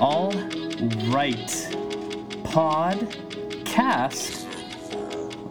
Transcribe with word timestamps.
All 0.00 0.32
right. 1.12 1.36
Podcast. 2.48 4.46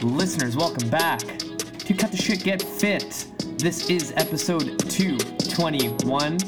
Listeners, 0.01 0.57
welcome 0.57 0.89
back 0.89 1.19
to 1.19 1.93
Cut 1.93 2.09
the 2.09 2.17
Shit 2.17 2.43
Get 2.43 2.59
Fit. 2.59 3.27
This 3.59 3.91
is 3.91 4.11
episode 4.15 4.79
221, 4.89 6.39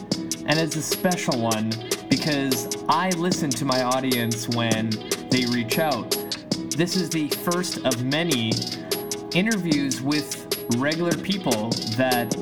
and 0.47 0.59
it's 0.59 0.75
a 0.77 0.81
special 0.81 1.39
one 1.39 1.71
because 2.09 2.75
I 2.89 3.09
listen 3.09 3.51
to 3.51 3.65
my 3.65 3.83
audience 3.83 4.49
when 4.49 4.89
they 5.29 5.45
reach 5.45 5.77
out. 5.77 6.09
This 6.75 6.95
is 6.95 7.07
the 7.07 7.27
first 7.27 7.85
of 7.85 8.03
many 8.03 8.51
interviews 9.35 10.01
with 10.01 10.47
regular 10.77 11.15
people 11.17 11.69
that 11.97 12.35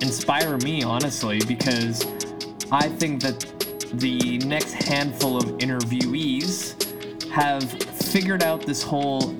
inspire 0.00 0.58
me, 0.58 0.84
honestly, 0.84 1.40
because 1.40 2.06
I 2.70 2.88
think 2.88 3.20
that 3.22 3.59
the 3.94 4.38
next 4.38 4.72
handful 4.72 5.36
of 5.36 5.44
interviewees 5.58 6.76
have 7.30 7.70
figured 7.72 8.42
out 8.42 8.62
this 8.62 8.82
whole 8.82 9.34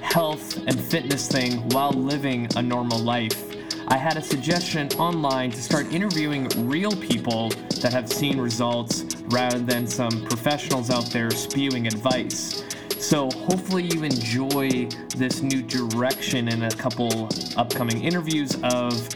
health 0.00 0.56
and 0.66 0.78
fitness 0.80 1.28
thing 1.28 1.68
while 1.70 1.92
living 1.92 2.48
a 2.56 2.62
normal 2.62 2.98
life. 2.98 3.46
I 3.88 3.96
had 3.96 4.16
a 4.16 4.22
suggestion 4.22 4.88
online 4.98 5.50
to 5.50 5.62
start 5.62 5.92
interviewing 5.92 6.48
real 6.68 6.94
people 6.96 7.50
that 7.80 7.92
have 7.92 8.10
seen 8.10 8.40
results 8.40 9.16
rather 9.26 9.58
than 9.58 9.86
some 9.86 10.24
professionals 10.26 10.90
out 10.90 11.06
there 11.06 11.30
spewing 11.30 11.86
advice. 11.86 12.64
So 12.98 13.30
hopefully 13.30 13.84
you 13.84 14.04
enjoy 14.04 14.88
this 15.16 15.42
new 15.42 15.62
direction 15.62 16.48
in 16.48 16.64
a 16.64 16.70
couple 16.70 17.28
upcoming 17.56 18.04
interviews 18.04 18.56
of 18.62 19.08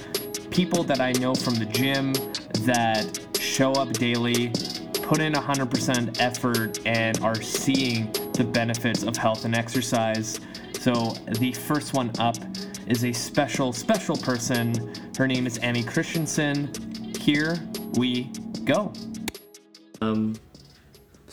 people 0.51 0.83
that 0.85 1.01
I 1.01 1.13
know 1.13 1.35
from 1.35 1.55
the 1.55 1.67
gym 1.67 2.13
that 2.65 3.19
show 3.45 3.73
up 3.73 3.93
daily, 3.93 4.49
put 5.03 5.21
in 5.21 5.35
100% 5.35 6.21
effort, 6.21 6.81
and 6.87 7.19
are 7.21 7.41
seeing 7.41 8.11
the 8.33 8.45
benefits 8.45 9.03
of 9.03 9.17
health 9.17 9.45
and 9.45 9.55
exercise. 9.55 10.41
So 10.81 11.11
the 11.39 11.53
first 11.53 11.95
one 11.95 12.11
up 12.19 12.37
is 12.87 13.05
a 13.05 13.13
special, 13.13 13.73
special 13.73 14.17
person. 14.17 14.93
Her 15.17 15.29
name 15.29 15.47
is 15.47 15.59
Annie 15.59 15.83
Christensen. 15.83 16.71
Here 17.21 17.57
we 17.95 18.25
go. 18.65 18.93
Um, 20.01 20.35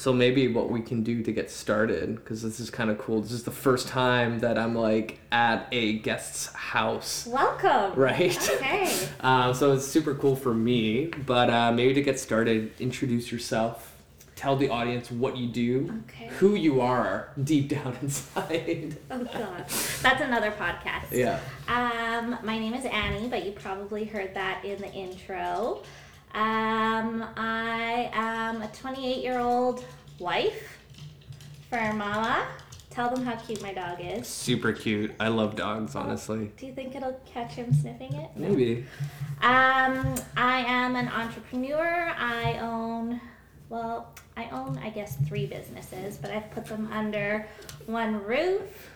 so 0.02 0.12
maybe 0.12 0.48
what 0.48 0.72
we 0.72 0.82
can 0.82 1.04
do 1.04 1.22
to 1.22 1.32
get 1.32 1.52
started, 1.52 2.16
because 2.16 2.42
this 2.42 2.60
is 2.60 2.72
kind 2.72 2.90
of 2.90 2.98
cool. 2.98 3.22
This 3.22 3.34
is 3.34 3.44
the 3.44 3.52
first 3.52 3.88
time 3.88 4.40
that 4.40 4.58
I'm 4.58 4.74
like 4.74 5.20
at 5.32 5.68
a 5.72 6.00
guest's 6.00 6.52
house. 6.54 7.28
Welcome. 7.28 7.94
Right. 8.00 8.36
Okay. 8.50 8.92
Um, 9.22 9.54
so 9.54 9.74
it's 9.74 9.86
super 9.86 10.16
cool 10.16 10.36
for 10.36 10.56
me. 10.56 11.06
But 11.28 11.52
uh, 11.52 11.72
maybe 11.72 11.94
to 11.94 12.02
get 12.02 12.20
started, 12.20 12.72
introduce 12.80 13.32
yourself. 13.32 13.96
Tell 14.36 14.56
the 14.56 14.70
audience 14.70 15.12
what 15.12 15.38
you 15.38 15.48
do, 15.48 16.02
Okay. 16.10 16.28
who 16.40 16.56
you 16.56 16.82
are 16.82 17.30
deep 17.44 17.70
down 17.70 17.96
inside. 18.02 18.98
Oh 19.12 19.24
God, 19.24 19.66
that's 20.02 20.22
another 20.22 20.50
podcast. 20.50 21.12
yeah. 21.12 21.40
Um, 21.68 22.40
my 22.44 22.58
name 22.58 22.74
is 22.74 22.86
Annie, 22.86 23.28
but 23.28 23.46
you 23.46 23.52
probably 23.52 24.06
heard 24.06 24.34
that 24.34 24.66
in 24.66 24.82
the 24.82 24.92
intro. 24.92 25.84
Um, 26.34 27.26
I 27.36 28.10
am 28.14 28.62
a 28.62 28.68
28 28.68 29.24
year 29.24 29.40
old 29.40 29.84
wife 30.20 30.78
for 31.70 31.94
Mama. 31.94 32.46
Tell 32.90 33.10
them 33.10 33.26
how 33.26 33.36
cute 33.38 33.62
my 33.62 33.74
dog 33.74 34.00
is. 34.02 34.28
Super 34.28 34.74
cute. 34.74 35.14
I 35.20 35.30
love 35.30 35.56
dogs, 35.56 35.96
honestly. 35.96 36.52
Do 36.58 36.66
you 36.66 36.74
think 36.74 36.94
it'll 36.96 37.20
catch 37.26 37.54
him 37.54 37.74
sniffing 37.74 38.14
it? 38.14 38.30
Maybe. 38.36 38.86
Um, 39.42 40.16
I 40.36 40.64
am 40.68 40.96
an 40.98 41.08
entrepreneur. 41.08 42.14
I 42.18 42.60
own, 42.62 43.22
well, 43.70 44.14
I 44.36 44.50
own, 44.50 44.78
I 44.84 44.90
guess, 44.90 45.16
three 45.28 45.46
businesses, 45.46 46.18
but 46.18 46.32
I've 46.32 46.52
put 46.52 46.66
them 46.66 46.90
under 46.92 47.48
one 47.86 48.22
roof. 48.26 48.90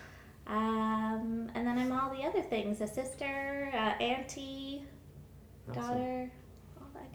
Um, 0.48 1.50
and 1.56 1.66
then 1.66 1.78
I'm 1.80 1.92
all 1.94 2.14
the 2.14 2.24
other 2.24 2.42
things 2.42 2.82
a 2.82 2.88
sister, 2.88 3.72
uh, 3.74 4.04
auntie, 4.04 4.84
Awesome. 5.70 5.82
daughter, 5.82 6.32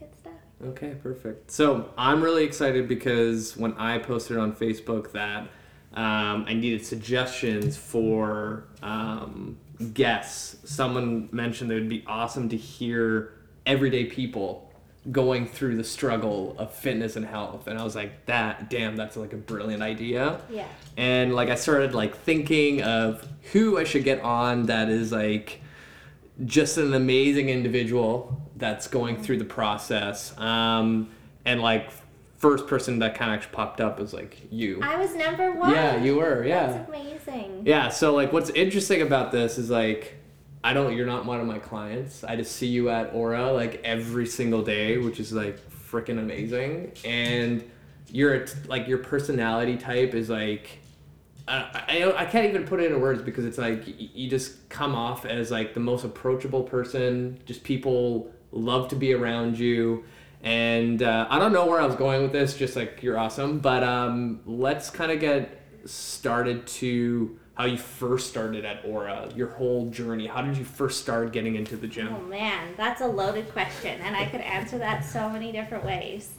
good 0.00 0.16
stuff. 0.16 0.33
Okay, 0.66 0.94
perfect. 1.03 1.50
So 1.50 1.91
I'm 1.97 2.22
really 2.22 2.44
excited 2.44 2.88
because 2.88 3.56
when 3.56 3.72
I 3.75 3.99
posted 3.99 4.37
on 4.37 4.53
Facebook 4.55 5.12
that 5.12 5.43
um, 5.94 6.44
I 6.49 6.55
needed 6.55 6.84
suggestions 6.84 7.77
for 7.77 8.65
um, 8.83 9.56
guests, 9.94 10.56
someone 10.71 11.28
mentioned 11.33 11.71
that 11.71 11.77
it 11.77 11.81
would 11.81 11.89
be 11.89 12.05
awesome 12.06 12.49
to 12.50 12.56
hear 12.56 13.33
everyday 13.66 14.05
people 14.06 14.66
going 15.10 15.47
through 15.47 15.77
the 15.77 15.84
struggle 15.84 16.55
of 16.59 16.72
fitness 16.75 17.16
and 17.16 17.25
health. 17.25 17.66
And 17.66 17.78
I 17.78 17.83
was 17.84 17.97
like, 17.97 18.27
that, 18.27 18.69
damn, 18.69 18.97
that's 18.97 19.16
like 19.16 19.33
a 19.33 19.37
brilliant 19.39 19.83
idea 19.83 20.41
Yeah. 20.50 20.66
and 20.99 21.34
like 21.34 21.49
I 21.49 21.55
started 21.55 21.94
like 21.94 22.15
thinking 22.19 22.83
of 22.83 23.27
who 23.53 23.78
I 23.78 23.84
should 23.84 24.05
get 24.05 24.21
on 24.21 24.66
that 24.66 24.91
is 24.91 25.10
like 25.10 25.62
just 26.45 26.78
an 26.78 26.95
amazing 26.95 27.49
individual 27.49 28.41
that's 28.56 28.89
going 28.89 29.23
through 29.23 29.39
the 29.39 29.45
process. 29.45 30.37
Um, 30.39 31.11
and 31.45 31.61
like 31.61 31.91
first 32.39 32.67
person 32.67 32.99
that 33.01 33.15
kind 33.15 33.31
of 33.31 33.37
actually 33.37 33.55
popped 33.55 33.81
up 33.81 33.99
was 33.99 34.12
like 34.12 34.39
you. 34.51 34.81
I 34.83 34.97
was 34.97 35.15
number 35.15 35.53
one. 35.53 35.71
Yeah, 35.71 36.03
you 36.03 36.17
were. 36.17 36.45
Yeah. 36.45 36.67
That's 36.69 36.89
amazing. 36.89 37.62
Yeah, 37.67 37.91
so 37.91 38.15
like 38.15 38.33
what's 38.33 38.51
interesting 38.51 39.03
about 39.03 39.33
this 39.33 39.59
is 39.59 39.71
like 39.71 40.17
I 40.62 40.73
don't 40.73 40.97
you're 40.97 41.06
not 41.06 41.27
one 41.27 41.41
of 41.41 41.47
my 41.47 41.59
clients. 41.59 42.25
I 42.25 42.37
just 42.37 42.57
see 42.57 42.67
you 42.67 42.91
at 42.91 43.15
Aura 43.15 43.53
like 43.53 43.81
every 43.84 44.27
single 44.27 44.62
day, 44.62 44.99
which 44.99 45.21
is 45.21 45.33
like 45.33 45.59
freaking 45.71 46.19
amazing. 46.19 46.93
And 47.05 47.69
your 48.09 48.47
like 48.67 48.89
your 48.89 48.99
personality 48.99 49.77
type 49.77 50.15
is 50.15 50.31
like 50.31 50.78
I, 51.50 52.12
I, 52.16 52.25
can't 52.27 52.47
even 52.49 52.65
put 52.65 52.81
it 52.81 52.87
into 52.87 52.99
words 52.99 53.22
because 53.22 53.44
it's 53.44 53.59
like 53.59 53.83
you 53.87 54.31
just 54.31 54.69
come 54.69 54.94
off 54.94 55.25
as 55.25 55.50
like 55.50 55.75
the 55.75 55.81
most 55.81 56.05
approachable 56.05 56.62
person. 56.62 57.41
Just 57.44 57.65
people 57.65 58.31
love 58.53 58.88
to 58.88 58.97
be 58.97 59.12
around 59.12 59.59
you. 59.59 60.05
And 60.43 61.03
uh, 61.03 61.27
I 61.28 61.39
don't 61.39 61.53
know 61.53 61.66
where 61.66 61.81
I 61.81 61.87
was 61.87 61.97
going 61.97 62.22
with 62.22 62.33
this, 62.33 62.56
just 62.56 62.77
like 62.77 63.03
you're 63.03 63.19
awesome. 63.19 63.59
But 63.59 63.83
um, 63.83 64.41
let's 64.47 64.91
kind 64.91 65.10
of 65.10 65.21
get 65.21 65.60
started 65.84 66.66
to 66.66 67.39
how 67.55 67.66
you 67.66 67.77
first 67.77 68.31
started 68.31 68.65
at 68.65 68.83
Aura, 68.87 69.28
your 69.37 69.49
whole 69.49 69.91
journey. 69.91 70.27
How 70.27 70.41
did 70.41 70.56
you 70.56 70.65
first 70.65 71.00
start 71.00 71.31
getting 71.33 71.56
into 71.56 71.77
the 71.77 71.87
gym? 71.87 72.15
Oh 72.15 72.22
man, 72.22 72.75
that's 72.77 73.03
a 73.03 73.06
loaded 73.06 73.53
question, 73.53 74.00
and 74.00 74.16
I 74.16 74.25
could 74.25 74.41
answer 74.41 74.78
that 74.78 75.05
so 75.05 75.28
many 75.28 75.53
different 75.53 75.84
ways. 75.84 76.31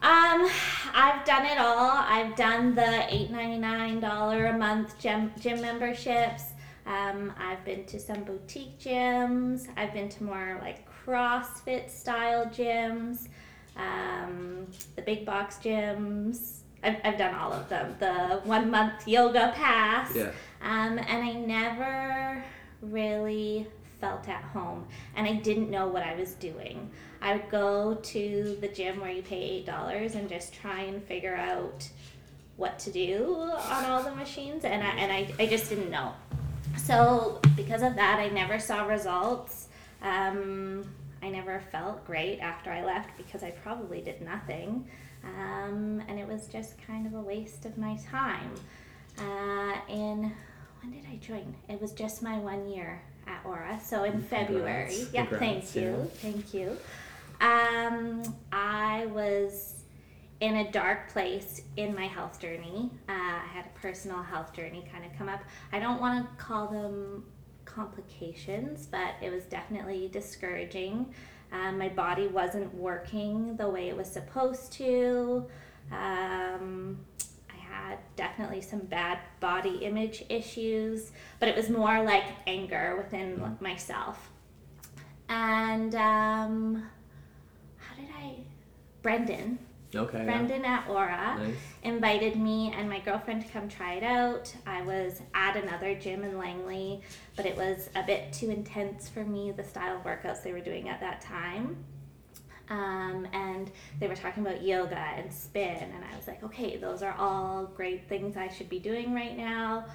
Um, 0.00 0.48
I've 0.94 1.24
done 1.24 1.44
it 1.44 1.58
all. 1.58 1.90
I've 1.90 2.36
done 2.36 2.74
the 2.74 3.12
eight 3.12 3.30
ninety 3.30 3.58
nine 3.58 4.00
dollar 4.00 4.46
a 4.46 4.56
month 4.56 4.98
gym 4.98 5.32
gym 5.40 5.60
memberships. 5.60 6.44
Um, 6.86 7.32
I've 7.38 7.64
been 7.64 7.84
to 7.86 7.98
some 7.98 8.22
boutique 8.24 8.78
gyms. 8.78 9.68
I've 9.76 9.92
been 9.92 10.08
to 10.08 10.24
more 10.24 10.58
like 10.62 10.88
CrossFit 11.04 11.90
style 11.90 12.46
gyms, 12.46 13.28
um, 13.76 14.66
the 14.96 15.02
big 15.02 15.26
box 15.26 15.58
gyms. 15.62 16.60
I've, 16.82 16.96
I've 17.04 17.18
done 17.18 17.34
all 17.34 17.52
of 17.52 17.68
them. 17.68 17.96
The 17.98 18.40
one 18.44 18.70
month 18.70 19.06
yoga 19.08 19.52
pass. 19.56 20.14
Yeah. 20.14 20.30
Um, 20.62 20.98
and 20.98 21.24
I 21.24 21.32
never 21.32 22.44
really 22.82 23.66
felt 24.00 24.28
at 24.28 24.42
home 24.42 24.86
and 25.16 25.26
I 25.26 25.34
didn't 25.34 25.70
know 25.70 25.88
what 25.88 26.02
I 26.02 26.14
was 26.14 26.34
doing. 26.34 26.90
I 27.20 27.34
would 27.34 27.50
go 27.50 27.94
to 27.94 28.56
the 28.60 28.68
gym 28.68 29.00
where 29.00 29.10
you 29.10 29.22
pay 29.22 29.64
$8 29.66 30.14
and 30.14 30.28
just 30.28 30.54
try 30.54 30.82
and 30.82 31.02
figure 31.02 31.34
out 31.34 31.88
what 32.56 32.78
to 32.80 32.90
do 32.90 33.34
on 33.34 33.84
all 33.84 34.02
the 34.02 34.14
machines 34.14 34.64
and 34.64 34.82
I, 34.82 34.90
and 34.90 35.12
I, 35.12 35.32
I 35.38 35.46
just 35.46 35.68
didn't 35.68 35.90
know. 35.90 36.12
So 36.76 37.40
because 37.56 37.82
of 37.82 37.96
that, 37.96 38.18
I 38.18 38.28
never 38.28 38.58
saw 38.58 38.84
results. 38.86 39.68
Um, 40.02 40.84
I 41.22 41.28
never 41.28 41.60
felt 41.72 42.04
great 42.06 42.38
after 42.38 42.70
I 42.70 42.84
left 42.84 43.10
because 43.16 43.42
I 43.42 43.50
probably 43.50 44.00
did 44.00 44.22
nothing. 44.22 44.88
Um, 45.24 46.02
and 46.08 46.18
it 46.18 46.26
was 46.26 46.46
just 46.46 46.80
kind 46.86 47.06
of 47.06 47.14
a 47.14 47.20
waste 47.20 47.64
of 47.64 47.76
my 47.76 47.96
time. 48.10 48.54
Uh, 49.18 49.74
in 49.88 50.32
when 50.80 50.92
did 50.92 51.04
I 51.10 51.16
join? 51.16 51.54
It 51.68 51.80
was 51.80 51.92
just 51.92 52.22
my 52.22 52.38
one 52.38 52.68
year 52.68 53.02
at 53.28 53.44
Aura, 53.44 53.78
so 53.82 54.04
in 54.04 54.22
February. 54.22 54.86
Congrats. 54.86 55.12
Yeah, 55.12 55.26
Congrats, 55.26 55.72
thank 55.72 55.84
you, 55.84 56.10
thank 56.14 56.54
you. 56.54 56.76
Um, 57.40 58.34
I 58.50 59.06
was 59.06 59.74
in 60.40 60.56
a 60.56 60.70
dark 60.70 61.10
place 61.10 61.62
in 61.76 61.94
my 61.94 62.06
health 62.06 62.40
journey. 62.40 62.90
Uh, 63.08 63.12
I 63.12 63.46
had 63.52 63.66
a 63.66 63.78
personal 63.78 64.22
health 64.22 64.52
journey 64.54 64.84
kind 64.90 65.04
of 65.04 65.16
come 65.16 65.28
up. 65.28 65.40
I 65.72 65.78
don't 65.78 66.00
want 66.00 66.26
to 66.26 66.44
call 66.44 66.68
them 66.68 67.24
complications, 67.64 68.86
but 68.86 69.14
it 69.20 69.30
was 69.30 69.44
definitely 69.44 70.08
discouraging. 70.12 71.12
Um, 71.52 71.78
my 71.78 71.88
body 71.88 72.26
wasn't 72.26 72.72
working 72.74 73.56
the 73.56 73.68
way 73.68 73.88
it 73.88 73.96
was 73.96 74.08
supposed 74.08 74.72
to. 74.74 75.46
Um, 75.90 76.98
had 77.88 77.98
definitely 78.16 78.60
some 78.60 78.80
bad 78.80 79.18
body 79.40 79.78
image 79.82 80.24
issues, 80.28 81.12
but 81.40 81.48
it 81.48 81.56
was 81.56 81.70
more 81.70 82.02
like 82.02 82.24
anger 82.46 82.96
within 82.96 83.56
myself. 83.60 84.30
And 85.28 85.94
um, 85.94 86.82
how 87.78 87.94
did 87.96 88.08
I? 88.16 88.36
Brendan 89.02 89.58
Okay. 89.94 90.24
Brendan 90.24 90.62
yeah. 90.62 90.78
at 90.78 90.90
Aura 90.90 91.36
nice. 91.38 91.54
invited 91.82 92.36
me 92.36 92.72
and 92.76 92.88
my 92.90 93.00
girlfriend 93.00 93.46
to 93.46 93.48
come 93.50 93.68
try 93.68 93.94
it 93.94 94.02
out. 94.02 94.54
I 94.66 94.82
was 94.82 95.22
at 95.34 95.56
another 95.56 95.94
gym 95.94 96.24
in 96.24 96.36
Langley, 96.36 97.00
but 97.36 97.46
it 97.46 97.56
was 97.56 97.88
a 97.94 98.02
bit 98.02 98.32
too 98.32 98.50
intense 98.50 99.08
for 99.08 99.24
me, 99.24 99.50
the 99.50 99.64
style 99.64 99.96
of 99.96 100.02
workouts 100.04 100.42
they 100.42 100.52
were 100.52 100.60
doing 100.60 100.88
at 100.88 101.00
that 101.00 101.22
time. 101.22 101.84
Um, 102.70 103.26
and 103.32 103.70
they 103.98 104.08
were 104.08 104.16
talking 104.16 104.44
about 104.44 104.62
yoga 104.62 104.98
and 104.98 105.32
spin, 105.32 105.76
and 105.76 106.04
I 106.04 106.16
was 106.16 106.26
like, 106.26 106.42
okay, 106.42 106.76
those 106.76 107.02
are 107.02 107.14
all 107.18 107.64
great 107.64 108.08
things 108.08 108.36
I 108.36 108.48
should 108.48 108.68
be 108.68 108.78
doing 108.78 109.14
right 109.14 109.36
now. 109.36 109.86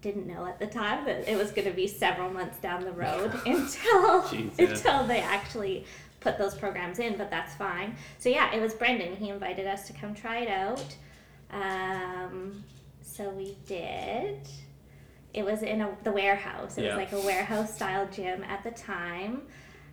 Didn't 0.00 0.26
know 0.26 0.46
at 0.46 0.58
the 0.58 0.66
time 0.66 1.04
that 1.04 1.30
it 1.30 1.36
was 1.36 1.50
going 1.50 1.68
to 1.68 1.74
be 1.74 1.86
several 1.86 2.30
months 2.30 2.58
down 2.58 2.84
the 2.84 2.92
road 2.92 3.32
until 3.46 4.22
Jeez, 4.22 4.58
yeah. 4.58 4.70
until 4.70 5.06
they 5.06 5.20
actually 5.20 5.84
put 6.20 6.38
those 6.38 6.54
programs 6.54 6.98
in, 6.98 7.16
but 7.16 7.30
that's 7.30 7.54
fine. 7.54 7.94
So 8.18 8.28
yeah, 8.28 8.54
it 8.54 8.60
was 8.60 8.74
Brendan. 8.74 9.16
He 9.16 9.28
invited 9.28 9.66
us 9.66 9.86
to 9.88 9.92
come 9.92 10.14
try 10.14 10.38
it 10.38 10.48
out. 10.48 10.96
Um, 11.50 12.64
so 13.02 13.30
we 13.30 13.56
did. 13.66 14.48
It 15.34 15.44
was 15.44 15.62
in 15.62 15.82
a, 15.82 15.96
the 16.02 16.12
warehouse. 16.12 16.78
It 16.78 16.84
yeah. 16.84 16.96
was 16.96 16.96
like 16.96 17.12
a 17.12 17.24
warehouse 17.24 17.74
style 17.74 18.08
gym 18.10 18.42
at 18.44 18.64
the 18.64 18.70
time. 18.70 19.42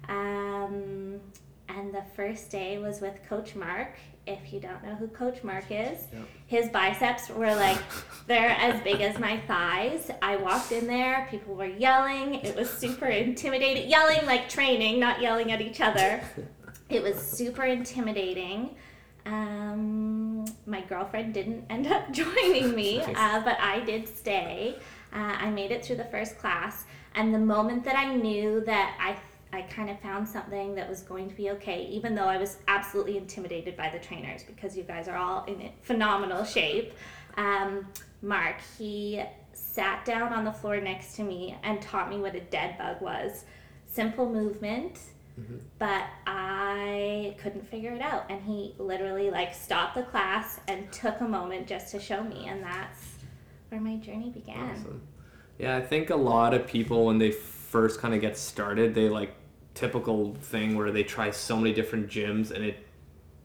Um, 0.09 1.19
and 1.69 1.93
the 1.93 2.03
first 2.15 2.49
day 2.49 2.77
was 2.77 3.01
with 3.01 3.19
Coach 3.27 3.55
Mark. 3.55 3.95
If 4.25 4.53
you 4.53 4.59
don't 4.59 4.81
know 4.83 4.95
who 4.95 5.07
Coach 5.07 5.43
Mark 5.43 5.65
is, 5.69 6.07
yep. 6.13 6.27
his 6.47 6.69
biceps 6.69 7.29
were 7.29 7.53
like 7.55 7.77
they're 8.27 8.51
as 8.51 8.81
big 8.81 9.01
as 9.01 9.19
my 9.19 9.37
thighs. 9.47 10.09
I 10.21 10.37
walked 10.37 10.71
in 10.71 10.87
there, 10.87 11.27
people 11.29 11.55
were 11.55 11.65
yelling. 11.65 12.35
It 12.35 12.55
was 12.55 12.69
super 12.69 13.07
intimidating. 13.07 13.89
Yelling 13.89 14.25
like 14.25 14.47
training, 14.47 14.99
not 14.99 15.21
yelling 15.21 15.51
at 15.51 15.61
each 15.61 15.81
other. 15.81 16.21
It 16.89 17.01
was 17.01 17.15
super 17.15 17.63
intimidating. 17.63 18.75
Um, 19.25 20.45
my 20.65 20.81
girlfriend 20.81 21.33
didn't 21.33 21.65
end 21.69 21.87
up 21.87 22.11
joining 22.11 22.75
me, 22.75 23.01
uh, 23.01 23.41
but 23.41 23.59
I 23.59 23.81
did 23.85 24.07
stay. 24.07 24.75
Uh, 25.13 25.35
I 25.39 25.49
made 25.49 25.71
it 25.71 25.85
through 25.85 25.97
the 25.97 26.05
first 26.05 26.37
class, 26.37 26.85
and 27.15 27.33
the 27.33 27.39
moment 27.39 27.83
that 27.85 27.95
I 27.95 28.15
knew 28.15 28.61
that 28.61 28.97
I 28.99 29.15
I 29.53 29.61
kind 29.61 29.91
of 29.91 29.99
found 29.99 30.27
something 30.27 30.73
that 30.75 30.89
was 30.89 31.01
going 31.01 31.29
to 31.29 31.35
be 31.35 31.51
okay, 31.51 31.85
even 31.91 32.15
though 32.15 32.25
I 32.25 32.37
was 32.37 32.57
absolutely 32.67 33.17
intimidated 33.17 33.77
by 33.77 33.89
the 33.89 33.99
trainers 33.99 34.41
because 34.43 34.75
you 34.75 34.81
guys 34.81 35.07
are 35.07 35.15
all 35.15 35.45
in 35.45 35.69
phenomenal 35.83 36.43
shape. 36.43 36.93
Um, 37.37 37.87
Mark, 38.23 38.55
he 38.79 39.23
sat 39.53 40.05
down 40.05 40.33
on 40.33 40.43
the 40.43 40.51
floor 40.51 40.81
next 40.81 41.15
to 41.17 41.23
me 41.23 41.55
and 41.63 41.79
taught 41.83 42.09
me 42.09 42.17
what 42.17 42.33
a 42.33 42.39
dead 42.39 42.79
bug 42.79 42.99
was. 42.99 43.45
Simple 43.85 44.27
movement, 44.27 44.99
mm-hmm. 45.39 45.57
but 45.77 46.05
I 46.25 47.35
couldn't 47.37 47.67
figure 47.67 47.91
it 47.91 48.01
out. 48.01 48.25
And 48.31 48.41
he 48.41 48.73
literally 48.79 49.29
like 49.29 49.53
stopped 49.53 49.93
the 49.93 50.03
class 50.03 50.59
and 50.67 50.91
took 50.91 51.21
a 51.21 51.27
moment 51.27 51.67
just 51.67 51.91
to 51.91 51.99
show 51.99 52.23
me, 52.23 52.47
and 52.47 52.63
that's 52.63 53.17
where 53.69 53.79
my 53.79 53.97
journey 53.97 54.31
began. 54.31 54.71
Awesome. 54.71 55.01
Yeah, 55.59 55.77
I 55.77 55.81
think 55.81 56.09
a 56.09 56.15
lot 56.15 56.55
of 56.55 56.65
people 56.65 57.05
when 57.05 57.19
they 57.19 57.29
first 57.29 57.99
kind 57.99 58.15
of 58.15 58.21
get 58.21 58.35
started, 58.35 58.95
they 58.95 59.09
like 59.09 59.35
typical 59.73 60.35
thing 60.35 60.75
where 60.75 60.91
they 60.91 61.03
try 61.03 61.31
so 61.31 61.57
many 61.57 61.73
different 61.73 62.07
gyms 62.07 62.51
and 62.51 62.63
it 62.63 62.85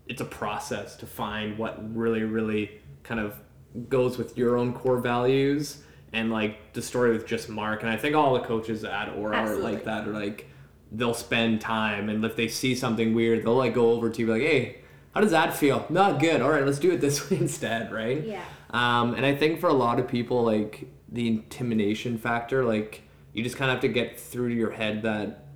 it's 0.06 0.20
a 0.20 0.26
process 0.26 0.96
to 0.96 1.06
find 1.06 1.58
what 1.58 1.94
really 1.94 2.22
really 2.22 2.80
kind 3.02 3.20
of 3.20 3.40
goes 3.88 4.18
with 4.18 4.36
your 4.36 4.56
own 4.56 4.72
core 4.72 4.98
values 4.98 5.82
and 6.12 6.30
like 6.30 6.72
the 6.72 6.82
story 6.82 7.12
with 7.12 7.26
just 7.26 7.48
Mark. 7.48 7.82
And 7.82 7.90
I 7.90 7.96
think 7.96 8.16
all 8.16 8.34
the 8.34 8.40
coaches 8.40 8.84
at 8.84 9.10
Aura 9.10 9.36
Absolutely. 9.36 9.70
are 9.70 9.74
like 9.74 9.84
that 9.84 10.08
are 10.08 10.12
like 10.12 10.50
they'll 10.92 11.14
spend 11.14 11.60
time 11.60 12.08
and 12.08 12.24
if 12.24 12.34
they 12.34 12.48
see 12.48 12.74
something 12.74 13.14
weird 13.14 13.44
they'll 13.44 13.56
like 13.56 13.74
go 13.74 13.90
over 13.90 14.08
to 14.08 14.22
you 14.22 14.26
like 14.26 14.40
hey 14.40 14.78
how 15.14 15.20
does 15.20 15.32
that 15.32 15.54
feel? 15.54 15.84
Not 15.88 16.20
good. 16.20 16.40
All 16.40 16.50
right 16.50 16.64
let's 16.64 16.78
do 16.78 16.90
it 16.92 17.00
this 17.00 17.30
way 17.30 17.38
instead 17.38 17.92
right? 17.92 18.24
Yeah. 18.24 18.44
Um, 18.70 19.14
and 19.14 19.24
I 19.24 19.34
think 19.34 19.60
for 19.60 19.68
a 19.68 19.74
lot 19.74 19.98
of 19.98 20.08
people 20.08 20.44
like 20.44 20.88
the 21.10 21.26
intimidation 21.26 22.18
factor 22.18 22.64
like 22.64 23.02
you 23.32 23.42
just 23.42 23.56
kind 23.56 23.70
of 23.70 23.76
have 23.76 23.82
to 23.82 23.88
get 23.88 24.18
through 24.18 24.50
to 24.50 24.54
your 24.54 24.70
head 24.70 25.02
that 25.02 25.47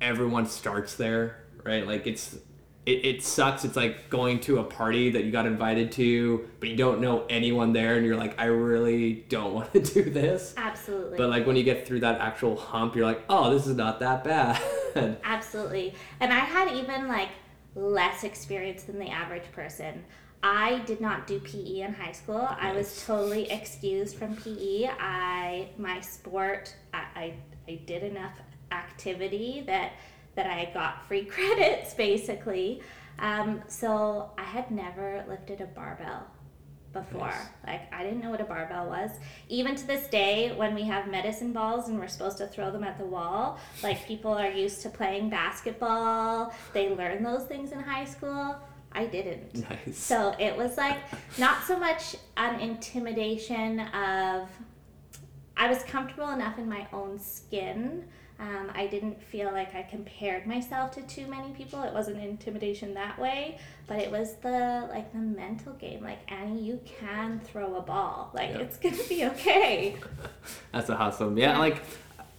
everyone 0.00 0.46
starts 0.46 0.94
there, 0.96 1.44
right? 1.64 1.86
Like 1.86 2.06
it's 2.06 2.38
it, 2.86 3.04
it 3.04 3.22
sucks. 3.22 3.64
It's 3.64 3.76
like 3.76 4.08
going 4.08 4.40
to 4.40 4.58
a 4.58 4.64
party 4.64 5.10
that 5.10 5.24
you 5.24 5.30
got 5.30 5.46
invited 5.46 5.92
to, 5.92 6.48
but 6.58 6.68
you 6.68 6.76
don't 6.76 7.00
know 7.00 7.26
anyone 7.28 7.72
there, 7.72 7.96
and 7.96 8.06
you're 8.06 8.16
like, 8.16 8.38
I 8.40 8.46
really 8.46 9.24
don't 9.28 9.54
want 9.54 9.72
to 9.74 9.80
do 9.80 10.04
this. 10.04 10.54
Absolutely. 10.56 11.18
But 11.18 11.30
like 11.30 11.46
when 11.46 11.56
you 11.56 11.62
get 11.62 11.86
through 11.86 12.00
that 12.00 12.20
actual 12.20 12.56
hump, 12.56 12.96
you're 12.96 13.06
like, 13.06 13.22
oh, 13.28 13.52
this 13.52 13.66
is 13.66 13.76
not 13.76 14.00
that 14.00 14.24
bad. 14.24 14.60
Absolutely. 15.24 15.94
And 16.20 16.32
I 16.32 16.40
had 16.40 16.72
even 16.72 17.06
like 17.06 17.28
less 17.74 18.24
experience 18.24 18.84
than 18.84 18.98
the 18.98 19.10
average 19.10 19.50
person. 19.52 20.04
I 20.42 20.78
did 20.86 21.02
not 21.02 21.26
do 21.26 21.38
PE 21.38 21.80
in 21.80 21.92
high 21.92 22.12
school. 22.12 22.38
Nice. 22.38 22.58
I 22.58 22.72
was 22.72 23.04
totally 23.04 23.50
excused 23.50 24.16
from 24.16 24.34
PE. 24.36 24.88
I 24.98 25.68
my 25.76 26.00
sport 26.00 26.74
I, 26.94 27.04
I, 27.14 27.34
I 27.68 27.74
did 27.84 28.02
enough 28.02 28.32
activity 28.72 29.62
that 29.66 29.92
that 30.36 30.46
I 30.46 30.70
got 30.72 31.06
free 31.06 31.24
credits 31.36 31.94
basically. 31.94 32.82
Um, 33.18 33.62
so 33.68 34.30
I 34.38 34.44
had 34.44 34.70
never 34.70 35.24
lifted 35.28 35.60
a 35.60 35.66
barbell 35.66 36.26
before. 36.92 37.28
Nice. 37.28 37.46
Like 37.66 37.94
I 37.94 38.02
didn't 38.02 38.20
know 38.20 38.30
what 38.30 38.40
a 38.40 38.44
barbell 38.44 38.88
was. 38.88 39.10
Even 39.48 39.74
to 39.76 39.86
this 39.86 40.06
day, 40.08 40.52
when 40.56 40.74
we 40.74 40.82
have 40.84 41.08
medicine 41.08 41.52
balls 41.52 41.88
and 41.88 41.98
we're 41.98 42.08
supposed 42.08 42.38
to 42.38 42.46
throw 42.46 42.70
them 42.70 42.84
at 42.84 42.98
the 42.98 43.04
wall, 43.04 43.58
like 43.82 44.06
people 44.06 44.32
are 44.32 44.50
used 44.50 44.82
to 44.82 44.88
playing 44.88 45.30
basketball. 45.30 46.52
They 46.72 46.90
learn 46.90 47.22
those 47.22 47.44
things 47.44 47.72
in 47.72 47.80
high 47.80 48.06
school. 48.06 48.56
I 48.92 49.06
didn't. 49.06 49.68
Nice. 49.70 49.96
So 49.96 50.34
it 50.38 50.56
was 50.56 50.76
like 50.76 50.98
not 51.38 51.62
so 51.64 51.78
much 51.78 52.16
an 52.36 52.60
intimidation 52.60 53.80
of 53.80 54.48
I 55.56 55.68
was 55.68 55.82
comfortable 55.84 56.30
enough 56.30 56.58
in 56.58 56.68
my 56.68 56.88
own 56.92 57.18
skin 57.18 58.04
um, 58.40 58.70
I 58.74 58.86
didn't 58.86 59.22
feel 59.22 59.52
like 59.52 59.74
I 59.74 59.82
compared 59.82 60.46
myself 60.46 60.92
to 60.92 61.02
too 61.02 61.26
many 61.26 61.52
people. 61.52 61.82
It 61.82 61.92
wasn't 61.92 62.22
intimidation 62.22 62.94
that 62.94 63.18
way, 63.18 63.58
but 63.86 63.98
it 63.98 64.10
was 64.10 64.36
the 64.36 64.88
like 64.90 65.12
the 65.12 65.18
mental 65.18 65.74
game. 65.74 66.02
Like 66.02 66.20
Annie, 66.32 66.62
you 66.62 66.80
can 66.86 67.40
throw 67.40 67.76
a 67.76 67.82
ball. 67.82 68.30
Like 68.32 68.50
it's 68.50 68.78
gonna 68.78 68.96
be 69.08 69.26
okay. 69.26 69.96
That's 70.72 70.88
awesome. 70.88 71.36
Yeah, 71.36 71.52
yeah, 71.52 71.58
like 71.58 71.82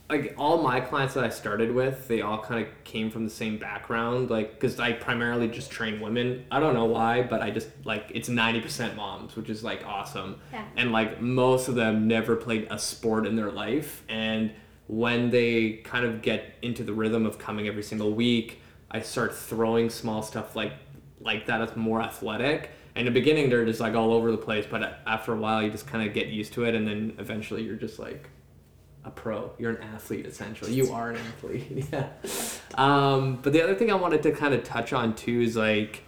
like 0.09 0.33
all 0.37 0.61
my 0.61 0.81
clients 0.81 1.13
that 1.13 1.23
I 1.23 1.29
started 1.29 1.71
with, 1.71 2.07
they 2.07 2.21
all 2.21 2.39
kind 2.39 2.65
of 2.65 2.83
came 2.83 3.11
from 3.11 3.23
the 3.23 3.29
same 3.29 3.57
background. 3.57 4.29
Like, 4.29 4.59
because 4.59 4.79
I 4.79 4.91
primarily 4.91 5.47
just 5.47 5.71
train 5.71 6.01
women. 6.01 6.45
I 6.51 6.59
don't 6.59 6.73
know 6.73 6.85
why, 6.85 7.21
but 7.21 7.41
I 7.41 7.51
just 7.51 7.69
like 7.85 8.11
it's 8.13 8.27
ninety 8.27 8.59
percent 8.59 8.95
moms, 8.95 9.35
which 9.35 9.51
is 9.51 9.63
like 9.63 9.85
awesome. 9.85 10.41
Yeah. 10.51 10.65
And 10.75 10.91
like 10.91 11.21
most 11.21 11.67
of 11.67 11.75
them 11.75 12.07
never 12.07 12.35
played 12.35 12.67
a 12.71 12.79
sport 12.79 13.27
in 13.27 13.35
their 13.35 13.51
life, 13.51 14.03
and 14.09 14.51
when 14.91 15.29
they 15.29 15.71
kind 15.85 16.03
of 16.05 16.21
get 16.21 16.53
into 16.61 16.83
the 16.83 16.91
rhythm 16.91 17.25
of 17.25 17.39
coming 17.39 17.65
every 17.65 17.81
single 17.81 18.11
week, 18.11 18.59
I 18.91 18.99
start 18.99 19.33
throwing 19.33 19.89
small 19.89 20.21
stuff 20.21 20.53
like 20.53 20.73
like 21.21 21.45
that 21.45 21.61
is 21.61 21.77
more 21.77 22.01
athletic. 22.01 22.71
In 22.97 23.05
the 23.05 23.11
beginning, 23.11 23.49
they're 23.49 23.63
just 23.63 23.79
like 23.79 23.95
all 23.95 24.11
over 24.11 24.31
the 24.31 24.37
place, 24.37 24.65
but 24.69 24.99
after 25.07 25.33
a 25.33 25.37
while, 25.37 25.63
you 25.63 25.69
just 25.69 25.87
kind 25.87 26.05
of 26.05 26.13
get 26.13 26.27
used 26.27 26.51
to 26.53 26.65
it, 26.65 26.75
and 26.75 26.85
then 26.85 27.15
eventually, 27.19 27.63
you're 27.63 27.77
just 27.77 27.99
like 27.99 28.29
a 29.05 29.09
pro. 29.09 29.53
You're 29.57 29.71
an 29.71 29.81
athlete 29.81 30.25
essentially. 30.25 30.73
You 30.73 30.91
are 30.91 31.11
an 31.11 31.21
athlete. 31.25 31.87
yeah. 31.93 32.09
Um, 32.75 33.39
but 33.41 33.53
the 33.53 33.63
other 33.63 33.75
thing 33.75 33.91
I 33.91 33.95
wanted 33.95 34.21
to 34.23 34.33
kind 34.33 34.53
of 34.53 34.65
touch 34.65 34.91
on 34.91 35.15
too 35.15 35.39
is 35.39 35.55
like, 35.55 36.03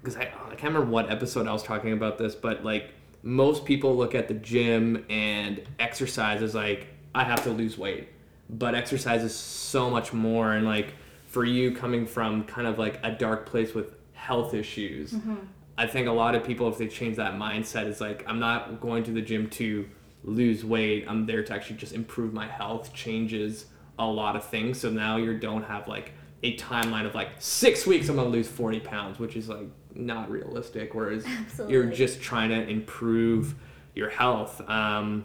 because 0.00 0.16
I 0.16 0.32
I 0.46 0.54
can't 0.54 0.72
remember 0.72 0.92
what 0.92 1.10
episode 1.10 1.48
I 1.48 1.52
was 1.52 1.64
talking 1.64 1.92
about 1.92 2.18
this, 2.18 2.36
but 2.36 2.64
like 2.64 2.90
most 3.24 3.64
people 3.64 3.96
look 3.96 4.14
at 4.14 4.28
the 4.28 4.34
gym 4.34 5.04
and 5.10 5.60
exercise 5.80 6.40
as 6.40 6.54
like 6.54 6.86
I 7.14 7.24
have 7.24 7.42
to 7.44 7.50
lose 7.50 7.78
weight. 7.78 8.08
But 8.50 8.74
exercise 8.74 9.22
is 9.22 9.34
so 9.34 9.88
much 9.90 10.12
more. 10.12 10.52
And 10.52 10.66
like 10.66 10.94
for 11.26 11.44
you 11.44 11.74
coming 11.74 12.06
from 12.06 12.44
kind 12.44 12.66
of 12.66 12.78
like 12.78 13.00
a 13.02 13.12
dark 13.12 13.46
place 13.46 13.74
with 13.74 13.94
health 14.12 14.54
issues, 14.54 15.12
mm-hmm. 15.12 15.36
I 15.78 15.86
think 15.86 16.06
a 16.06 16.12
lot 16.12 16.34
of 16.34 16.44
people, 16.44 16.68
if 16.68 16.78
they 16.78 16.88
change 16.88 17.16
that 17.16 17.34
mindset, 17.34 17.86
is 17.86 18.00
like, 18.00 18.24
I'm 18.26 18.38
not 18.38 18.80
going 18.80 19.04
to 19.04 19.10
the 19.10 19.22
gym 19.22 19.48
to 19.50 19.88
lose 20.24 20.64
weight. 20.64 21.06
I'm 21.08 21.26
there 21.26 21.42
to 21.42 21.52
actually 21.54 21.76
just 21.76 21.92
improve 21.92 22.32
my 22.32 22.46
health, 22.46 22.92
changes 22.92 23.66
a 23.98 24.06
lot 24.06 24.36
of 24.36 24.44
things. 24.44 24.78
So 24.78 24.90
now 24.90 25.16
you 25.16 25.38
don't 25.38 25.64
have 25.64 25.88
like 25.88 26.12
a 26.42 26.56
timeline 26.56 27.06
of 27.06 27.14
like 27.14 27.30
six 27.38 27.86
weeks, 27.86 28.08
I'm 28.08 28.16
going 28.16 28.26
to 28.26 28.32
lose 28.32 28.48
40 28.48 28.80
pounds, 28.80 29.18
which 29.18 29.36
is 29.36 29.48
like 29.48 29.68
not 29.94 30.30
realistic. 30.30 30.94
Whereas 30.94 31.24
Absolutely. 31.26 31.72
you're 31.72 31.86
just 31.86 32.20
trying 32.20 32.50
to 32.50 32.68
improve 32.68 33.54
your 33.94 34.10
health. 34.10 34.60
Um, 34.68 35.24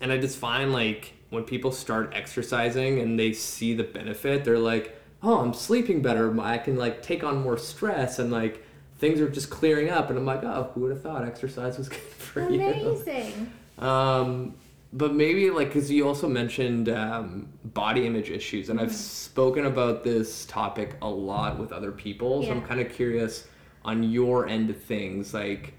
and 0.00 0.12
I 0.12 0.18
just 0.18 0.38
find 0.38 0.72
like 0.72 1.12
when 1.30 1.44
people 1.44 1.72
start 1.72 2.12
exercising 2.14 3.00
and 3.00 3.18
they 3.18 3.32
see 3.32 3.74
the 3.74 3.84
benefit, 3.84 4.44
they're 4.44 4.58
like, 4.58 4.98
"Oh, 5.22 5.40
I'm 5.40 5.54
sleeping 5.54 6.02
better. 6.02 6.38
I 6.40 6.58
can 6.58 6.76
like 6.76 7.02
take 7.02 7.24
on 7.24 7.42
more 7.42 7.58
stress 7.58 8.18
and 8.18 8.30
like 8.30 8.64
things 8.98 9.20
are 9.20 9.28
just 9.28 9.50
clearing 9.50 9.90
up." 9.90 10.10
And 10.10 10.18
I'm 10.18 10.26
like, 10.26 10.44
"Oh, 10.44 10.70
who 10.74 10.82
would 10.82 10.90
have 10.90 11.02
thought 11.02 11.24
exercise 11.24 11.78
was 11.78 11.88
good 11.90 11.98
for 11.98 12.42
Amazing. 12.42 12.80
you?" 12.80 12.90
Amazing. 12.90 13.52
Um, 13.78 14.54
but 14.92 15.14
maybe 15.14 15.50
like 15.50 15.68
because 15.68 15.90
you 15.90 16.06
also 16.06 16.28
mentioned 16.28 16.88
um, 16.88 17.48
body 17.64 18.06
image 18.06 18.30
issues, 18.30 18.68
and 18.68 18.78
mm-hmm. 18.78 18.88
I've 18.88 18.94
spoken 18.94 19.66
about 19.66 20.04
this 20.04 20.46
topic 20.46 20.96
a 21.02 21.08
lot 21.08 21.58
with 21.58 21.72
other 21.72 21.92
people, 21.92 22.42
so 22.42 22.50
I'm 22.50 22.62
kind 22.62 22.80
of 22.80 22.92
curious 22.92 23.46
on 23.84 24.02
your 24.02 24.48
end 24.48 24.70
of 24.70 24.82
things, 24.82 25.34
like 25.34 25.74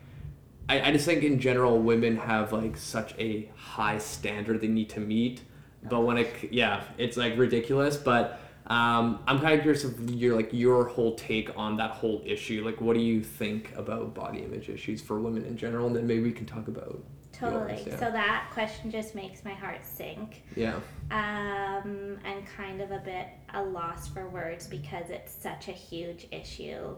I, 0.69 0.81
I 0.81 0.91
just 0.91 1.05
think 1.05 1.23
in 1.23 1.39
general 1.39 1.79
women 1.79 2.17
have 2.17 2.51
like 2.51 2.77
such 2.77 3.13
a 3.17 3.49
high 3.55 3.97
standard 3.97 4.61
they 4.61 4.67
need 4.67 4.89
to 4.91 4.99
meet. 4.99 5.41
But 5.83 6.01
when 6.01 6.17
it 6.17 6.51
yeah, 6.51 6.83
it's 6.97 7.17
like 7.17 7.37
ridiculous. 7.37 7.95
But 7.95 8.41
um, 8.67 9.19
I'm 9.27 9.39
kind 9.39 9.53
of 9.53 9.61
curious 9.61 9.85
of 9.85 10.09
your 10.09 10.35
like 10.35 10.49
your 10.51 10.85
whole 10.87 11.15
take 11.15 11.57
on 11.57 11.77
that 11.77 11.91
whole 11.91 12.21
issue. 12.25 12.65
Like, 12.65 12.81
what 12.81 12.95
do 12.95 12.99
you 12.99 13.23
think 13.23 13.73
about 13.75 14.13
body 14.13 14.39
image 14.39 14.69
issues 14.69 15.01
for 15.01 15.19
women 15.19 15.45
in 15.45 15.55
general? 15.57 15.87
And 15.87 15.95
then 15.95 16.05
maybe 16.05 16.23
we 16.23 16.33
can 16.33 16.45
talk 16.45 16.67
about 16.67 17.01
Totally. 17.31 17.75
yours, 17.75 17.87
yeah. 17.87 17.99
So 17.99 18.11
that 18.11 18.49
question 18.51 18.91
just 18.91 19.15
makes 19.15 19.45
my 19.45 19.53
heart 19.53 19.85
sink. 19.85 20.43
yeah, 20.55 20.75
Um, 21.11 22.17
and 22.25 22.45
kind 22.57 22.81
of 22.81 22.91
a 22.91 22.99
bit 22.99 23.27
a 23.53 23.63
loss 23.63 24.07
for 24.07 24.27
words 24.27 24.67
because 24.67 25.09
it's 25.09 25.33
such 25.33 25.67
a 25.69 25.71
huge 25.71 26.27
issue. 26.31 26.95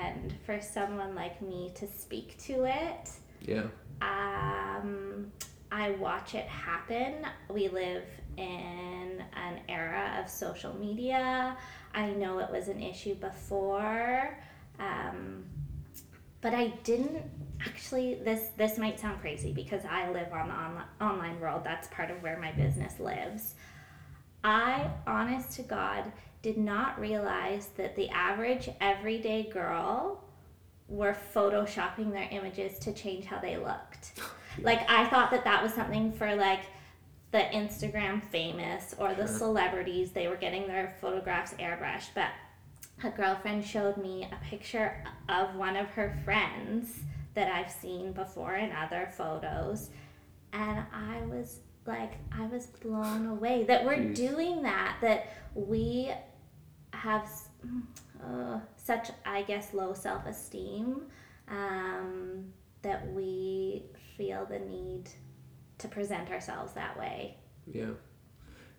And 0.00 0.34
for 0.44 0.60
someone 0.60 1.14
like 1.14 1.40
me 1.42 1.70
to 1.74 1.86
speak 1.86 2.38
to 2.44 2.64
it, 2.64 3.10
yeah, 3.40 3.64
um, 4.00 5.30
I 5.70 5.90
watch 5.92 6.34
it 6.34 6.46
happen. 6.46 7.26
We 7.50 7.68
live 7.68 8.04
in 8.36 9.22
an 9.34 9.60
era 9.68 10.18
of 10.20 10.30
social 10.30 10.74
media. 10.74 11.56
I 11.94 12.10
know 12.10 12.38
it 12.38 12.50
was 12.50 12.68
an 12.68 12.82
issue 12.82 13.14
before, 13.14 14.36
um, 14.78 15.44
but 16.40 16.54
I 16.54 16.68
didn't 16.84 17.22
actually. 17.66 18.14
This 18.14 18.50
this 18.56 18.78
might 18.78 18.98
sound 18.98 19.20
crazy 19.20 19.52
because 19.52 19.82
I 19.88 20.10
live 20.10 20.32
on 20.32 20.48
the 20.48 20.54
onli- 20.54 21.10
online 21.10 21.40
world. 21.40 21.62
That's 21.64 21.88
part 21.88 22.10
of 22.10 22.22
where 22.22 22.38
my 22.38 22.52
business 22.52 22.98
lives. 22.98 23.54
I, 24.44 24.90
honest 25.06 25.52
to 25.56 25.62
God, 25.62 26.10
did 26.42 26.58
not 26.58 26.98
realize 27.00 27.68
that 27.76 27.94
the 27.96 28.08
average 28.10 28.68
everyday 28.80 29.44
girl 29.44 30.22
were 30.88 31.16
photoshopping 31.34 32.12
their 32.12 32.28
images 32.30 32.78
to 32.80 32.92
change 32.92 33.24
how 33.24 33.38
they 33.38 33.56
looked. 33.56 34.12
Like 34.60 34.80
I 34.90 35.06
thought 35.08 35.30
that 35.30 35.44
that 35.44 35.62
was 35.62 35.72
something 35.72 36.12
for 36.12 36.36
like 36.36 36.60
the 37.30 37.38
Instagram 37.38 38.22
famous 38.22 38.94
or 38.98 39.14
the 39.14 39.26
Sure. 39.26 39.38
celebrities. 39.38 40.12
They 40.12 40.28
were 40.28 40.36
getting 40.36 40.66
their 40.66 40.94
photographs 41.00 41.54
airbrushed, 41.54 42.10
but 42.14 42.28
a 43.02 43.08
girlfriend 43.08 43.64
showed 43.64 43.96
me 43.96 44.28
a 44.30 44.44
picture 44.44 45.02
of 45.30 45.54
one 45.54 45.74
of 45.74 45.86
her 45.92 46.18
friends 46.26 47.00
that 47.32 47.50
I've 47.50 47.70
seen 47.70 48.12
before 48.12 48.56
in 48.56 48.72
other 48.72 49.08
photos, 49.16 49.88
and 50.52 50.80
I 50.92 51.22
was 51.24 51.60
like, 51.86 52.12
I 52.30 52.42
was 52.46 52.66
blown 52.66 53.24
away 53.24 53.64
that 53.64 53.86
we're 53.86 53.96
Jeez. 53.96 54.16
doing 54.16 54.60
that. 54.64 54.98
That 55.00 55.32
we 55.54 56.12
have 57.02 57.28
uh, 58.24 58.58
such, 58.76 59.10
I 59.26 59.42
guess, 59.42 59.72
low 59.74 59.92
self 59.94 60.26
esteem 60.26 61.02
um, 61.48 62.44
that 62.82 63.10
we 63.12 63.82
feel 64.16 64.46
the 64.46 64.58
need 64.60 65.08
to 65.78 65.88
present 65.88 66.30
ourselves 66.30 66.72
that 66.74 66.98
way. 66.98 67.36
yeah. 67.72 67.90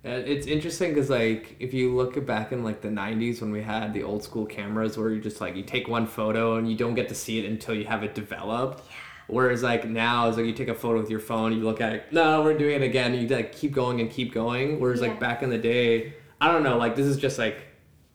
And 0.05 0.27
it's 0.27 0.47
interesting 0.47 0.89
because 0.93 1.09
like 1.09 1.55
if 1.61 1.73
you 1.73 1.95
look 1.95 2.25
back 2.25 2.51
in 2.51 2.61
like 2.63 2.81
the 2.81 2.89
90s 2.89 3.39
when 3.39 3.51
we 3.51 3.61
had 3.61 3.93
the 3.93 4.03
old 4.03 4.21
school 4.21 4.45
cameras 4.45 4.97
where 4.97 5.09
you 5.11 5.21
just 5.21 5.39
like 5.39 5.55
you 5.55 5.63
take 5.63 5.87
one 5.87 6.07
photo 6.07 6.57
and 6.57 6.69
you 6.69 6.75
don't 6.75 6.93
get 6.93 7.07
to 7.07 7.15
see 7.15 7.39
it 7.39 7.45
until 7.49 7.73
you 7.73 7.85
have 7.85 8.03
it 8.03 8.13
developed 8.13 8.79
Yeah. 8.85 8.95
whereas 9.27 9.63
like 9.63 9.87
now 9.87 10.27
it's 10.27 10.35
like 10.35 10.45
you 10.45 10.51
take 10.51 10.67
a 10.67 10.75
photo 10.75 10.99
with 10.99 11.09
your 11.09 11.21
phone 11.21 11.53
you 11.53 11.63
look 11.63 11.79
at 11.79 11.93
it 11.93 12.11
no 12.11 12.41
we're 12.43 12.57
doing 12.57 12.81
it 12.81 12.85
again 12.85 13.13
you 13.13 13.25
like 13.29 13.53
keep 13.53 13.71
going 13.71 14.01
and 14.01 14.11
keep 14.11 14.33
going 14.33 14.81
whereas 14.81 14.99
Yeah. 14.99 15.07
like 15.07 15.21
back 15.21 15.41
in 15.41 15.49
the 15.49 15.57
day 15.57 16.13
i 16.41 16.51
don't 16.51 16.63
know 16.63 16.77
like 16.77 16.97
this 16.97 17.05
is 17.05 17.15
just 17.15 17.39
like 17.39 17.57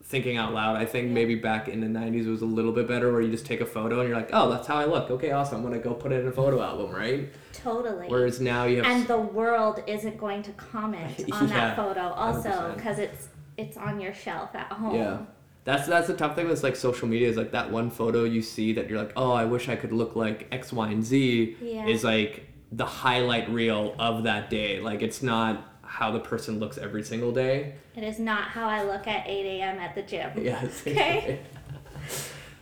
thinking 0.09 0.35
out 0.37 0.53
loud 0.53 0.75
i 0.75 0.83
think 0.85 1.09
maybe 1.11 1.35
back 1.35 1.67
in 1.69 1.79
the 1.79 1.87
90s 1.99 2.25
it 2.25 2.29
was 2.29 2.41
a 2.41 2.45
little 2.45 2.71
bit 2.73 2.87
better 2.87 3.11
where 3.13 3.21
you 3.21 3.29
just 3.31 3.45
take 3.45 3.61
a 3.61 3.65
photo 3.65 3.99
and 4.01 4.09
you're 4.09 4.17
like 4.17 4.31
oh 4.33 4.49
that's 4.49 4.67
how 4.67 4.75
i 4.75 4.83
look 4.85 5.09
okay 5.11 5.31
awesome 5.31 5.57
i'm 5.57 5.63
gonna 5.63 5.77
go 5.79 5.93
put 5.93 6.11
it 6.11 6.19
in 6.21 6.27
a 6.27 6.31
photo 6.31 6.61
album 6.61 6.91
right 6.91 7.29
Totally. 7.53 8.07
whereas 8.07 8.41
now 8.41 8.65
you 8.65 8.81
have 8.81 8.85
and 8.87 9.07
the 9.07 9.17
world 9.19 9.83
isn't 9.87 10.17
going 10.17 10.41
to 10.43 10.51
comment 10.53 11.19
on 11.31 11.47
Yeah, 11.47 11.53
that 11.55 11.75
photo 11.75 12.01
also 12.09 12.73
because 12.75 12.99
it's 12.99 13.27
it's 13.57 13.75
on 13.77 13.99
your 13.99 14.13
shelf 14.13 14.55
at 14.55 14.71
home. 14.71 14.95
Yeah. 14.95 15.17
That's 15.65 15.85
that's 15.85 16.07
the 16.07 16.13
tough 16.15 16.35
thing 16.35 16.47
with 16.47 16.63
like 16.63 16.77
social 16.77 17.09
media 17.09 17.27
is 17.27 17.35
like 17.35 17.51
that 17.51 17.69
one 17.69 17.89
photo 17.89 18.23
you 18.23 18.41
see 18.41 18.71
that 18.73 18.89
you're 18.89 18.97
like, 18.97 19.11
oh, 19.17 19.33
I 19.33 19.43
wish 19.43 19.67
I 19.67 19.75
could 19.75 19.91
look 19.91 20.15
like 20.15 20.47
X, 20.53 20.71
Y, 20.71 20.89
and 20.89 21.03
Z 21.03 21.57
Yeah. 21.61 21.85
is 21.85 22.05
like 22.05 22.47
the 22.71 22.85
highlight 22.85 23.49
reel 23.49 23.95
of 23.99 24.23
that 24.23 24.49
day. 24.49 24.79
Like 24.79 25.01
it's 25.01 25.21
not 25.21 25.68
how 25.89 26.11
the 26.11 26.19
person 26.19 26.59
looks 26.59 26.77
every 26.77 27.03
single 27.03 27.31
day. 27.31 27.73
It 27.95 28.03
is 28.03 28.19
not 28.19 28.43
how 28.49 28.69
I 28.69 28.83
look 28.83 29.07
at 29.07 29.27
8 29.27 29.59
a.m. 29.59 29.79
at 29.79 29.95
the 29.95 30.03
gym. 30.03 30.31
Yeah. 30.41 30.63
Okay. 30.87 31.39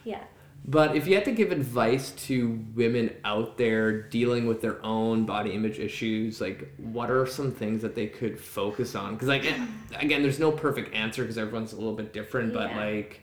Yeah. 0.05 0.23
But 0.69 0.95
if 0.95 1.05
you 1.07 1.15
had 1.15 1.25
to 1.25 1.31
give 1.33 1.51
advice 1.51 2.11
to 2.27 2.63
women 2.75 3.13
out 3.25 3.57
there 3.57 4.01
dealing 4.03 4.47
with 4.47 4.61
their 4.61 4.83
own 4.85 5.25
body 5.25 5.51
image 5.51 5.79
issues, 5.79 6.39
like 6.41 6.73
what 6.77 7.11
are 7.11 7.25
some 7.25 7.51
things 7.51 7.81
that 7.81 7.93
they 7.95 8.07
could 8.07 8.39
focus 8.39 8.95
on? 8.95 9.13
Because 9.13 9.27
like 9.27 9.45
eh, 9.45 9.65
again, 9.99 10.21
there's 10.21 10.39
no 10.39 10.51
perfect 10.51 10.93
answer 10.93 11.23
because 11.23 11.37
everyone's 11.37 11.73
a 11.73 11.77
little 11.77 11.93
bit 11.93 12.13
different. 12.13 12.53
But 12.53 12.69
Yeah. 12.69 12.85
like 12.85 13.21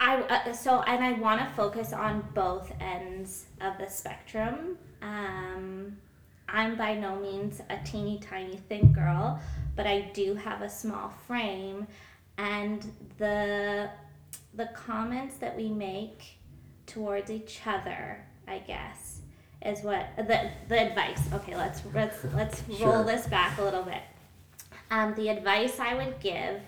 I 0.00 0.22
uh, 0.22 0.52
so 0.52 0.80
and 0.82 1.02
I 1.04 1.12
want 1.12 1.40
to 1.40 1.54
focus 1.54 1.92
on 1.92 2.24
both 2.34 2.72
ends 2.80 3.46
of 3.60 3.76
the 3.78 3.86
spectrum. 3.88 4.78
Um, 5.02 5.96
I'm 6.52 6.76
by 6.76 6.94
no 6.94 7.16
means 7.16 7.60
a 7.70 7.78
teeny 7.84 8.18
tiny 8.18 8.56
thin 8.68 8.92
girl, 8.92 9.40
but 9.76 9.86
I 9.86 10.10
do 10.12 10.34
have 10.34 10.62
a 10.62 10.68
small 10.68 11.12
frame, 11.26 11.86
and 12.38 12.84
the 13.18 13.90
the 14.54 14.66
comments 14.74 15.36
that 15.36 15.56
we 15.56 15.70
make 15.70 16.38
towards 16.86 17.30
each 17.30 17.60
other, 17.66 18.24
I 18.48 18.58
guess, 18.58 19.20
is 19.64 19.82
what 19.82 20.08
the 20.16 20.50
the 20.68 20.90
advice. 20.90 21.22
Okay, 21.32 21.56
let's 21.56 21.82
let's 21.94 22.24
let's 22.34 22.62
roll 22.80 23.04
this 23.04 23.26
back 23.26 23.58
a 23.58 23.62
little 23.62 23.82
bit. 23.82 24.02
Um, 24.90 25.14
the 25.14 25.28
advice 25.28 25.78
I 25.78 25.94
would 25.94 26.18
give 26.20 26.60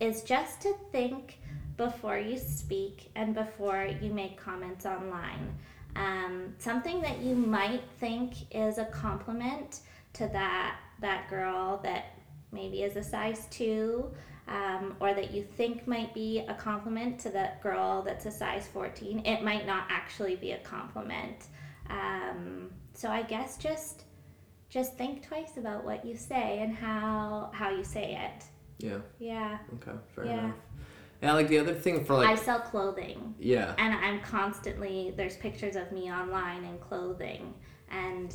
is 0.00 0.22
just 0.22 0.60
to 0.62 0.74
think 0.92 1.38
before 1.76 2.18
you 2.18 2.36
speak 2.36 3.10
and 3.14 3.34
before 3.34 3.88
you 4.02 4.12
make 4.12 4.36
comments 4.36 4.84
online. 4.84 5.54
Um, 5.96 6.54
something 6.58 7.00
that 7.02 7.18
you 7.20 7.34
might 7.34 7.82
think 7.98 8.34
is 8.54 8.78
a 8.78 8.84
compliment 8.86 9.80
to 10.14 10.26
that 10.28 10.76
that 11.00 11.28
girl 11.30 11.80
that 11.82 12.16
maybe 12.52 12.82
is 12.82 12.96
a 12.96 13.02
size 13.02 13.46
two, 13.50 14.10
um, 14.48 14.96
or 15.00 15.14
that 15.14 15.30
you 15.32 15.42
think 15.56 15.86
might 15.86 16.12
be 16.14 16.40
a 16.48 16.54
compliment 16.54 17.18
to 17.20 17.30
that 17.30 17.62
girl 17.62 18.02
that's 18.02 18.26
a 18.26 18.30
size 18.30 18.66
fourteen. 18.72 19.24
It 19.24 19.42
might 19.42 19.66
not 19.66 19.84
actually 19.88 20.36
be 20.36 20.52
a 20.52 20.58
compliment. 20.58 21.46
Um, 21.88 22.70
so 22.94 23.08
I 23.08 23.22
guess 23.22 23.56
just 23.56 24.04
just 24.68 24.96
think 24.96 25.26
twice 25.26 25.56
about 25.56 25.84
what 25.84 26.04
you 26.04 26.16
say 26.16 26.60
and 26.62 26.74
how 26.74 27.50
how 27.52 27.70
you 27.70 27.82
say 27.84 28.16
it. 28.16 28.44
yeah, 28.78 28.98
Yeah. 29.18 29.58
okay, 29.74 29.98
fair 30.14 30.24
Yeah. 30.26 30.38
enough. 30.44 30.54
Yeah, 31.22 31.34
like 31.34 31.48
the 31.48 31.58
other 31.58 31.74
thing 31.74 32.04
for 32.04 32.14
like 32.14 32.28
I 32.28 32.34
sell 32.34 32.60
clothing 32.60 33.34
yeah. 33.38 33.74
and 33.76 33.94
I'm 33.94 34.20
constantly 34.20 35.12
there's 35.16 35.36
pictures 35.36 35.76
of 35.76 35.92
me 35.92 36.10
online 36.10 36.64
in 36.64 36.78
clothing 36.78 37.52
and 37.90 38.34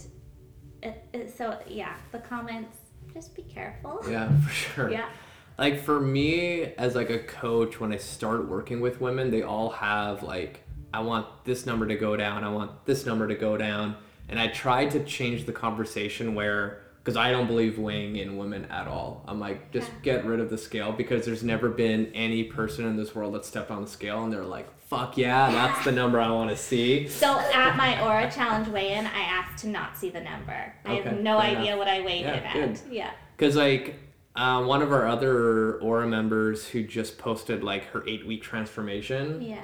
it, 0.83 1.03
it, 1.13 1.35
so 1.35 1.57
yeah, 1.67 1.95
the 2.11 2.19
comments 2.19 2.77
just 3.13 3.35
be 3.35 3.41
careful. 3.41 4.03
Yeah, 4.07 4.29
for 4.41 4.53
sure. 4.53 4.91
Yeah. 4.91 5.09
Like 5.57 5.81
for 5.81 5.99
me 5.99 6.63
as 6.77 6.95
like 6.95 7.09
a 7.09 7.19
coach 7.19 7.79
when 7.79 7.91
I 7.91 7.97
start 7.97 8.47
working 8.47 8.81
with 8.81 9.01
women, 9.01 9.31
they 9.31 9.41
all 9.41 9.69
have 9.71 10.21
like 10.21 10.61
I 10.93 10.99
want 10.99 11.27
this 11.43 11.65
number 11.65 11.87
to 11.87 11.95
go 11.95 12.15
down, 12.15 12.43
I 12.43 12.49
want 12.49 12.85
this 12.85 13.05
number 13.05 13.27
to 13.27 13.35
go 13.35 13.57
down, 13.57 13.97
and 14.29 14.39
I 14.39 14.47
tried 14.47 14.91
to 14.91 15.03
change 15.03 15.45
the 15.45 15.53
conversation 15.53 16.35
where 16.35 16.84
because 17.05 17.15
I 17.17 17.29
don't 17.31 17.45
believe 17.45 17.77
weighing 17.77 18.15
in 18.15 18.35
women 18.35 18.65
at 18.65 18.87
all. 18.87 19.23
I'm 19.27 19.39
like 19.39 19.71
just 19.71 19.87
Yeah. 19.89 19.93
get 20.15 20.25
rid 20.25 20.39
of 20.39 20.49
the 20.49 20.57
scale 20.57 20.91
because 20.91 21.23
there's 21.23 21.43
never 21.43 21.69
been 21.69 22.11
any 22.15 22.43
person 22.45 22.87
in 22.87 22.97
this 22.97 23.13
world 23.13 23.35
that 23.35 23.45
stepped 23.45 23.69
on 23.69 23.83
the 23.83 23.87
scale 23.87 24.23
and 24.23 24.33
they're 24.33 24.43
like, 24.43 24.67
"Fuck 24.87 25.15
yeah, 25.15 25.51
that's 25.51 25.85
the 25.85 25.91
number 25.91 26.19
I 26.19 26.31
want 26.31 26.49
to 26.49 26.57
see." 26.57 27.07
So 27.07 27.37
at 27.39 27.77
my 27.77 28.01
Aura 28.03 28.31
Challenge 28.31 28.67
weigh-in, 28.69 29.05
I 29.05 29.19
asked 29.19 29.61
to 29.63 29.69
not 29.69 29.95
see 29.95 30.09
the 30.09 30.21
number. 30.21 30.73
I 30.83 30.95
have 30.95 31.19
no 31.19 31.37
idea 31.37 31.73
enough. 31.73 31.77
what 31.77 31.87
I 31.87 32.01
weighed 32.01 32.21
Yeah, 32.21 32.33
it 32.37 32.43
at. 32.43 32.53
good. 32.53 32.79
Yeah. 32.91 33.11
Because 33.37 33.55
like 33.55 33.99
uh, 34.35 34.63
one 34.63 34.81
of 34.81 34.91
our 34.91 35.07
other 35.07 35.75
Aura 35.81 36.07
members 36.07 36.67
who 36.69 36.81
just 36.83 37.19
posted 37.19 37.63
like 37.63 37.85
her 37.91 38.03
eight 38.07 38.25
week 38.25 38.41
transformation, 38.41 39.41
Yeah. 39.43 39.61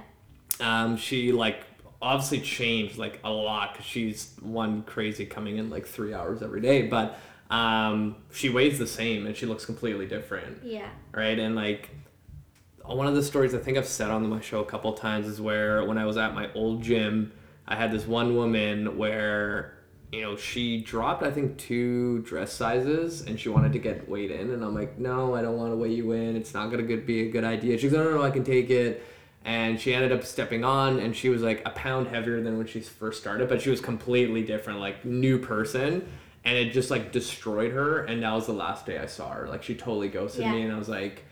um, 0.59 0.95
she 0.95 1.31
like 1.31 1.63
obviously 2.03 2.39
changed 2.39 2.97
like 2.97 3.19
a 3.23 3.29
lot 3.31 3.73
because 3.73 3.85
she's 3.85 4.35
one 4.41 4.83
crazy 4.83 5.25
coming 5.25 5.57
in 5.57 5.69
like 5.71 5.85
three 5.87 6.13
hours 6.13 6.41
every 6.41 6.61
day, 6.61 6.83
but 6.83 7.17
um, 7.51 8.15
she 8.31 8.49
weighs 8.49 8.79
the 8.79 8.87
same 8.87 9.27
and 9.27 9.35
she 9.35 9.45
looks 9.45 9.65
completely 9.65 10.07
different, 10.07 10.63
Yeah. 10.63 10.89
right? 11.13 11.37
And 11.37 11.55
like 11.55 11.89
one 12.85 13.05
of 13.07 13.13
the 13.13 13.21
stories 13.23 13.53
I 13.53 13.59
think 13.59 13.77
I've 13.77 13.85
said 13.85 14.09
on 14.09 14.27
my 14.27 14.41
show 14.41 14.61
a 14.61 14.65
couple 14.65 14.91
times 14.93 15.27
is 15.27 15.39
where 15.39 15.83
when 15.85 15.97
I 15.97 16.05
was 16.05 16.17
at 16.17 16.33
my 16.33 16.49
old 16.53 16.81
gym, 16.81 17.31
I 17.67 17.75
had 17.75 17.91
this 17.91 18.07
one 18.07 18.35
woman 18.35 18.97
where 18.97 19.77
you 20.11 20.21
know 20.21 20.35
she 20.35 20.81
dropped 20.81 21.23
I 21.23 21.31
think 21.31 21.57
two 21.57 22.19
dress 22.23 22.51
sizes 22.51 23.21
and 23.21 23.39
she 23.39 23.47
wanted 23.47 23.71
to 23.73 23.79
get 23.79 24.09
weighed 24.09 24.31
in 24.31 24.51
and 24.51 24.61
I'm 24.63 24.75
like 24.75 24.97
no 24.99 25.35
I 25.35 25.41
don't 25.41 25.55
want 25.57 25.71
to 25.71 25.77
weigh 25.77 25.93
you 25.93 26.11
in. 26.13 26.35
It's 26.35 26.53
not 26.53 26.69
gonna 26.71 26.83
be 26.83 27.27
a 27.27 27.31
good 27.31 27.43
idea. 27.45 27.77
She's 27.77 27.91
like 27.93 28.01
no 28.03 28.11
no 28.11 28.17
no 28.17 28.23
I 28.23 28.31
can 28.31 28.43
take 28.43 28.69
it. 28.69 29.03
And 29.45 29.79
she 29.79 29.93
ended 29.93 30.11
up 30.11 30.23
stepping 30.23 30.63
on 30.63 30.99
and 30.99 31.15
she 31.15 31.29
was 31.29 31.41
like 31.41 31.61
a 31.65 31.71
pound 31.71 32.07
heavier 32.07 32.41
than 32.41 32.57
when 32.57 32.67
she 32.67 32.79
first 32.81 33.19
started 33.21 33.47
but 33.49 33.61
she 33.61 33.69
was 33.69 33.79
completely 33.81 34.41
different 34.43 34.79
like 34.79 35.03
new 35.05 35.37
person 35.37 36.07
and 36.43 36.57
it 36.57 36.71
just 36.73 36.89
like 36.89 37.11
destroyed 37.11 37.71
her 37.71 37.99
and 38.05 38.23
that 38.23 38.33
was 38.33 38.47
the 38.47 38.53
last 38.53 38.85
day 38.85 38.97
i 38.97 39.05
saw 39.05 39.29
her. 39.29 39.47
Like 39.47 39.63
she 39.63 39.75
totally 39.75 40.09
ghosted 40.09 40.45
me 40.45 40.61
and 40.63 40.71
i 40.73 40.77
was 40.77 40.89
like 40.89 41.25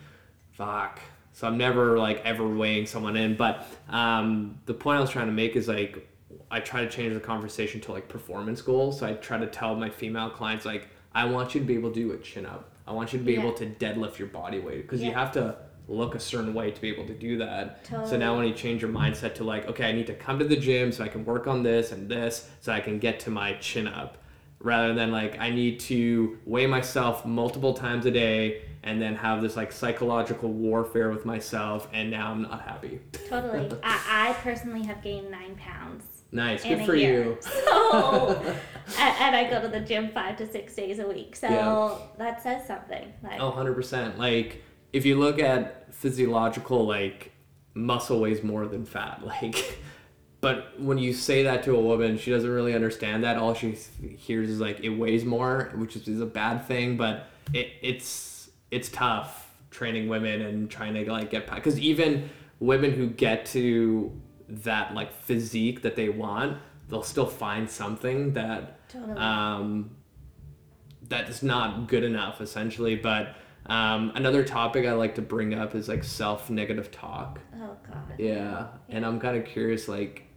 fuck. 0.51 0.99
So 1.33 1.47
i'm 1.47 1.57
never 1.57 1.97
like 1.97 2.21
ever 2.25 2.47
weighing 2.47 2.85
someone 2.85 3.15
in 3.15 3.35
but 3.35 3.65
um 3.89 4.59
the 4.65 4.73
point 4.73 4.97
i 4.97 5.01
was 5.01 5.09
trying 5.09 5.27
to 5.27 5.31
make 5.33 5.55
is 5.55 5.67
like 5.67 6.07
i 6.51 6.59
try 6.59 6.81
to 6.83 6.89
change 6.89 7.13
the 7.13 7.19
conversation 7.19 7.79
to 7.81 7.91
like 7.91 8.07
performance 8.07 8.61
goals. 8.61 8.99
So 8.99 9.07
i 9.07 9.13
try 9.13 9.37
to 9.37 9.47
tell 9.47 9.75
my 9.75 9.89
female 9.89 10.29
clients 10.29 10.65
like 10.65 10.87
i 11.13 11.25
want 11.25 11.55
you 11.55 11.61
to 11.61 11.65
be 11.65 11.75
able 11.75 11.89
to 11.91 11.95
do 11.99 12.11
a 12.11 12.17
chin 12.17 12.45
up. 12.45 12.71
I 12.87 12.91
want 12.93 13.13
you 13.13 13.19
to 13.19 13.25
be 13.25 13.33
Yeah. 13.33 13.41
able 13.41 13.53
to 13.53 13.65
deadlift 13.67 14.17
your 14.17 14.27
body 14.29 14.59
weight. 14.59 14.81
Because 14.81 15.01
you 15.01 15.11
have 15.11 15.31
to 15.33 15.55
look 15.87 16.13
a 16.15 16.19
certain 16.19 16.53
way 16.55 16.69
to 16.71 16.81
be 16.81 16.89
able 16.89 17.05
to 17.07 17.13
do 17.13 17.37
that. 17.39 17.85
So 18.07 18.15
now 18.17 18.35
when 18.35 18.47
you 18.47 18.53
change 18.53 18.81
your 18.83 18.91
mindset 18.91 19.33
to 19.35 19.43
like 19.43 19.67
okay 19.67 19.85
i 19.89 19.91
need 19.91 20.05
to 20.07 20.13
come 20.13 20.37
to 20.39 20.45
the 20.45 20.55
gym 20.55 20.91
so 20.91 21.03
i 21.03 21.07
can 21.07 21.25
work 21.25 21.47
on 21.47 21.63
this 21.63 21.91
and 21.91 22.07
this 22.09 22.47
so 22.61 22.71
i 22.71 22.79
can 22.79 22.99
get 22.99 23.19
to 23.21 23.31
my 23.31 23.53
chin 23.53 23.87
up 23.87 24.17
rather 24.61 24.93
than 24.93 25.11
like 25.11 25.39
I 25.39 25.49
need 25.49 25.79
to 25.81 26.37
weigh 26.45 26.67
myself 26.67 27.25
multiple 27.25 27.73
times 27.73 28.05
a 28.05 28.11
day 28.11 28.63
and 28.83 29.01
then 29.01 29.15
have 29.15 29.41
this 29.41 29.55
like 29.55 29.71
psychological 29.71 30.51
warfare 30.51 31.09
with 31.09 31.25
myself 31.25 31.87
and 31.93 32.11
now 32.11 32.31
I'm 32.31 32.41
not 32.41 32.61
happy. 32.61 32.99
Totally. 33.29 33.69
I, 33.83 34.29
I 34.29 34.33
personally 34.41 34.85
have 34.85 35.01
gained 35.01 35.31
nine 35.31 35.55
pounds. 35.55 36.05
Nice, 36.31 36.63
good 36.63 36.85
for 36.85 36.95
year. 36.95 37.23
you. 37.23 37.37
So, 37.89 38.55
and, 38.99 39.35
I 39.35 39.47
go 39.49 39.61
to 39.61 39.67
the 39.67 39.79
gym 39.79 40.09
five 40.11 40.37
to 40.37 40.47
six 40.51 40.75
days 40.75 40.99
a 40.99 41.07
week. 41.07 41.35
So 41.35 41.47
Yeah. 41.47 41.95
that 42.17 42.41
says 42.43 42.65
something. 42.67 43.11
Like, 43.23 43.39
Oh, 43.39 43.51
100%. 43.51 44.17
Like 44.17 44.63
if 44.93 45.05
you 45.05 45.17
look 45.17 45.39
at 45.39 45.93
physiological 45.93 46.85
like 46.85 47.31
muscle 47.73 48.19
weighs 48.19 48.43
more 48.43 48.65
than 48.67 48.85
fat 48.85 49.23
like 49.25 49.79
but 50.41 50.79
when 50.79 50.97
you 50.97 51.13
say 51.13 51.43
that 51.43 51.63
to 51.63 51.75
a 51.75 51.79
woman 51.79 52.17
she 52.17 52.31
doesn't 52.31 52.49
really 52.49 52.73
understand 52.73 53.23
that 53.23 53.37
all 53.37 53.53
she 53.53 53.71
hears 54.17 54.49
is 54.49 54.59
like 54.59 54.79
it 54.81 54.89
weighs 54.89 55.25
more 55.25 55.71
which 55.75 55.95
is, 55.95 56.21
a 56.21 56.25
bad 56.25 56.65
thing 56.65 56.97
but 56.97 57.27
it, 57.53 57.71
it's 57.81 58.49
it's 58.71 58.89
tough 58.89 59.51
training 59.71 60.07
women 60.07 60.41
and 60.41 60.69
trying 60.69 60.93
to 60.93 61.11
like 61.11 61.29
get 61.29 61.49
because 61.53 61.79
even 61.79 62.29
women 62.59 62.91
who 62.91 63.07
get 63.07 63.45
to 63.45 64.11
that 64.47 64.93
like 64.93 65.13
physique 65.13 65.81
that 65.81 65.95
they 65.95 66.09
want 66.09 66.57
they'll 66.89 67.03
still 67.03 67.27
find 67.27 67.69
something 67.69 68.33
that 68.33 68.87
Totally. 68.89 69.17
um, 69.17 69.91
that 71.09 71.29
is 71.29 71.43
not 71.43 71.87
good 71.87 72.03
enough 72.03 72.41
essentially 72.41 72.95
but 72.95 73.35
um, 73.67 74.11
another 74.15 74.43
topic 74.43 74.85
i 74.87 74.93
like 74.93 75.15
to 75.15 75.21
bring 75.21 75.53
up 75.53 75.75
is 75.75 75.87
like 75.87 76.03
self-negative 76.03 76.89
talk 76.91 77.39
oh 77.61 77.77
God. 77.87 78.13
yeah 78.17 78.67
and 78.89 79.05
i'm 79.05 79.19
kind 79.19 79.37
of 79.37 79.45
curious 79.45 79.87
like 79.87 80.28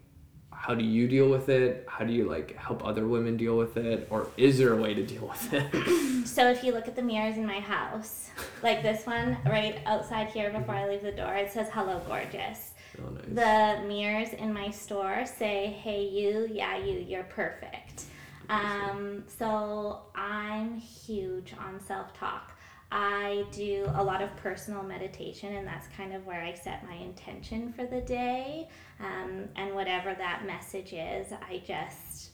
how 0.62 0.74
do 0.74 0.84
you 0.84 1.08
deal 1.08 1.28
with 1.28 1.48
it 1.48 1.84
how 1.88 2.04
do 2.04 2.12
you 2.12 2.24
like 2.28 2.56
help 2.56 2.84
other 2.84 3.06
women 3.08 3.36
deal 3.36 3.56
with 3.56 3.76
it 3.76 4.06
or 4.10 4.28
is 4.36 4.58
there 4.58 4.72
a 4.72 4.76
way 4.76 4.94
to 4.94 5.04
deal 5.04 5.26
with 5.26 5.52
it 5.52 5.66
So 6.24 6.48
if 6.48 6.62
you 6.62 6.72
look 6.72 6.88
at 6.88 6.96
the 6.96 7.02
mirrors 7.02 7.36
in 7.36 7.46
my 7.46 7.60
house, 7.60 8.30
like 8.62 8.82
this 8.82 9.06
one 9.06 9.36
right 9.44 9.80
outside 9.86 10.28
here 10.28 10.50
before 10.50 10.74
I 10.74 10.88
leave 10.88 11.02
the 11.02 11.12
door, 11.12 11.34
it 11.34 11.52
says 11.52 11.68
"Hello, 11.72 12.00
gorgeous." 12.06 12.72
oh, 12.98 13.10
nice. 13.10 13.24
The 13.26 13.86
mirrors 13.86 14.32
in 14.32 14.52
my 14.52 14.70
store 14.70 15.26
say, 15.26 15.66
"Hey, 15.82 16.04
you, 16.06 16.48
yeah, 16.50 16.78
you, 16.78 17.00
you're 17.00 17.24
perfect." 17.24 18.04
Um, 18.48 19.24
so 19.26 20.02
I'm 20.14 20.76
huge 20.76 21.54
on 21.58 21.80
self-talk. 21.80 22.51
I 22.94 23.46
do 23.52 23.90
a 23.94 24.04
lot 24.04 24.20
of 24.20 24.36
personal 24.36 24.82
meditation, 24.82 25.54
and 25.56 25.66
that's 25.66 25.88
kind 25.96 26.12
of 26.14 26.26
where 26.26 26.42
I 26.42 26.52
set 26.52 26.86
my 26.86 26.94
intention 26.94 27.72
for 27.72 27.86
the 27.86 28.02
day. 28.02 28.68
Um, 29.00 29.48
and 29.56 29.74
whatever 29.74 30.14
that 30.14 30.44
message 30.46 30.92
is, 30.92 31.32
I 31.32 31.62
just 31.66 32.32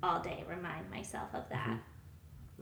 all 0.00 0.20
day 0.22 0.44
remind 0.48 0.88
myself 0.88 1.28
of 1.34 1.48
that. 1.50 1.78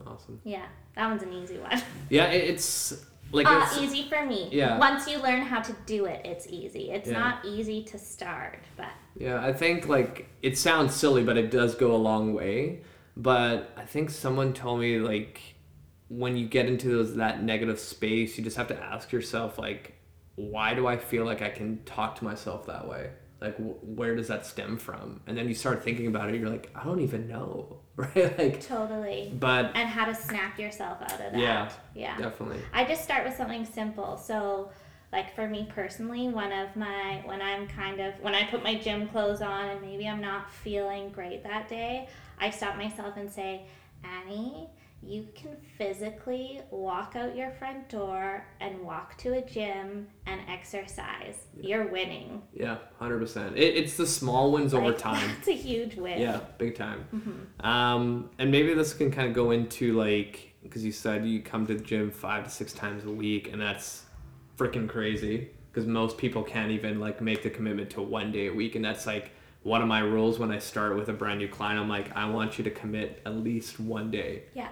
awesome 0.05 0.41
Yeah, 0.43 0.65
that 0.95 1.07
one's 1.07 1.21
an 1.21 1.31
easy 1.31 1.59
one. 1.59 1.79
yeah 2.09 2.25
it's 2.25 3.05
like 3.31 3.45
Uh, 3.45 3.61
it's, 3.63 3.77
easy 3.77 4.09
for 4.09 4.25
me. 4.25 4.49
Yeah. 4.51 4.79
Once 4.79 5.07
you 5.07 5.19
learn 5.21 5.41
how 5.43 5.61
to 5.61 5.75
do 5.85 6.05
it, 6.05 6.25
it's 6.25 6.47
easy. 6.47 6.89
It's 6.89 7.07
Yeah. 7.09 7.19
not 7.19 7.45
easy 7.45 7.83
to 7.83 7.99
start, 7.99 8.63
but 8.75 8.89
Yeah, 9.15 9.45
I 9.45 9.53
think 9.53 9.87
like 9.87 10.27
it 10.41 10.57
sounds 10.57 10.95
silly, 10.95 11.23
but 11.23 11.37
it 11.37 11.51
does 11.51 11.75
go 11.75 11.93
a 11.93 11.97
long 11.97 12.33
way. 12.33 12.81
But 13.15 13.71
I 13.77 13.85
think 13.85 14.09
someone 14.09 14.53
told 14.53 14.79
me 14.79 14.97
like 14.97 15.39
when 16.09 16.37
you 16.37 16.47
get 16.47 16.67
into 16.67 16.89
those 16.89 17.15
that 17.15 17.43
negative 17.43 17.79
space, 17.79 18.37
you 18.37 18.43
just 18.43 18.57
have 18.57 18.67
to 18.67 18.81
ask 18.81 19.11
yourself 19.11 19.57
like, 19.57 19.95
why 20.35 20.73
do 20.73 20.87
I 20.87 20.97
feel 20.97 21.25
like 21.25 21.41
I 21.41 21.49
can 21.49 21.83
talk 21.83 22.15
to 22.19 22.23
myself 22.25 22.67
that 22.67 22.87
way? 22.87 23.09
Like, 23.41 23.57
wh- 23.57 23.83
where 23.97 24.15
does 24.15 24.27
that 24.29 24.45
stem 24.45 24.77
from? 24.77 25.21
And 25.27 25.37
then 25.37 25.47
you 25.47 25.53
start 25.53 25.83
thinking 25.83 26.07
about 26.07 26.29
it. 26.29 26.39
You're 26.39 26.49
like, 26.49 26.71
I 26.75 26.83
don't 26.83 27.01
even 27.01 27.27
know, 27.27 27.79
right? 27.95 28.37
Like, 28.37 28.61
totally. 28.61 29.33
but 29.39 29.71
And 29.75 29.89
how 29.89 30.05
to 30.05 30.15
snap 30.15 30.57
yourself 30.59 31.01
out 31.01 31.11
of 31.13 31.19
that. 31.19 31.35
Yeah. 31.37 31.69
Yeah. 31.93 32.17
definitely, 32.17 32.59
I 32.73 32.85
just 32.85 33.03
start 33.03 33.25
with 33.25 33.35
something 33.35 33.65
simple. 33.65 34.17
So, 34.17 34.71
like 35.11 35.33
for 35.35 35.47
me 35.47 35.69
personally, 35.73 36.29
one 36.29 36.51
of 36.51 36.75
my, 36.75 37.21
when 37.25 37.41
I'm 37.41 37.67
kind 37.67 37.99
of, 38.01 38.13
when 38.21 38.35
I 38.35 38.43
put 38.45 38.61
my 38.63 38.75
gym 38.75 39.07
clothes 39.07 39.41
on 39.41 39.69
and 39.69 39.81
maybe 39.81 40.07
I'm 40.07 40.21
not 40.21 40.51
feeling 40.51 41.09
great 41.09 41.43
that 41.43 41.69
day, 41.69 42.09
I 42.39 42.49
stop 42.49 42.75
myself 42.77 43.17
and 43.17 43.31
say, 43.31 43.67
Annie, 44.03 44.69
you 45.03 45.27
can 45.35 45.55
physically 45.77 46.61
walk 46.71 47.15
out 47.15 47.35
your 47.35 47.51
front 47.51 47.87
door 47.87 48.45
and 48.59 48.79
walk 48.81 49.17
to 49.19 49.33
a 49.37 49.41
gym 49.41 50.07
and 50.25 50.41
exercise. 50.49 51.45
You're 51.59 51.87
winning. 51.87 52.41
yeah, 52.53 52.77
hundred 52.99 53.19
percent. 53.19 53.55
It, 53.57 53.75
it's 53.77 53.95
the 53.95 54.07
small 54.07 54.51
wins 54.51 54.73
over 54.73 54.87
Like, 54.87 54.97
time. 55.11 55.29
That's 55.35 55.47
a 55.49 55.53
huge 55.53 55.95
win. 55.95 56.19
Yeah, 56.19 56.41
big 56.57 56.75
time. 56.75 57.05
Mm-hmm. 57.15 57.65
Um, 57.65 58.29
and 58.39 58.51
maybe 58.51 58.73
this 58.73 58.93
can 58.93 59.11
kind 59.11 59.27
of 59.27 59.33
go 59.33 59.51
into 59.51 59.93
like 59.93 60.53
because 60.63 60.83
you 60.83 60.91
said 60.91 61.25
you 61.25 61.41
come 61.41 61.65
to 61.67 61.75
the 61.75 61.83
gym 61.83 62.11
five 62.11 62.43
to 62.43 62.49
six 62.49 62.73
times 62.73 63.05
a 63.05 63.11
week, 63.11 63.51
and 63.51 63.61
that's 63.61 64.03
freaking 64.57 64.89
crazy. 64.89 65.49
Because 65.71 65.87
most 65.87 66.17
people 66.17 66.41
can't 66.43 66.71
even 66.71 66.99
like 66.99 67.21
make 67.21 67.43
the 67.43 67.51
commitment 67.51 67.91
to 67.91 68.01
one 68.01 68.31
day 68.31 68.47
a 68.47 68.53
week, 68.53 68.75
and 68.75 68.83
that's 68.83 69.05
like 69.05 69.31
one 69.61 69.81
of 69.81 69.87
my 69.87 69.99
rules 69.99 70.39
when 70.39 70.51
I 70.51 70.57
start 70.59 70.95
with 70.95 71.09
a 71.09 71.13
brand 71.13 71.39
new 71.39 71.47
client. 71.47 71.79
I'm 71.79 71.87
like, 71.89 72.15
I 72.15 72.27
want 72.29 72.57
you 72.57 72.63
to 72.63 72.71
commit 72.71 73.21
at 73.25 73.35
least 73.35 73.79
one 73.79 74.09
day 74.09 74.43
Yeah. 74.55 74.69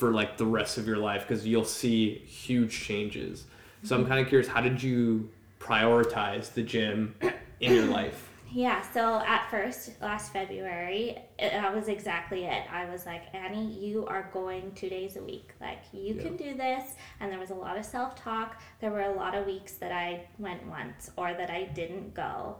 For 0.00 0.10
like 0.10 0.38
the 0.38 0.46
rest 0.46 0.78
of 0.78 0.86
your 0.86 0.96
life 0.96 1.28
because 1.28 1.46
you'll 1.46 1.64
see 1.64 2.14
huge 2.26 2.72
changes. 2.80 3.44
So 3.82 3.96
I'm 3.96 4.06
kind 4.06 4.20
of 4.20 4.28
curious, 4.28 4.48
how 4.48 4.60
did 4.62 4.82
you 4.82 5.30
prioritize 5.58 6.52
the 6.52 6.62
gym 6.62 7.14
in 7.60 7.74
your 7.74 7.86
life? 7.86 8.26
Yeah, 8.52 8.82
so 8.90 9.20
at 9.20 9.48
first, 9.48 9.92
last 10.02 10.32
February, 10.32 11.18
that 11.38 11.72
was 11.72 11.86
exactly 11.86 12.44
it. 12.46 12.64
I 12.72 12.90
was 12.90 13.06
like, 13.06 13.32
Annie, 13.32 13.72
you 13.74 14.06
are 14.06 14.28
going 14.32 14.72
two 14.72 14.88
days 14.88 15.16
a 15.16 15.22
week. 15.22 15.52
Like, 15.60 15.78
you 15.92 16.14
Yeah. 16.14 16.22
can 16.22 16.36
do 16.36 16.56
this. 16.56 16.96
And 17.20 17.30
there 17.30 17.38
was 17.38 17.50
a 17.50 17.54
lot 17.54 17.76
of 17.78 17.84
self 17.84 18.16
talk. 18.16 18.60
There 18.80 18.90
were 18.90 19.02
a 19.02 19.12
lot 19.12 19.36
of 19.36 19.46
weeks 19.46 19.74
that 19.74 19.92
I 19.92 20.26
went 20.38 20.66
once 20.66 21.12
or 21.16 21.32
that 21.34 21.48
I 21.48 21.64
didn't 21.64 22.12
go. 22.12 22.56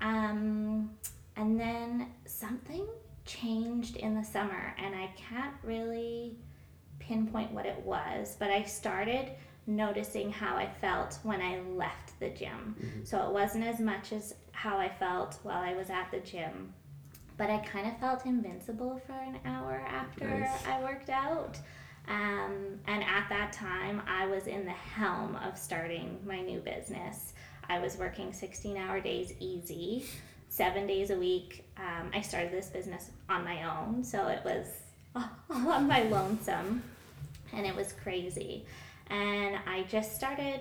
Um, 0.00 0.90
and 1.36 1.58
then 1.58 2.08
something 2.26 2.86
changed 3.24 3.96
in 3.96 4.14
the 4.14 4.24
summer, 4.24 4.74
and 4.76 4.94
I 4.94 5.10
can't 5.16 5.54
really 5.62 6.36
pinpoint 7.00 7.50
what 7.52 7.66
it 7.66 7.78
was, 7.84 8.36
but 8.38 8.50
I 8.50 8.62
started 8.62 9.32
noticing 9.66 10.30
how 10.30 10.56
I 10.56 10.68
felt 10.80 11.18
when 11.24 11.40
I 11.42 11.58
left 11.76 12.18
the 12.20 12.30
gym. 12.30 13.02
So 13.04 13.26
it 13.26 13.32
wasn't 13.32 13.64
as 13.64 13.80
much 13.80 14.12
as 14.12 14.34
how 14.52 14.78
I 14.78 14.88
felt 14.88 15.38
while 15.42 15.62
I 15.62 15.74
was 15.74 15.90
at 15.90 16.10
the 16.10 16.20
gym, 16.20 16.72
but 17.36 17.50
I 17.50 17.58
kind 17.58 17.86
of 17.88 17.98
felt 17.98 18.26
invincible 18.26 19.00
for 19.06 19.12
an 19.12 19.38
hour 19.44 19.82
after 19.88 20.28
Nice. 20.28 20.66
I 20.66 20.80
worked 20.82 21.10
out. 21.10 21.58
Um, 22.08 22.80
and 22.86 23.02
at 23.04 23.28
that 23.28 23.52
time, 23.52 24.02
I 24.08 24.26
was 24.26 24.46
in 24.46 24.64
the 24.64 24.72
helm 24.72 25.36
of 25.36 25.56
starting 25.56 26.18
my 26.26 26.40
new 26.40 26.60
business. 26.60 27.34
I 27.68 27.78
was 27.78 27.96
working 27.96 28.32
16 28.32 28.76
hour 28.76 29.00
days 29.00 29.32
easy, 29.38 30.04
seven 30.48 30.86
days 30.88 31.10
a 31.10 31.16
week. 31.16 31.64
Um, 31.76 32.10
I 32.12 32.20
started 32.20 32.50
this 32.50 32.66
business 32.68 33.10
on 33.28 33.44
my 33.44 33.62
own, 33.70 34.02
so 34.02 34.26
it 34.26 34.40
was 34.44 34.66
all 35.50 35.80
my 35.80 36.02
lonesome, 36.04 36.82
and 37.52 37.66
it 37.66 37.74
was 37.74 37.92
crazy. 37.92 38.64
And 39.08 39.56
I 39.66 39.82
just 39.84 40.14
started 40.14 40.60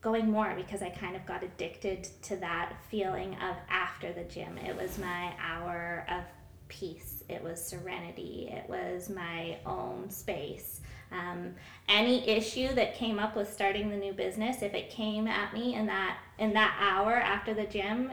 going 0.00 0.30
more 0.30 0.54
because 0.56 0.82
I 0.82 0.88
kind 0.88 1.14
of 1.14 1.26
got 1.26 1.42
addicted 1.42 2.08
to 2.22 2.36
that 2.36 2.72
feeling 2.88 3.34
of 3.34 3.56
after 3.68 4.12
the 4.12 4.24
gym. 4.24 4.56
It 4.58 4.74
was 4.74 4.98
my 4.98 5.32
hour 5.38 6.06
of 6.08 6.24
peace, 6.68 7.22
it 7.28 7.42
was 7.42 7.62
serenity, 7.62 8.48
it 8.50 8.68
was 8.68 9.10
my 9.10 9.58
own 9.66 10.08
space. 10.08 10.80
Um, 11.12 11.54
any 11.88 12.26
issue 12.28 12.72
that 12.74 12.94
came 12.94 13.18
up 13.18 13.36
with 13.36 13.52
starting 13.52 13.90
the 13.90 13.96
new 13.96 14.12
business, 14.12 14.62
if 14.62 14.74
it 14.74 14.90
came 14.90 15.26
at 15.26 15.52
me 15.52 15.74
in 15.74 15.86
that 15.86 16.18
in 16.38 16.52
that 16.54 16.74
hour 16.80 17.14
after 17.14 17.52
the 17.52 17.64
gym, 17.64 18.12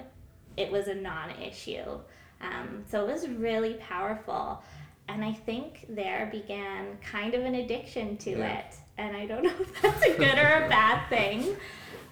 it 0.58 0.72
was 0.72 0.88
a 0.88 0.96
non-issue. 0.96 2.00
Um, 2.42 2.84
so 2.90 3.08
it 3.08 3.12
was 3.12 3.28
really 3.28 3.76
powerful, 3.76 4.64
and 5.08 5.24
I 5.24 5.34
think 5.34 5.86
there 5.90 6.28
began 6.32 6.98
kind 7.02 7.34
of 7.34 7.44
an 7.46 7.56
addiction 7.56 8.18
to 8.18 8.32
Yeah. 8.32 8.60
it. 8.60 8.76
And 8.98 9.16
I 9.16 9.26
don't 9.26 9.44
know 9.48 9.54
if 9.60 9.82
that's 9.82 10.04
a 10.06 10.18
good 10.18 10.38
or 10.38 10.66
a 10.66 10.70
bad 10.70 11.08
thing. 11.10 11.56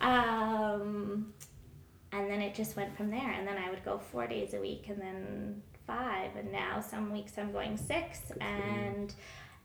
Um, 0.01 1.33
and 2.11 2.29
then 2.29 2.41
it 2.41 2.53
just 2.55 2.75
went 2.75 2.95
from 2.95 3.09
there. 3.09 3.31
And 3.31 3.47
then 3.47 3.57
I 3.57 3.69
would 3.69 3.83
go 3.83 3.97
four 3.97 4.27
days 4.27 4.53
a 4.53 4.59
week, 4.61 4.85
and 4.89 4.99
then 5.01 5.61
five, 5.87 6.35
and 6.37 6.51
now 6.51 6.79
some 6.79 7.11
weeks 7.11 7.33
I'm 7.37 7.51
going 7.51 7.77
six, 7.77 8.19
and 8.41 9.13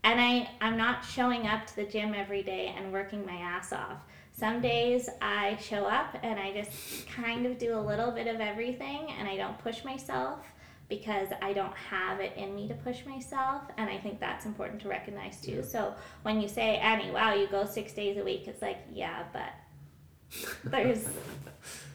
and 0.03 0.21
I 0.21 0.49
I'm 0.61 0.77
not 0.77 1.05
showing 1.05 1.47
up 1.47 1.67
to 1.69 1.77
the 1.77 1.85
gym 1.85 2.15
every 2.15 2.43
day 2.43 2.75
and 2.77 2.93
working 2.93 3.25
my 3.25 3.35
ass 3.37 3.73
off. 3.73 3.99
Some 4.33 4.61
days 4.61 5.09
I 5.21 5.57
show 5.61 5.85
up 5.85 6.17
and 6.23 6.39
I 6.41 6.53
just 6.53 7.07
kind 7.09 7.45
of 7.47 7.59
do 7.59 7.77
a 7.79 7.81
little 7.81 8.11
bit 8.11 8.27
of 8.27 8.41
everything, 8.41 9.11
and 9.19 9.29
I 9.29 9.37
don't 9.37 9.59
push 9.59 9.85
myself 9.85 10.39
because 10.91 11.29
I 11.41 11.55
don't 11.55 11.75
have 11.75 12.21
it 12.21 12.33
in 12.37 12.55
me 12.55 12.69
to 12.69 12.75
push 12.75 13.07
myself. 13.07 13.63
And 13.79 13.89
I 13.89 13.97
think 13.97 14.21
that's 14.21 14.45
important 14.45 14.83
to 14.83 14.89
recognize 14.89 15.41
too. 15.41 15.53
Yeah. 15.53 15.63
So 15.63 15.95
when 16.23 16.41
you 16.43 16.49
say, 16.49 16.77
Annie, 16.77 17.11
wow, 17.11 17.33
you 17.33 17.47
go 17.47 17.65
six 17.65 17.93
days 17.95 18.19
a 18.19 18.25
week, 18.25 18.47
it's 18.47 18.61
like, 18.61 18.79
yeah, 18.93 19.23
but 19.33 19.53
there's 20.65 21.09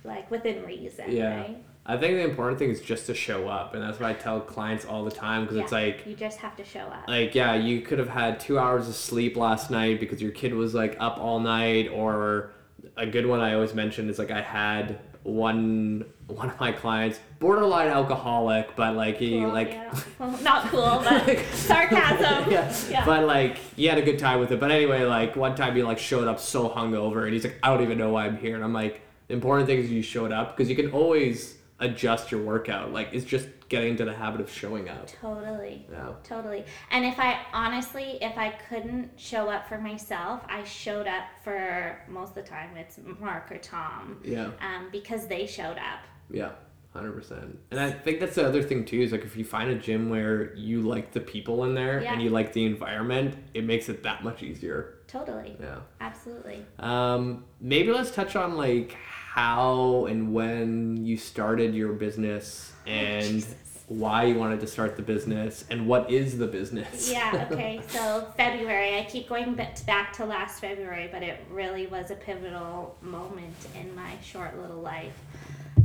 like 0.03 0.31
within 0.31 0.63
reason, 0.65 1.11
Yeah. 1.11 1.35
right? 1.41 1.57
I 1.87 1.97
think 1.97 2.15
the 2.15 2.23
important 2.23 2.57
thing 2.57 2.71
is 2.71 2.81
just 2.81 3.05
to 3.05 3.13
show 3.13 3.47
up, 3.47 3.75
and 3.75 3.83
that's 3.83 3.99
what 3.99 4.09
I 4.09 4.13
tell 4.13 4.39
clients 4.41 4.85
all 4.85 5.03
the 5.05 5.11
time 5.11 5.43
because 5.43 5.57
it's 5.57 5.71
like, 5.71 6.03
You 6.07 6.15
just 6.15 6.39
have 6.39 6.55
to 6.57 6.63
show 6.65 6.79
up. 6.79 7.07
like 7.07 7.35
yeah, 7.35 7.53
you 7.53 7.81
could 7.81 7.99
have 7.99 8.09
had 8.09 8.39
two 8.39 8.57
hours 8.57 8.89
of 8.89 8.95
sleep 8.95 9.37
last 9.37 9.69
night 9.69 9.99
because 9.99 10.19
your 10.19 10.31
kid 10.31 10.55
was 10.55 10.73
like 10.73 10.97
up 10.99 11.19
all 11.19 11.39
night, 11.39 11.89
or 11.93 12.51
a 12.97 13.05
good 13.05 13.27
one 13.27 13.39
I 13.39 13.53
always 13.53 13.75
mention 13.75 14.09
is 14.09 14.17
like 14.17 14.31
I 14.31 14.41
had 14.41 14.97
one 15.25 16.05
one 16.27 16.49
of 16.49 16.59
my 16.59 16.71
clients 16.71 17.19
borderline 17.39 17.87
alcoholic, 17.87 18.75
but 18.75 18.95
like 18.95 19.17
he 19.17 19.39
Cool, 19.39 19.49
like. 19.49 19.69
yeah. 19.71 19.99
Well, 20.19 20.39
not 20.41 20.67
cool, 20.69 21.01
but 21.03 21.39
sarcasm. 21.53 22.51
yeah. 22.51 22.73
Yeah. 22.89 23.05
But 23.05 23.25
like 23.25 23.57
he 23.75 23.85
had 23.85 23.97
a 23.97 24.01
good 24.01 24.17
time 24.19 24.39
with 24.39 24.51
it. 24.51 24.59
But 24.59 24.71
anyway, 24.71 25.03
like 25.03 25.35
one 25.35 25.55
time 25.55 25.75
he 25.75 25.83
like 25.83 25.99
showed 25.99 26.27
up 26.27 26.39
so 26.39 26.69
hungover 26.69 27.23
and 27.25 27.33
he's 27.33 27.43
like, 27.43 27.57
I 27.61 27.69
don't 27.69 27.81
even 27.83 27.97
know 27.97 28.11
why 28.11 28.25
I'm 28.25 28.37
here. 28.37 28.55
And 28.55 28.63
I'm 28.63 28.73
like, 28.73 29.01
the 29.27 29.33
important 29.33 29.67
thing 29.67 29.79
is 29.79 29.91
you 29.91 30.01
showed 30.01 30.31
up 30.31 30.55
because 30.55 30.69
you 30.69 30.75
can 30.75 30.91
always 30.91 31.57
adjust 31.79 32.31
your 32.31 32.41
workout. 32.41 32.91
Like 32.93 33.09
it's 33.13 33.25
just 33.25 33.47
getting 33.67 33.91
into 33.91 34.05
the 34.05 34.13
habit 34.13 34.39
of 34.41 34.49
showing 34.51 34.89
up. 34.89 35.07
Totally. 35.19 35.85
Yeah. 35.91 36.13
Totally. 36.23 36.63
And 36.91 37.03
if 37.05 37.19
I 37.19 37.39
honestly, 37.53 38.17
if 38.21 38.37
I 38.37 38.49
couldn't 38.69 39.11
show 39.17 39.49
up 39.49 39.67
for 39.67 39.77
myself, 39.79 40.41
I 40.47 40.63
showed 40.63 41.07
up 41.07 41.23
for 41.43 41.97
most 42.07 42.29
of 42.29 42.35
the 42.35 42.43
time 42.43 42.77
it's 42.77 42.99
Mark 43.19 43.51
or 43.51 43.57
Tom 43.57 44.19
Yeah. 44.23 44.51
um, 44.61 44.89
because 44.91 45.27
they 45.27 45.47
showed 45.47 45.77
up. 45.77 45.99
Yeah. 46.29 46.51
Hundred 46.93 47.11
percent. 47.11 47.59
And 47.71 47.79
I 47.81 47.91
think 47.91 48.21
that's 48.21 48.35
the 48.35 48.47
other 48.47 48.63
thing 48.63 48.85
too, 48.85 49.01
is 49.01 49.11
like 49.11 49.25
if 49.25 49.35
you 49.35 49.43
find 49.43 49.69
a 49.69 49.75
gym 49.75 50.09
where 50.09 50.53
you 50.55 50.81
like 50.81 51.11
the 51.11 51.19
people 51.19 51.65
in 51.65 51.75
there 51.75 52.01
Yeah. 52.01 52.13
and 52.13 52.21
you 52.21 52.29
like 52.29 52.53
the 52.53 52.65
environment, 52.65 53.35
it 53.53 53.65
makes 53.65 53.89
it 53.89 54.03
that 54.03 54.23
much 54.23 54.43
easier. 54.43 54.99
Totally. 55.07 55.57
Yeah. 55.59 55.79
Absolutely. 55.99 56.65
Um, 56.79 57.43
maybe 57.59 57.91
let's 57.91 58.11
touch 58.11 58.37
on 58.37 58.55
like 58.55 58.95
how 59.35 60.05
and 60.05 60.33
when 60.33 61.05
you 61.05 61.17
started 61.17 61.75
your 61.75 61.91
business 61.91 62.71
and 62.87 63.45
why 63.89 64.23
you 64.23 64.35
wanted 64.35 64.61
to 64.61 64.65
start 64.65 64.95
the 64.95 65.01
business 65.01 65.65
and 65.69 65.85
what 65.85 66.09
is 66.09 66.37
the 66.37 66.47
business. 66.47 67.11
Yeah, 67.11 67.45
okay. 67.51 67.81
So 67.89 68.31
February, 68.37 68.97
I 68.97 69.03
keep 69.03 69.27
going 69.27 69.53
back 69.55 69.85
back 69.85 70.13
to 70.13 70.25
last 70.25 70.61
February, 70.61 71.09
but 71.11 71.21
it 71.21 71.45
really 71.51 71.85
was 71.87 72.11
a 72.11 72.15
pivotal 72.15 72.95
moment 73.01 73.57
in 73.77 73.93
my 73.93 74.13
short 74.23 74.57
little 74.57 74.79
life. 74.79 75.19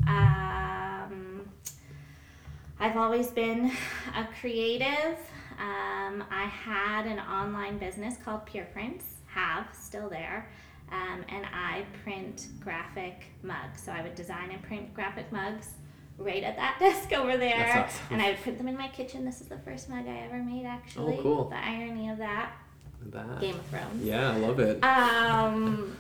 Um, 0.07 1.51
I've 2.79 2.97
always 2.97 3.33
been 3.33 3.73
a 4.17 4.29
creative. 4.41 5.19
Um, 5.59 6.23
I 6.31 6.45
had 6.45 7.05
an 7.05 7.19
online 7.19 7.79
business 7.79 8.15
called 8.25 8.47
Pure 8.47 8.69
Prints, 8.73 9.07
have 9.27 9.67
still 9.73 10.09
there, 10.09 10.49
um, 10.93 11.25
and 11.29 11.47
I 11.47 11.85
print 12.03 12.49
graphic 12.61 13.25
mugs. 13.43 13.83
So 13.83 13.93
I 13.93 14.03
would 14.03 14.15
design 14.15 14.51
and 14.51 14.63
print 14.63 14.93
graphic 14.95 15.31
mugs 15.33 15.69
right 16.19 16.43
at 16.43 16.57
that 16.57 16.77
desk 16.81 17.13
over 17.13 17.37
there, 17.37 17.85
awesome. 17.85 18.07
and 18.11 18.23
I 18.23 18.31
would 18.31 18.41
print 18.41 18.59
them 18.59 18.69
in 18.69 18.77
my 18.77 18.89
kitchen. 18.89 19.25
This 19.25 19.41
is 19.41 19.49
the 19.49 19.59
first 19.59 19.89
mug 19.89 20.07
I 20.07 20.19
ever 20.27 20.43
made, 20.43 20.67
actually. 20.67 21.19
Oh, 21.19 21.23
cool. 21.23 21.49
The 21.51 21.65
irony 21.65 22.11
of 22.11 22.19
that. 22.19 22.53
That. 23.07 23.41
Game 23.41 23.55
of 23.55 23.67
Thrones. 23.67 24.05
Yeah, 24.05 24.33
I 24.33 24.37
love 24.37 24.61
it. 24.61 24.85
Um, 24.85 25.97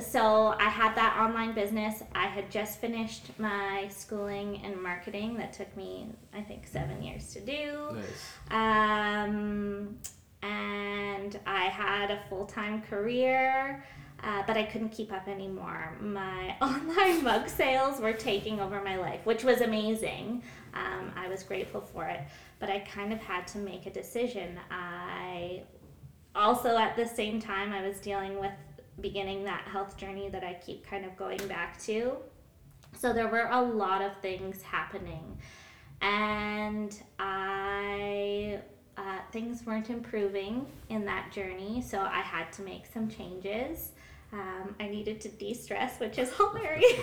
so 0.00 0.54
I 0.58 0.68
had 0.68 0.94
that 0.96 1.16
online 1.18 1.54
business. 1.54 2.02
I 2.14 2.26
had 2.26 2.50
just 2.50 2.80
finished 2.80 3.30
my 3.38 3.88
schooling 3.88 4.56
in 4.62 4.82
marketing 4.82 5.38
that 5.38 5.54
took 5.54 5.74
me, 5.76 6.08
I 6.34 6.42
think, 6.42 6.66
seven 6.66 7.02
years 7.02 7.32
to 7.32 7.40
do. 7.40 7.94
Nice. 7.94 8.32
Um, 8.50 9.96
and 10.42 11.38
I 11.46 11.64
had 11.64 12.10
a 12.10 12.20
full 12.28 12.44
time 12.44 12.82
career, 12.82 13.84
uh, 14.22 14.42
but 14.46 14.56
I 14.56 14.64
couldn't 14.64 14.90
keep 14.90 15.12
up 15.12 15.28
anymore. 15.28 15.96
My 16.00 16.56
online 16.62 17.22
mug 17.22 17.48
sales 17.48 18.00
were 18.00 18.12
taking 18.12 18.60
over 18.60 18.82
my 18.82 18.96
life, 18.96 19.20
which 19.24 19.44
was 19.44 19.60
amazing. 19.60 20.42
Um, 20.74 21.12
I 21.16 21.28
was 21.28 21.42
grateful 21.42 21.80
for 21.80 22.06
it, 22.06 22.20
but 22.58 22.70
I 22.70 22.80
kind 22.80 23.12
of 23.12 23.20
had 23.20 23.46
to 23.48 23.58
make 23.58 23.86
a 23.86 23.90
decision. 23.90 24.58
I 24.70 25.62
also, 26.34 26.76
at 26.76 26.96
the 26.96 27.06
same 27.06 27.40
time, 27.40 27.72
I 27.72 27.86
was 27.86 27.98
dealing 27.98 28.38
with 28.38 28.52
beginning 29.00 29.44
that 29.44 29.62
health 29.62 29.96
journey 29.96 30.28
that 30.30 30.42
I 30.42 30.54
keep 30.54 30.86
kind 30.86 31.04
of 31.04 31.16
going 31.16 31.46
back 31.48 31.78
to. 31.82 32.16
So 32.98 33.12
there 33.12 33.28
were 33.28 33.48
a 33.50 33.60
lot 33.60 34.00
of 34.00 34.16
things 34.22 34.62
happening, 34.62 35.38
and 36.00 36.98
I 37.18 38.60
uh, 38.96 39.18
things 39.30 39.64
weren't 39.66 39.90
improving 39.90 40.66
in 40.88 41.04
that 41.04 41.30
journey. 41.30 41.82
So 41.82 42.00
I 42.00 42.20
had 42.20 42.52
to 42.54 42.62
make 42.62 42.86
some 42.86 43.08
changes. 43.08 43.92
Um, 44.32 44.74
I 44.80 44.88
needed 44.88 45.20
to 45.22 45.28
de-stress, 45.28 46.00
which 46.00 46.18
is 46.18 46.32
hilarious. 46.36 47.00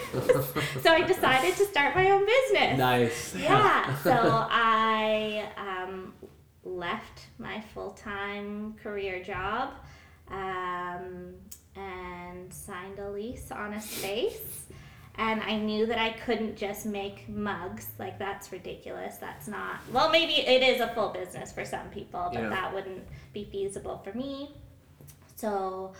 so 0.82 0.92
I 0.92 1.02
decided 1.08 1.56
to 1.56 1.66
start 1.66 1.96
my 1.96 2.12
own 2.12 2.26
business 2.26 2.78
Nice. 2.78 3.36
yeah 3.36 3.96
so 4.04 4.12
i 4.52 5.50
um, 5.58 6.14
left 6.66 7.22
my 7.40 7.62
full-time 7.74 8.76
career 8.84 9.24
job 9.24 9.70
um, 10.30 11.34
and 11.76 12.54
signed 12.54 13.00
a 13.00 13.10
lease 13.10 13.52
on 13.52 13.74
a 13.74 13.82
space 13.82 14.66
and 15.16 15.42
i 15.44 15.56
knew 15.58 15.86
that 15.86 15.98
i 16.00 16.10
couldn't 16.26 16.56
just 16.56 16.86
make 16.86 17.28
mugs 17.30 17.88
like 18.00 18.18
that's 18.20 18.52
ridiculous 18.52 19.16
that's 19.18 19.48
not 19.48 19.78
well 19.92 20.10
maybe 20.10 20.34
it 20.34 20.62
is 20.64 20.82
a 20.82 20.88
full 20.96 21.10
business 21.10 21.52
for 21.52 21.64
some 21.66 21.88
people 21.90 22.30
but 22.34 22.42
Yeah. 22.44 22.50
that 22.50 22.74
wouldn't 22.74 23.04
be 23.34 23.46
feasible 23.46 23.98
for 24.04 24.14
me 24.14 24.52
so 25.36 25.94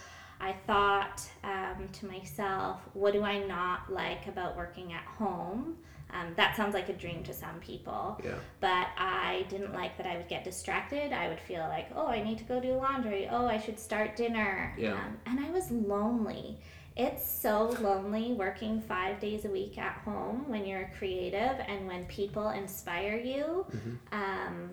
I 0.44 0.54
thought 0.68 1.22
um, 1.44 1.88
to 1.94 2.06
myself, 2.06 2.82
what 2.94 3.14
do 3.14 3.24
I 3.24 3.40
not 3.46 3.92
like 3.92 4.28
about 4.28 4.58
working 4.58 4.92
at 4.94 5.04
home? 5.04 5.78
Um, 6.12 6.34
that 6.36 6.56
sounds 6.56 6.74
like 6.76 6.90
a 6.90 6.94
dream 6.94 7.24
to 7.24 7.34
some 7.34 7.60
people, 7.60 8.20
Yeah. 8.24 8.36
but 8.60 8.88
I 8.98 9.46
didn't 9.50 9.74
like 9.74 9.98
that 9.98 10.06
I 10.06 10.18
would 10.18 10.28
get 10.28 10.44
distracted. 10.44 11.12
I 11.12 11.28
would 11.30 11.40
feel 11.40 11.62
like, 11.70 11.88
oh, 11.96 12.08
I 12.08 12.22
need 12.22 12.38
to 12.40 12.44
go 12.44 12.60
do 12.60 12.74
laundry. 12.74 13.28
Oh, 13.32 13.48
I 13.48 13.58
should 13.58 13.80
start 13.80 14.16
dinner. 14.16 14.76
Yeah. 14.78 14.94
Um, 14.94 15.18
and 15.26 15.40
I 15.40 15.50
was 15.50 15.72
lonely. 15.72 16.60
It's 16.96 17.28
so 17.28 17.76
lonely 17.82 18.34
working 18.34 18.80
five 18.80 19.20
days 19.20 19.46
a 19.46 19.50
week 19.50 19.80
at 19.80 19.94
home 20.06 20.48
when 20.48 20.66
you're 20.68 20.92
creative 21.00 21.56
and 21.68 21.88
when 21.88 22.06
people 22.06 22.50
inspire 22.50 23.18
you. 23.18 23.66
Um, 24.12 24.72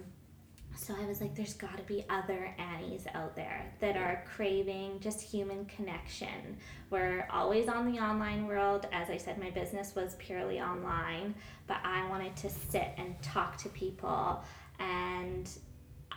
so 0.81 0.95
I 0.99 1.07
was 1.07 1.21
like, 1.21 1.35
there's 1.35 1.53
got 1.53 1.77
to 1.77 1.83
be 1.83 2.07
other 2.09 2.55
Annies 2.59 3.05
out 3.13 3.37
there 3.37 3.71
that 3.81 3.99
are 3.99 4.25
craving 4.35 4.99
just 5.01 5.21
human 5.21 5.67
connection. 5.67 6.57
We're 6.89 7.29
always 7.31 7.69
on 7.69 7.93
the 7.93 7.99
online 7.99 8.47
world. 8.47 8.87
As 8.91 9.11
I 9.11 9.19
said, 9.19 9.39
my 9.39 9.51
business 9.51 9.95
was 9.95 10.15
purely 10.19 10.59
online, 10.59 11.35
but 11.67 11.77
I 11.85 12.09
wanted 12.09 12.35
to 12.37 12.49
sit 12.49 12.93
and 12.97 13.15
talk 13.21 13.59
to 13.59 13.69
people. 13.69 14.43
And 14.79 15.51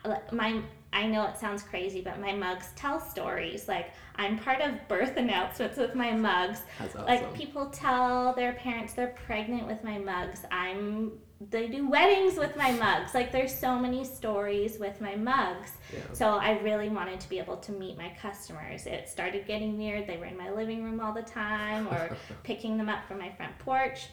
uh, 0.05 0.15
my, 0.31 0.61
I 0.93 1.07
know 1.07 1.27
it 1.27 1.37
sounds 1.37 1.61
crazy, 1.61 1.99
but 1.99 2.21
my 2.21 2.31
mugs 2.31 2.69
tell 2.77 3.01
stories. 3.01 3.67
Like, 3.67 3.91
I'm 4.15 4.39
part 4.39 4.61
of 4.61 4.75
birth 4.87 5.17
announcements 5.17 5.77
with 5.77 5.93
my 5.93 6.11
mugs. 6.11 6.59
That's 6.79 6.95
awesome. 6.95 7.05
Like 7.05 7.33
people 7.33 7.65
tell 7.65 8.33
their 8.33 8.53
parents 8.53 8.93
they're 8.93 9.15
pregnant 9.25 9.67
with 9.67 9.83
my 9.83 9.97
mugs. 9.97 10.39
I'm 10.51 11.11
they 11.49 11.67
do 11.67 11.87
weddings 11.87 12.37
with 12.37 12.55
my 12.55 12.71
mugs. 12.71 13.13
Like 13.13 13.31
there's 13.31 13.53
so 13.53 13.77
many 13.77 14.03
stories 14.03 14.79
with 14.79 14.99
my 15.01 15.15
mugs. 15.15 15.71
Yeah. 15.91 15.99
So 16.13 16.27
I 16.29 16.59
really 16.59 16.89
wanted 16.89 17.19
to 17.21 17.29
be 17.29 17.39
able 17.39 17.57
to 17.57 17.71
meet 17.71 17.97
my 17.97 18.11
customers. 18.21 18.85
It 18.85 19.09
started 19.09 19.47
getting 19.47 19.77
weird. 19.77 20.07
They 20.07 20.17
were 20.17 20.25
in 20.25 20.37
my 20.37 20.51
living 20.51 20.83
room 20.83 20.99
all 20.99 21.13
the 21.13 21.21
time 21.21 21.87
or 21.87 22.15
picking 22.43 22.77
them 22.77 22.89
up 22.89 23.07
from 23.07 23.19
my 23.19 23.31
front 23.31 23.57
porch. 23.59 24.07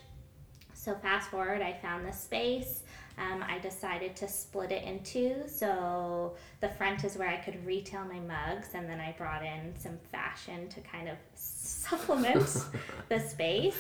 So 0.73 0.95
fast 0.95 1.31
forward, 1.31 1.61
I 1.61 1.75
found 1.75 2.07
this 2.07 2.19
space. 2.19 2.85
Um, 3.19 3.45
I 3.47 3.59
decided 3.59 4.17
to 4.17 4.29
split 4.29 4.73
it 4.73 4.83
in 4.85 5.03
two. 5.03 5.43
So 5.47 6.37
the 6.61 6.71
front 6.71 7.05
is 7.05 7.17
where 7.19 7.29
I 7.29 7.37
could 7.37 7.67
retail 7.67 8.05
my 8.05 8.19
mugs, 8.21 8.69
and 8.73 8.89
then 8.89 8.99
I 8.99 9.15
brought 9.19 9.45
in 9.45 9.75
some 9.77 9.99
fashion 10.11 10.69
to 10.71 10.81
kind 10.81 11.09
of 11.09 11.19
supplement 11.81 12.65
the 13.09 13.19
space. 13.21 13.77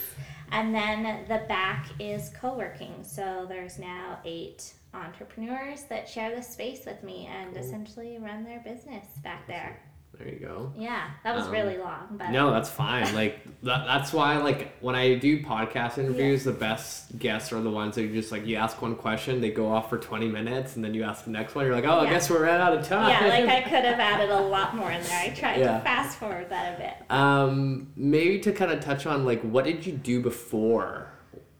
And 0.52 0.74
then 0.74 1.24
the 1.28 1.42
back 1.48 1.86
is 2.00 2.30
co 2.40 2.54
working. 2.54 2.94
So 3.02 3.46
there's 3.48 3.78
now 3.78 4.18
eight 4.24 4.72
entrepreneurs 4.94 5.84
that 5.84 6.08
share 6.08 6.34
the 6.34 6.42
space 6.42 6.84
with 6.84 7.02
me 7.04 7.28
and 7.32 7.54
Cool. 7.54 7.62
essentially 7.62 8.18
run 8.18 8.42
their 8.42 8.60
business 8.60 9.06
back 9.22 9.46
there. 9.46 9.80
There 10.18 10.28
you 10.28 10.38
go. 10.38 10.70
Yeah, 10.76 11.08
that 11.24 11.34
was 11.34 11.46
Um, 11.46 11.52
really 11.52 11.78
long, 11.78 12.00
but 12.10 12.30
No, 12.30 12.50
that's 12.50 12.68
fine. 12.68 13.14
Like 13.14 13.42
that, 13.62 13.86
that's 13.86 14.12
why 14.12 14.36
like 14.36 14.76
when 14.80 14.94
I 14.94 15.14
do 15.14 15.42
podcast 15.42 15.96
interviews, 15.96 16.44
the 16.44 16.52
best 16.52 17.18
guests 17.18 17.52
are 17.54 17.60
the 17.62 17.70
ones 17.70 17.94
that 17.94 18.02
you 18.02 18.12
just 18.12 18.30
like 18.30 18.44
you 18.46 18.56
ask 18.56 18.82
one 18.82 18.96
question, 18.96 19.40
they 19.40 19.50
go 19.50 19.72
off 19.72 19.88
for 19.88 19.96
twenty 19.96 20.28
minutes, 20.28 20.76
and 20.76 20.84
then 20.84 20.92
you 20.92 21.04
ask 21.04 21.24
the 21.24 21.30
next 21.30 21.54
one. 21.54 21.64
You're 21.64 21.74
like, 21.74 21.84
oh, 21.86 22.00
I 22.00 22.10
guess 22.10 22.28
we're 22.28 22.42
ran 22.42 22.60
out 22.60 22.74
of 22.76 22.86
time. 22.86 23.08
yeah, 23.08 23.28
like 23.28 23.48
I 23.48 23.60
could 23.70 23.84
have 23.84 23.98
added 23.98 24.28
a 24.30 24.40
lot 24.40 24.76
more 24.76 24.90
in 24.90 25.02
there. 25.04 25.20
I 25.22 25.28
tried 25.30 25.58
Yeah. 25.60 25.78
to 25.78 25.84
fast 25.84 26.18
forward 26.18 26.50
that 26.50 26.74
a 26.74 26.82
bit. 26.82 27.10
Um, 27.10 27.90
maybe 27.96 28.40
to 28.40 28.52
kind 28.52 28.72
of 28.72 28.80
touch 28.80 29.06
on 29.06 29.24
like 29.24 29.40
what 29.42 29.64
did 29.64 29.86
you 29.86 29.92
do 29.92 30.20
before, 30.20 31.08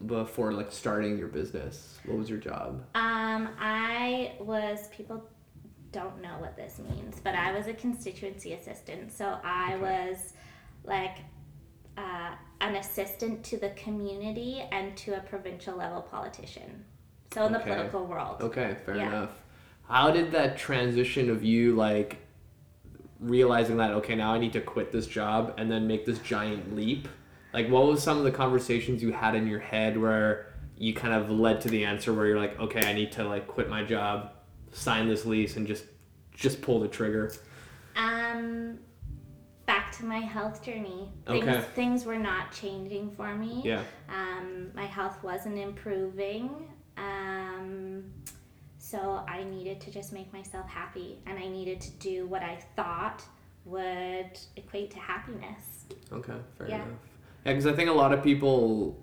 before 0.05 0.53
like 0.53 0.71
starting 0.71 1.17
your 1.17 1.29
business? 1.29 1.99
What 2.05 2.19
was 2.19 2.29
your 2.29 2.39
job? 2.39 2.83
Um, 2.95 3.49
I 3.59 4.33
was 4.41 4.89
people 4.89 5.25
don't 5.93 6.21
know 6.23 6.37
what 6.39 6.57
this 6.57 6.79
means, 6.79 7.21
but 7.23 7.35
I 7.35 7.53
was 7.53 7.67
a 7.67 7.75
constituency 7.75 8.53
assistant. 8.53 9.13
So 9.13 9.39
I 9.43 9.75
Okay. 9.75 9.83
was 9.83 10.33
like 10.85 11.19
uh, 11.97 12.33
an 12.61 12.77
assistant 12.77 13.45
to 13.45 13.57
the 13.59 13.71
community 13.71 14.63
and 14.73 14.97
to 14.99 15.17
a 15.17 15.21
provincial 15.21 15.77
level 15.77 16.03
politician. 16.03 16.85
So 17.33 17.45
in 17.47 17.53
the 17.53 17.59
political 17.59 18.07
world. 18.07 18.41
Okay, 18.41 18.77
fair 18.85 18.97
Yeah. 18.97 19.09
enough. 19.09 19.31
How 19.89 20.11
did 20.11 20.33
that 20.33 20.57
transition 20.57 21.31
of 21.31 21.43
you 21.45 21.75
like 21.75 22.19
realizing 23.19 23.77
that 23.77 23.91
okay 23.91 24.15
now 24.15 24.33
I 24.33 24.39
need 24.39 24.53
to 24.55 24.61
quit 24.61 24.93
this 24.93 25.07
job 25.07 25.55
and 25.59 25.71
then 25.71 25.87
make 25.87 26.07
this 26.07 26.19
giant 26.21 26.75
leap? 26.75 27.09
Like 27.53 27.69
what 27.69 27.87
was 27.87 28.03
some 28.03 28.17
of 28.19 28.25
the 28.25 28.31
conversations 28.31 29.03
you 29.03 29.13
had 29.13 29.35
in 29.35 29.47
your 29.47 29.59
head 29.61 29.99
where 30.01 30.55
you 30.79 30.95
kind 30.95 31.13
of 31.13 31.29
led 31.31 31.61
to 31.63 31.69
the 31.69 31.85
answer 31.85 32.15
where 32.15 32.27
you're 32.27 32.39
like 32.39 32.59
okay 32.59 32.89
I 32.89 32.93
need 32.95 33.13
to 33.13 33.25
like 33.25 33.47
quit 33.49 33.69
my 33.69 33.83
job, 33.85 34.31
sign 34.73 35.09
this 35.09 35.25
lease 35.25 35.57
and 35.57 35.67
just 35.67 35.85
just 36.35 36.63
pull 36.63 36.81
the 36.81 36.89
trigger. 36.89 37.33
Um, 37.97 38.79
back 39.67 39.93
to 39.99 40.05
my 40.05 40.21
health 40.21 40.65
journey. 40.65 41.09
Things, 41.27 41.45
Okay. 41.47 41.61
things 41.75 42.05
were 42.07 42.19
not 42.19 42.51
changing 42.53 43.11
for 43.11 43.35
me. 43.35 43.61
Yeah. 43.65 43.83
Um, 44.09 44.71
my 44.75 44.87
health 44.87 45.23
wasn't 45.23 45.59
improving. 45.59 46.51
Um, 46.97 48.05
so 48.79 49.23
I 49.29 49.45
needed 49.45 49.81
to 49.83 49.91
just 49.91 50.13
make 50.13 50.33
myself 50.33 50.67
happy 50.69 51.19
and 51.27 51.39
I 51.39 51.47
needed 51.47 51.81
to 51.83 51.91
do 51.93 52.27
what 52.27 52.43
I 52.43 52.57
thought 52.77 53.23
would 53.65 54.39
equate 54.57 54.91
to 54.93 54.99
happiness. 54.99 55.85
Okay, 56.13 56.35
fair 56.59 56.69
Yeah. 56.69 56.75
enough. 56.77 56.89
Yeah, 57.45 57.53
because 57.53 57.67
I 57.67 57.73
think 57.75 57.91
a 57.91 57.93
lot 57.93 58.13
of 58.13 58.23
people 58.23 58.99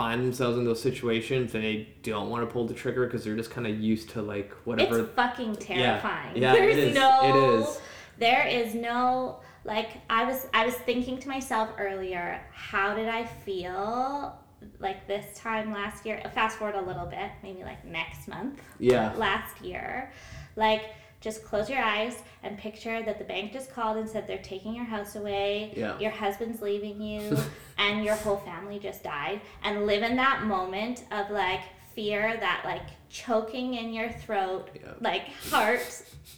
find 0.00 0.24
themselves 0.24 0.56
in 0.56 0.64
those 0.64 0.80
situations 0.80 1.54
and 1.54 1.62
they 1.62 1.86
don't 2.02 2.30
want 2.30 2.42
to 2.42 2.50
pull 2.50 2.66
the 2.66 2.72
trigger 2.72 3.04
because 3.04 3.22
they're 3.22 3.36
just 3.36 3.50
kind 3.50 3.66
of 3.66 3.78
used 3.78 4.08
to 4.10 4.22
like 4.22 4.50
whatever. 4.64 5.00
It's 5.00 5.14
fucking 5.14 5.56
terrifying. 5.56 6.36
Yeah, 6.36 6.54
it 6.54 6.56
There's 6.56 6.76
is. 6.78 6.94
no 6.94 7.20
It 7.22 7.60
is. 7.60 7.80
there 8.18 8.46
is 8.46 8.74
no 8.74 9.40
like 9.64 9.90
I 10.08 10.24
was 10.24 10.46
I 10.54 10.64
was 10.64 10.74
thinking 10.74 11.18
to 11.18 11.28
myself 11.28 11.68
earlier, 11.78 12.40
how 12.52 12.94
did 12.94 13.08
I 13.08 13.24
feel 13.26 14.34
like 14.78 15.06
this 15.06 15.38
time 15.38 15.70
last 15.70 16.06
year? 16.06 16.22
Fast 16.34 16.56
forward 16.58 16.76
a 16.76 16.82
little 16.82 17.06
bit, 17.06 17.30
maybe 17.42 17.62
like 17.62 17.84
next 17.84 18.26
month. 18.26 18.60
Yeah. 18.78 19.12
Last 19.16 19.60
year. 19.62 20.12
Like 20.56 20.82
just 21.20 21.44
close 21.44 21.68
your 21.68 21.80
eyes 21.82 22.16
and 22.42 22.56
picture 22.56 23.02
that 23.02 23.18
the 23.18 23.24
bank 23.24 23.52
just 23.52 23.72
called 23.72 23.96
and 23.98 24.08
said 24.08 24.26
they're 24.26 24.38
taking 24.38 24.74
your 24.74 24.84
house 24.86 25.16
away. 25.16 25.72
Yeah. 25.76 25.98
Your 25.98 26.10
husband's 26.10 26.62
leaving 26.62 27.00
you 27.00 27.36
and 27.78 28.04
your 28.04 28.14
whole 28.16 28.38
family 28.38 28.78
just 28.78 29.02
died 29.02 29.40
and 29.62 29.86
live 29.86 30.02
in 30.02 30.16
that 30.16 30.44
moment 30.44 31.04
of 31.12 31.30
like 31.30 31.60
fear 31.94 32.36
that 32.40 32.62
like 32.64 32.82
choking 33.10 33.74
in 33.74 33.92
your 33.92 34.08
throat 34.10 34.70
Yeah. 34.74 34.92
like 35.00 35.28
heart 35.50 35.80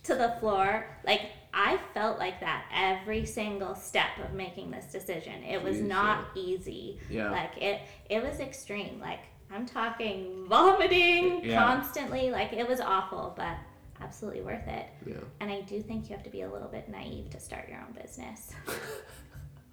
to 0.05 0.15
the 0.15 0.35
floor 0.41 0.87
like 1.05 1.21
i 1.53 1.79
felt 1.93 2.19
like 2.19 2.41
that 2.41 2.65
every 2.75 3.27
single 3.27 3.75
step 3.75 4.09
of 4.25 4.33
making 4.33 4.71
this 4.71 4.87
decision 4.87 5.43
it 5.45 5.63
was 5.63 5.79
not 5.83 6.25
easy 6.35 6.99
Yeah. 7.11 7.31
like 7.31 7.59
it 7.61 7.83
it 8.09 8.23
was 8.23 8.41
extreme 8.41 8.99
like 8.99 9.21
i'm 9.53 9.67
talking 9.67 10.47
vomiting 10.49 11.45
Yeah. 11.45 11.63
constantly 11.63 12.31
like 12.31 12.55
it 12.55 12.67
was 12.67 12.81
awful 12.81 13.35
but 13.37 13.57
absolutely 14.03 14.41
worth 14.43 14.67
it 14.67 14.87
Yeah. 15.07 15.15
and 15.41 15.51
i 15.51 15.61
do 15.63 15.81
think 15.83 16.09
you 16.11 16.17
have 16.17 16.25
to 16.25 16.31
be 16.31 16.43
a 16.43 16.51
little 16.51 16.69
bit 16.69 16.89
naive 16.89 17.31
to 17.31 17.41
start 17.41 17.69
your 17.69 17.79
own 17.79 17.93
business 18.01 18.53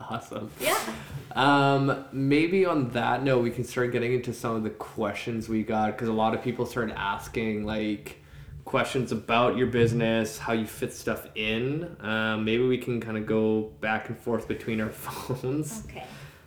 Awesome. 0.02 0.50
yeah 0.62 0.78
Um, 1.36 2.06
maybe 2.14 2.66
on 2.66 2.90
that 2.92 3.22
note, 3.22 3.44
we 3.44 3.52
can 3.52 3.66
start 3.66 3.92
getting 3.92 4.14
into 4.14 4.34
some 4.34 4.56
of 4.56 4.64
the 4.64 4.70
questions 4.70 5.50
we 5.50 5.62
got 5.62 5.92
because 5.92 6.08
a 6.08 6.14
lot 6.14 6.34
of 6.34 6.42
people 6.42 6.66
started 6.66 6.98
asking 6.98 7.66
like 7.66 8.18
questions 8.64 9.12
about 9.12 9.58
your 9.58 9.68
business, 9.68 10.38
how 10.38 10.54
you 10.54 10.66
fit 10.66 10.94
stuff 10.94 11.28
in. 11.36 11.98
Um, 12.00 12.46
maybe 12.46 12.66
we 12.66 12.78
can 12.78 13.02
kind 13.02 13.18
of 13.18 13.26
go 13.26 13.74
back 13.82 14.08
and 14.08 14.18
forth 14.18 14.48
between 14.48 14.80
our 14.80 14.90
phones 15.06 15.84
okay 15.90 16.06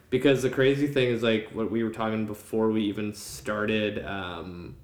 because 0.08 0.42
the 0.42 0.50
crazy 0.50 0.86
thing 0.86 1.08
is 1.08 1.22
like 1.22 1.48
what 1.52 1.70
we 1.70 1.82
were 1.84 1.90
talking 1.90 2.24
before 2.26 2.70
we 2.70 2.82
even 2.84 3.12
started 3.14 4.02
um, 4.06 4.76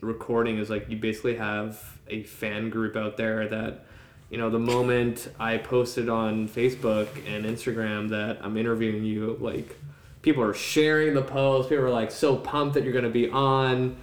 recording 0.00 0.58
is 0.58 0.70
like 0.70 0.88
you 0.88 0.96
basically 0.96 1.34
have 1.36 1.98
a 2.12 2.22
fan 2.24 2.70
group 2.70 2.96
out 2.96 3.16
there 3.16 3.48
that 3.48 3.84
you 4.30 4.38
know 4.38 4.48
the 4.50 4.58
moment 4.58 5.28
i 5.38 5.56
posted 5.58 6.08
on 6.08 6.48
facebook 6.48 7.08
and 7.26 7.44
instagram 7.44 8.08
that 8.10 8.38
i'm 8.42 8.56
interviewing 8.56 9.04
you 9.04 9.36
like 9.40 9.76
people 10.22 10.42
are 10.42 10.54
sharing 10.54 11.14
the 11.14 11.22
post 11.22 11.68
people 11.68 11.84
are 11.84 11.90
like 11.90 12.10
so 12.10 12.36
pumped 12.36 12.74
that 12.74 12.84
you're 12.84 12.92
going 12.92 13.04
to 13.04 13.10
be 13.10 13.28
on 13.30 13.96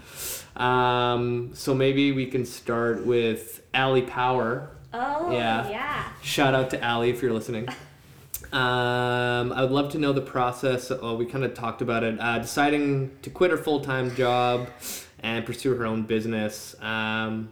um, 0.58 1.52
so 1.54 1.74
maybe 1.74 2.12
we 2.12 2.26
can 2.26 2.46
start 2.46 3.06
with 3.06 3.62
Allie 3.74 4.02
power 4.02 4.70
oh 4.94 5.32
Yeah. 5.32 5.70
yeah 5.70 6.04
Shout 6.22 6.54
out 6.54 6.70
to 6.72 6.84
Allie 6.84 7.10
if 7.12 7.22
you're 7.22 7.34
listening. 7.34 7.68
Um, 8.52 9.54
I 9.54 9.62
would 9.62 9.70
love 9.70 9.92
to 9.92 10.00
know 10.00 10.12
the 10.12 10.22
process. 10.22 10.90
Well, 10.90 11.16
we 11.18 11.28
kind 11.28 11.44
of 11.44 11.54
talked 11.54 11.84
about 11.84 12.04
it. 12.04 12.20
Uh, 12.20 12.40
deciding 12.40 13.12
to 13.22 13.30
quit 13.30 13.52
her 13.52 13.58
full 13.58 13.82
time 13.82 14.16
job 14.16 14.70
and 15.20 15.46
pursue 15.46 15.76
her 15.76 15.86
own 15.86 16.02
business. 16.04 16.76
Um, 16.82 17.50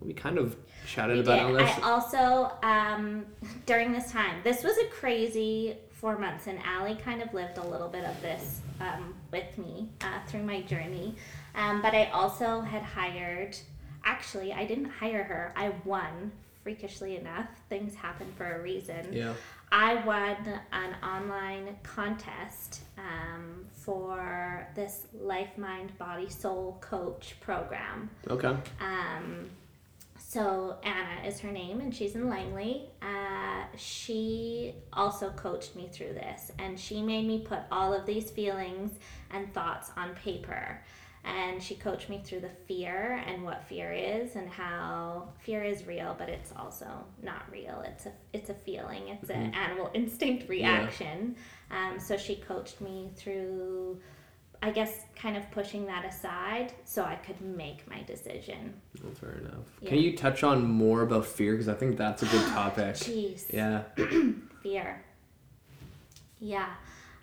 we 0.00 0.12
kind 0.12 0.38
of 0.38 0.56
chatted 0.86 1.16
We 1.16 1.22
about 1.22 1.36
did. 1.36 1.42
all 1.46 1.52
this. 1.52 1.78
I 1.78 1.90
also, 1.90 2.52
um, 2.62 3.26
during 3.66 3.92
this 3.92 4.10
time, 4.10 4.40
this 4.44 4.62
was 4.64 4.76
a 4.78 4.86
crazy 4.86 5.76
four 5.90 6.16
months, 6.18 6.46
and 6.46 6.58
Allie 6.64 6.94
kind 6.96 7.22
of 7.22 7.32
lived 7.34 7.58
a 7.58 7.66
little 7.66 7.88
bit 7.88 8.04
of 8.04 8.20
this 8.22 8.60
um, 8.80 9.14
with 9.30 9.56
me 9.58 9.88
uh, 10.00 10.20
through 10.26 10.42
my 10.44 10.62
journey. 10.62 11.14
Um, 11.54 11.82
but 11.82 11.94
I 11.94 12.06
also 12.06 12.60
had 12.62 12.82
hired, 12.82 13.56
actually, 14.04 14.52
I 14.52 14.64
didn't 14.64 14.86
hire 14.90 15.22
her, 15.24 15.52
I 15.56 15.72
won. 15.84 16.32
Freakishly 16.62 17.16
enough, 17.16 17.46
things 17.70 17.94
happen 17.94 18.26
for 18.36 18.56
a 18.56 18.62
reason. 18.62 19.12
yeah. 19.12 19.32
I 19.72 19.94
won 20.04 20.36
an 20.72 20.94
online 21.02 21.74
contest 21.82 22.80
um, 22.98 23.64
for 23.72 24.66
this 24.74 25.06
Life, 25.18 25.56
Mind, 25.56 25.96
Body, 25.96 26.28
Soul 26.28 26.76
coach 26.82 27.36
program. 27.40 28.10
Okay. 28.28 28.54
Um, 28.80 29.48
so 30.30 30.76
Anna 30.84 31.26
is 31.26 31.40
her 31.40 31.50
name, 31.50 31.80
and 31.80 31.92
she's 31.92 32.14
in 32.14 32.28
Langley. 32.28 32.88
Uh, 33.02 33.64
she 33.76 34.76
also 34.92 35.30
coached 35.30 35.74
me 35.74 35.88
through 35.92 36.12
this, 36.12 36.52
and 36.60 36.78
she 36.78 37.02
made 37.02 37.26
me 37.26 37.40
put 37.40 37.58
all 37.72 37.92
of 37.92 38.06
these 38.06 38.30
feelings 38.30 38.92
and 39.32 39.52
thoughts 39.52 39.90
on 39.96 40.14
paper. 40.14 40.80
And 41.24 41.60
she 41.60 41.74
coached 41.74 42.08
me 42.08 42.22
through 42.24 42.40
the 42.40 42.50
fear 42.68 43.24
and 43.26 43.42
what 43.42 43.64
fear 43.64 43.90
is, 43.92 44.36
and 44.36 44.48
how 44.48 45.30
fear 45.40 45.64
is 45.64 45.88
real, 45.88 46.14
but 46.16 46.28
it's 46.28 46.52
also 46.56 46.86
not 47.24 47.42
real. 47.50 47.82
It's 47.84 48.06
a 48.06 48.12
it's 48.32 48.50
a 48.50 48.54
feeling. 48.54 49.08
It's 49.08 49.30
an 49.30 49.52
animal 49.52 49.90
instinct 49.94 50.48
reaction. 50.48 51.34
Um, 51.72 51.98
so 51.98 52.16
she 52.16 52.36
coached 52.36 52.80
me 52.80 53.10
through 53.16 54.00
I 54.62 54.70
guess 54.70 54.92
kind 55.16 55.36
of 55.36 55.50
pushing 55.52 55.86
that 55.86 56.04
aside 56.04 56.72
so 56.84 57.02
I 57.04 57.14
could 57.14 57.40
make 57.40 57.88
my 57.88 58.02
decision. 58.02 58.74
Well, 59.02 59.12
fair 59.14 59.32
enough. 59.38 59.64
Yeah. 59.80 59.88
Can 59.90 59.98
you 59.98 60.16
touch 60.16 60.42
on 60.44 60.64
more 60.68 61.02
about 61.02 61.24
fear? 61.26 61.52
Because 61.52 61.68
I 61.68 61.74
think 61.74 61.96
that's 61.96 62.22
a 62.22 62.26
good 62.26 62.46
topic. 62.52 62.94
Jeez. 62.96 63.50
yeah. 63.52 63.82
Fear. 64.62 65.02
Yeah. 66.40 66.68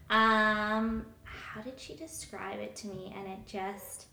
Um 0.09 1.05
how 1.23 1.61
did 1.61 1.79
she 1.79 1.95
describe 1.95 2.59
it 2.59 2.75
to 2.77 2.87
me 2.87 3.13
and 3.17 3.27
it 3.27 3.39
just 3.45 4.05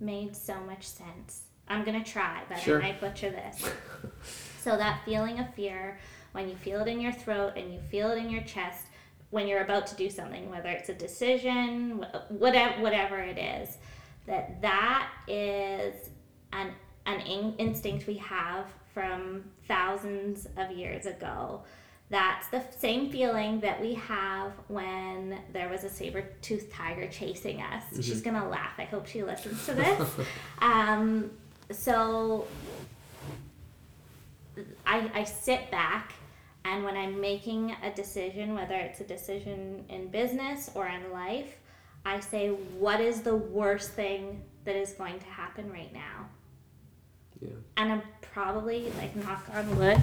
made 0.00 0.34
so 0.36 0.54
much 0.60 0.84
sense. 0.86 1.42
I'm 1.68 1.84
going 1.84 2.02
to 2.02 2.08
try, 2.10 2.42
but 2.48 2.58
Sure. 2.58 2.78
I 2.82 2.88
might 2.90 3.00
butcher 3.00 3.30
this. 3.30 3.64
so 4.60 4.76
that 4.76 5.02
feeling 5.04 5.38
of 5.38 5.52
fear 5.54 5.98
when 6.32 6.48
you 6.48 6.56
feel 6.56 6.80
it 6.80 6.88
in 6.88 7.00
your 7.00 7.12
throat 7.12 7.52
and 7.56 7.72
you 7.72 7.80
feel 7.90 8.10
it 8.10 8.18
in 8.18 8.28
your 8.30 8.42
chest 8.42 8.86
when 9.32 9.48
you're 9.48 9.62
about 9.62 9.86
to 9.88 9.96
do 9.96 10.08
something 10.08 10.48
whether 10.50 10.68
it's 10.68 10.88
a 10.88 10.94
decision 10.94 12.06
whatever 12.28 12.80
whatever 12.80 13.18
it 13.18 13.38
is 13.38 13.76
that 14.26 14.62
that 14.62 15.10
is 15.26 15.94
an 16.52 16.70
an 17.06 17.20
in- 17.22 17.54
instinct 17.58 18.06
we 18.06 18.14
have 18.18 18.66
from 18.94 19.44
thousands 19.66 20.46
of 20.56 20.70
years 20.70 21.06
ago. 21.06 21.62
That's 22.10 22.46
the 22.48 22.62
same 22.78 23.10
feeling 23.10 23.60
that 23.60 23.80
we 23.80 23.94
have 23.94 24.52
when 24.68 25.38
there 25.52 25.68
was 25.70 25.82
a 25.82 25.88
saber-toothed 25.88 26.70
tiger 26.70 27.08
chasing 27.08 27.62
us. 27.62 27.84
She's 27.96 28.20
gonna 28.20 28.46
laugh. 28.48 28.74
I 28.78 28.84
hope 28.84 29.06
she 29.06 29.22
listens 29.22 29.64
to 29.66 29.74
this. 29.74 30.10
Um, 30.58 31.30
so 31.70 32.46
I, 34.86 35.10
I 35.14 35.24
sit 35.24 35.70
back 35.70 36.12
And 36.64 36.84
when 36.84 36.96
I'm 36.96 37.20
making 37.20 37.74
a 37.82 37.90
decision, 37.90 38.54
whether 38.54 38.74
it's 38.74 39.00
a 39.00 39.04
decision 39.04 39.84
in 39.88 40.08
business 40.08 40.70
or 40.74 40.86
in 40.86 41.12
life, 41.12 41.56
I 42.04 42.20
say, 42.20 42.48
what 42.48 43.00
is 43.00 43.22
the 43.22 43.36
worst 43.36 43.90
thing 43.92 44.42
that 44.64 44.76
is 44.76 44.92
going 44.92 45.18
to 45.18 45.26
happen 45.26 45.70
right 45.72 45.92
now? 45.92 46.28
Yeah. 47.40 47.50
And 47.76 47.92
I'm 47.92 48.02
probably, 48.20 48.92
like, 48.98 49.14
knock 49.16 49.44
on 49.54 49.76
wood, 49.76 50.02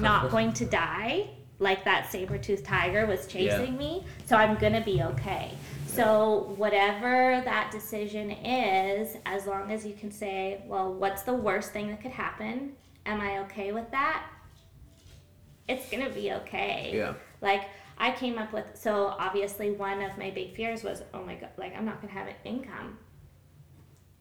not 0.00 0.30
going 0.30 0.52
to 0.54 0.64
die 0.64 1.28
like 1.62 1.84
that 1.84 2.10
saber 2.10 2.36
toothed 2.36 2.64
tiger 2.64 3.06
was 3.06 3.26
chasing 3.26 3.78
me. 3.78 4.04
So 4.26 4.36
I'm 4.36 4.58
going 4.58 4.72
to 4.72 4.80
be 4.80 5.02
okay. 5.02 5.52
So, 5.86 6.54
whatever 6.56 7.42
that 7.44 7.70
decision 7.70 8.30
is, 8.30 9.16
as 9.26 9.46
long 9.46 9.70
as 9.70 9.84
you 9.86 9.92
can 9.92 10.10
say, 10.10 10.62
well, 10.66 10.92
what's 10.92 11.22
the 11.22 11.34
worst 11.34 11.72
thing 11.72 11.88
that 11.88 12.00
could 12.00 12.12
happen? 12.12 12.72
Am 13.04 13.20
I 13.20 13.40
okay 13.40 13.72
with 13.72 13.90
that? 13.90 14.26
It's 15.68 15.88
to 16.06 16.10
be 16.10 16.32
okay. 16.32 16.92
Yeah. 16.94 17.14
Like, 17.40 17.68
I 17.98 18.12
came 18.12 18.38
up 18.38 18.52
with, 18.52 18.66
so 18.74 19.14
obviously, 19.18 19.70
one 19.70 20.02
of 20.02 20.16
my 20.18 20.30
big 20.30 20.54
fears 20.54 20.82
was, 20.82 21.02
oh 21.14 21.22
my 21.22 21.34
God, 21.34 21.50
like, 21.56 21.76
I'm 21.76 21.84
not 21.84 22.00
to 22.12 22.18
have 22.18 22.28
an 22.28 22.34
income. 22.44 22.98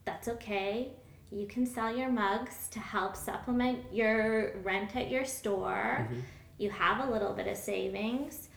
That's 0.06 0.28
okay. 0.28 0.92
You 1.32 1.48
can 1.48 1.66
sell 1.66 1.96
your 1.96 2.10
mugs 2.10 2.68
to 2.72 2.80
help 2.80 3.16
supplement 3.16 3.80
your 3.92 4.58
rent 4.64 4.96
at 4.96 5.10
your 5.10 5.26
store. 5.26 6.08
Mm-hmm. 6.10 6.20
You 6.58 6.70
have 6.70 7.08
a 7.08 7.12
little 7.12 7.34
bit 7.34 7.48
of 7.48 7.58
savings. 7.58 8.50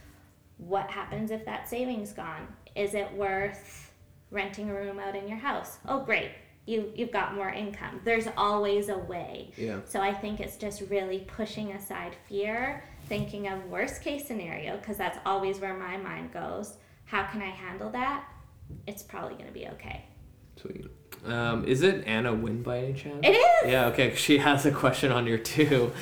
What 0.58 0.90
happens 0.90 1.30
if 1.30 1.44
that 1.44 1.68
savings 1.68 2.12
gone? 2.12 2.48
Is 2.74 2.94
it 2.94 3.12
worth 3.12 3.92
renting 4.30 4.68
a 4.70 4.74
room 4.74 4.98
out 4.98 5.14
in 5.14 5.28
your 5.28 5.38
house? 5.38 5.78
Oh, 5.86 6.00
great. 6.00 6.32
You, 6.66 6.90
you've 6.94 7.12
got 7.12 7.34
more 7.34 7.50
income. 7.50 8.00
There's 8.04 8.26
always 8.36 8.88
a 8.88 8.96
way. 8.96 9.52
Yeah. 9.56 9.80
So 9.84 10.00
I 10.00 10.14
think 10.14 10.40
it's 10.40 10.56
just 10.56 10.82
really 10.88 11.20
pushing 11.20 11.72
aside 11.72 12.16
fear, 12.28 12.84
thinking 13.06 13.48
of 13.48 13.64
worst 13.66 14.02
case 14.02 14.26
scenario, 14.26 14.76
because 14.78 14.96
that's 14.96 15.18
always 15.26 15.60
where 15.60 15.74
my 15.74 15.96
mind 15.98 16.32
goes. 16.32 16.76
How 17.04 17.24
can 17.24 17.42
I 17.42 17.50
handle 17.50 17.90
that? 17.90 18.24
It's 18.86 19.02
probably 19.02 19.34
going 19.34 19.48
to 19.48 19.52
be 19.52 19.68
okay. 19.68 20.06
Sweet. 20.56 20.86
Um, 21.26 21.64
is 21.64 21.82
it 21.82 22.06
Anna 22.06 22.34
Wynn 22.34 22.62
by 22.62 22.78
any 22.78 22.92
chance? 22.94 23.20
It 23.22 23.30
is. 23.30 23.70
Yeah, 23.70 23.86
okay. 23.86 24.14
She 24.14 24.38
has 24.38 24.66
a 24.66 24.70
question 24.70 25.12
on 25.12 25.26
your 25.26 25.38
too. 25.38 25.92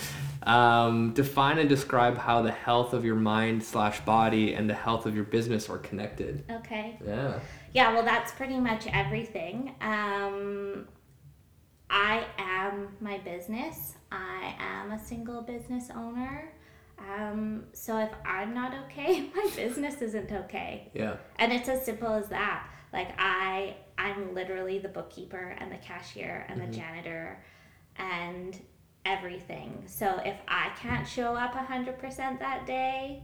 Um, 0.47 1.13
define 1.13 1.59
and 1.59 1.69
describe 1.69 2.19
how 2.19 2.43
the 2.43 2.51
health 2.51 2.93
of 2.93 3.05
your 3.05 3.17
mind 3.17 3.63
slash 3.63 4.01
body 4.01 4.55
and 4.55 4.69
the 4.69 4.75
health 4.75 5.07
of 5.07 5.15
your 5.15 5.25
business 5.25 5.69
are 5.69 5.79
connected. 5.79 6.45
Okay. 6.51 6.99
Yeah. 7.05 7.41
Yeah, 7.73 7.95
well, 7.95 8.05
that's 8.05 8.33
pretty 8.33 8.59
much 8.59 8.87
everything. 8.87 9.75
Um, 9.81 10.87
I 11.89 12.25
am 12.39 12.97
my 13.01 13.19
business. 13.19 13.95
I 14.11 14.55
am 14.59 14.93
a 14.93 14.99
single 14.99 15.43
business 15.43 15.91
owner. 15.95 16.53
Um, 16.99 17.65
so 17.73 17.99
if 17.99 18.11
I'm 18.25 18.55
not 18.55 18.75
okay, 18.85 19.31
my 19.35 19.51
business 19.57 20.01
isn't 20.03 20.33
okay. 20.33 20.91
Yeah. 20.95 21.17
And 21.37 21.53
it's 21.53 21.69
as 21.69 21.85
simple 21.85 22.13
as 22.13 22.29
that. 22.29 22.69
Like 22.93 23.15
I, 23.19 23.77
I'm 23.99 24.35
literally 24.35 24.79
the 24.79 24.89
bookkeeper 24.89 25.57
and 25.59 25.73
the 25.73 25.79
cashier 25.79 26.47
and 26.49 26.61
the 26.61 26.67
janitor, 26.67 27.43
and 27.97 28.61
everything. 29.05 29.83
So 29.87 30.21
if 30.25 30.37
I 30.49 30.71
can't 30.81 31.07
show 31.07 31.35
up 31.35 31.55
hundred 31.55 31.99
percent 31.99 32.39
that 32.41 32.67
day, 32.67 33.23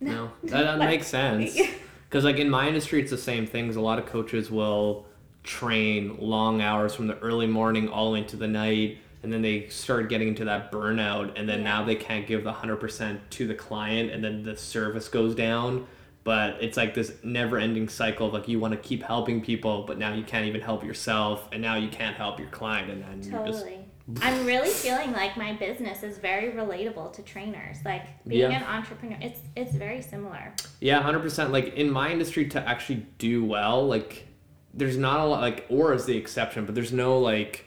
No, 0.00 0.30
that, 0.44 0.50
that 0.64 0.78
Like- 0.78 0.88
makes 0.88 1.06
sense. 1.06 1.58
Because 2.08 2.24
like 2.24 2.36
in 2.36 2.48
my 2.48 2.68
industry, 2.68 3.00
it's 3.00 3.10
the 3.10 3.18
same 3.18 3.44
things. 3.44 3.74
A 3.74 3.80
lot 3.80 3.98
of 3.98 4.06
coaches 4.06 4.48
will 4.48 5.04
train 5.42 6.16
long 6.20 6.60
hours 6.62 6.94
from 6.94 7.08
the 7.08 7.18
early 7.18 7.48
morning 7.48 7.88
all 7.88 8.14
into 8.14 8.36
the 8.36 8.46
night, 8.46 8.98
and 9.24 9.32
then 9.32 9.42
they 9.42 9.66
start 9.68 10.08
getting 10.08 10.28
into 10.28 10.44
that 10.44 10.70
burnout, 10.70 11.32
and 11.36 11.48
then 11.48 11.58
Yeah. 11.60 11.64
now 11.64 11.84
they 11.84 11.96
can't 11.96 12.24
give 12.24 12.44
the 12.44 12.52
hundred 12.52 12.76
percent 12.76 13.20
to 13.32 13.48
the 13.48 13.54
client, 13.54 14.12
and 14.12 14.22
then 14.22 14.44
the 14.44 14.56
service 14.56 15.08
goes 15.08 15.34
down. 15.34 15.88
But 16.24 16.62
it's 16.62 16.76
like 16.78 16.94
this 16.94 17.12
never-ending 17.22 17.88
cycle 17.90 18.28
of 18.28 18.32
like 18.32 18.48
you 18.48 18.58
want 18.58 18.72
to 18.72 18.78
keep 18.80 19.02
helping 19.02 19.42
people, 19.42 19.84
but 19.86 19.98
now 19.98 20.14
you 20.14 20.24
can't 20.24 20.46
even 20.46 20.62
help 20.62 20.82
yourself, 20.82 21.48
and 21.52 21.60
now 21.60 21.76
you 21.76 21.88
can't 21.88 22.16
help 22.16 22.38
your 22.40 22.48
client, 22.48 22.90
and 22.90 23.02
then 23.02 23.22
you 23.22 23.46
just 23.46 23.60
Totally. 23.60 23.84
I'm 24.20 24.44
really 24.44 24.68
feeling 24.68 25.12
like 25.12 25.36
my 25.36 25.54
business 25.54 26.02
is 26.02 26.18
very 26.18 26.52
relatable 26.52 27.12
to 27.14 27.22
trainers. 27.22 27.78
Like 27.84 28.22
being 28.26 28.50
Yeah. 28.50 28.58
an 28.58 28.64
entrepreneur, 28.64 29.18
it's 29.20 29.40
it's 29.56 29.74
very 29.74 30.02
similar. 30.02 30.52
Yeah, 30.80 31.00
hundred 31.02 31.20
percent. 31.20 31.52
Like 31.52 31.74
in 31.74 31.90
my 31.90 32.10
industry, 32.10 32.46
to 32.48 32.68
actually 32.68 33.06
do 33.18 33.44
well, 33.44 33.86
like 33.86 34.26
there's 34.74 34.96
not 34.96 35.20
a 35.20 35.24
lot. 35.24 35.40
Like 35.40 35.66
or 35.68 35.94
is 35.94 36.04
the 36.06 36.16
exception, 36.16 36.66
but 36.66 36.74
there's 36.74 36.92
no 36.92 37.18
like 37.18 37.66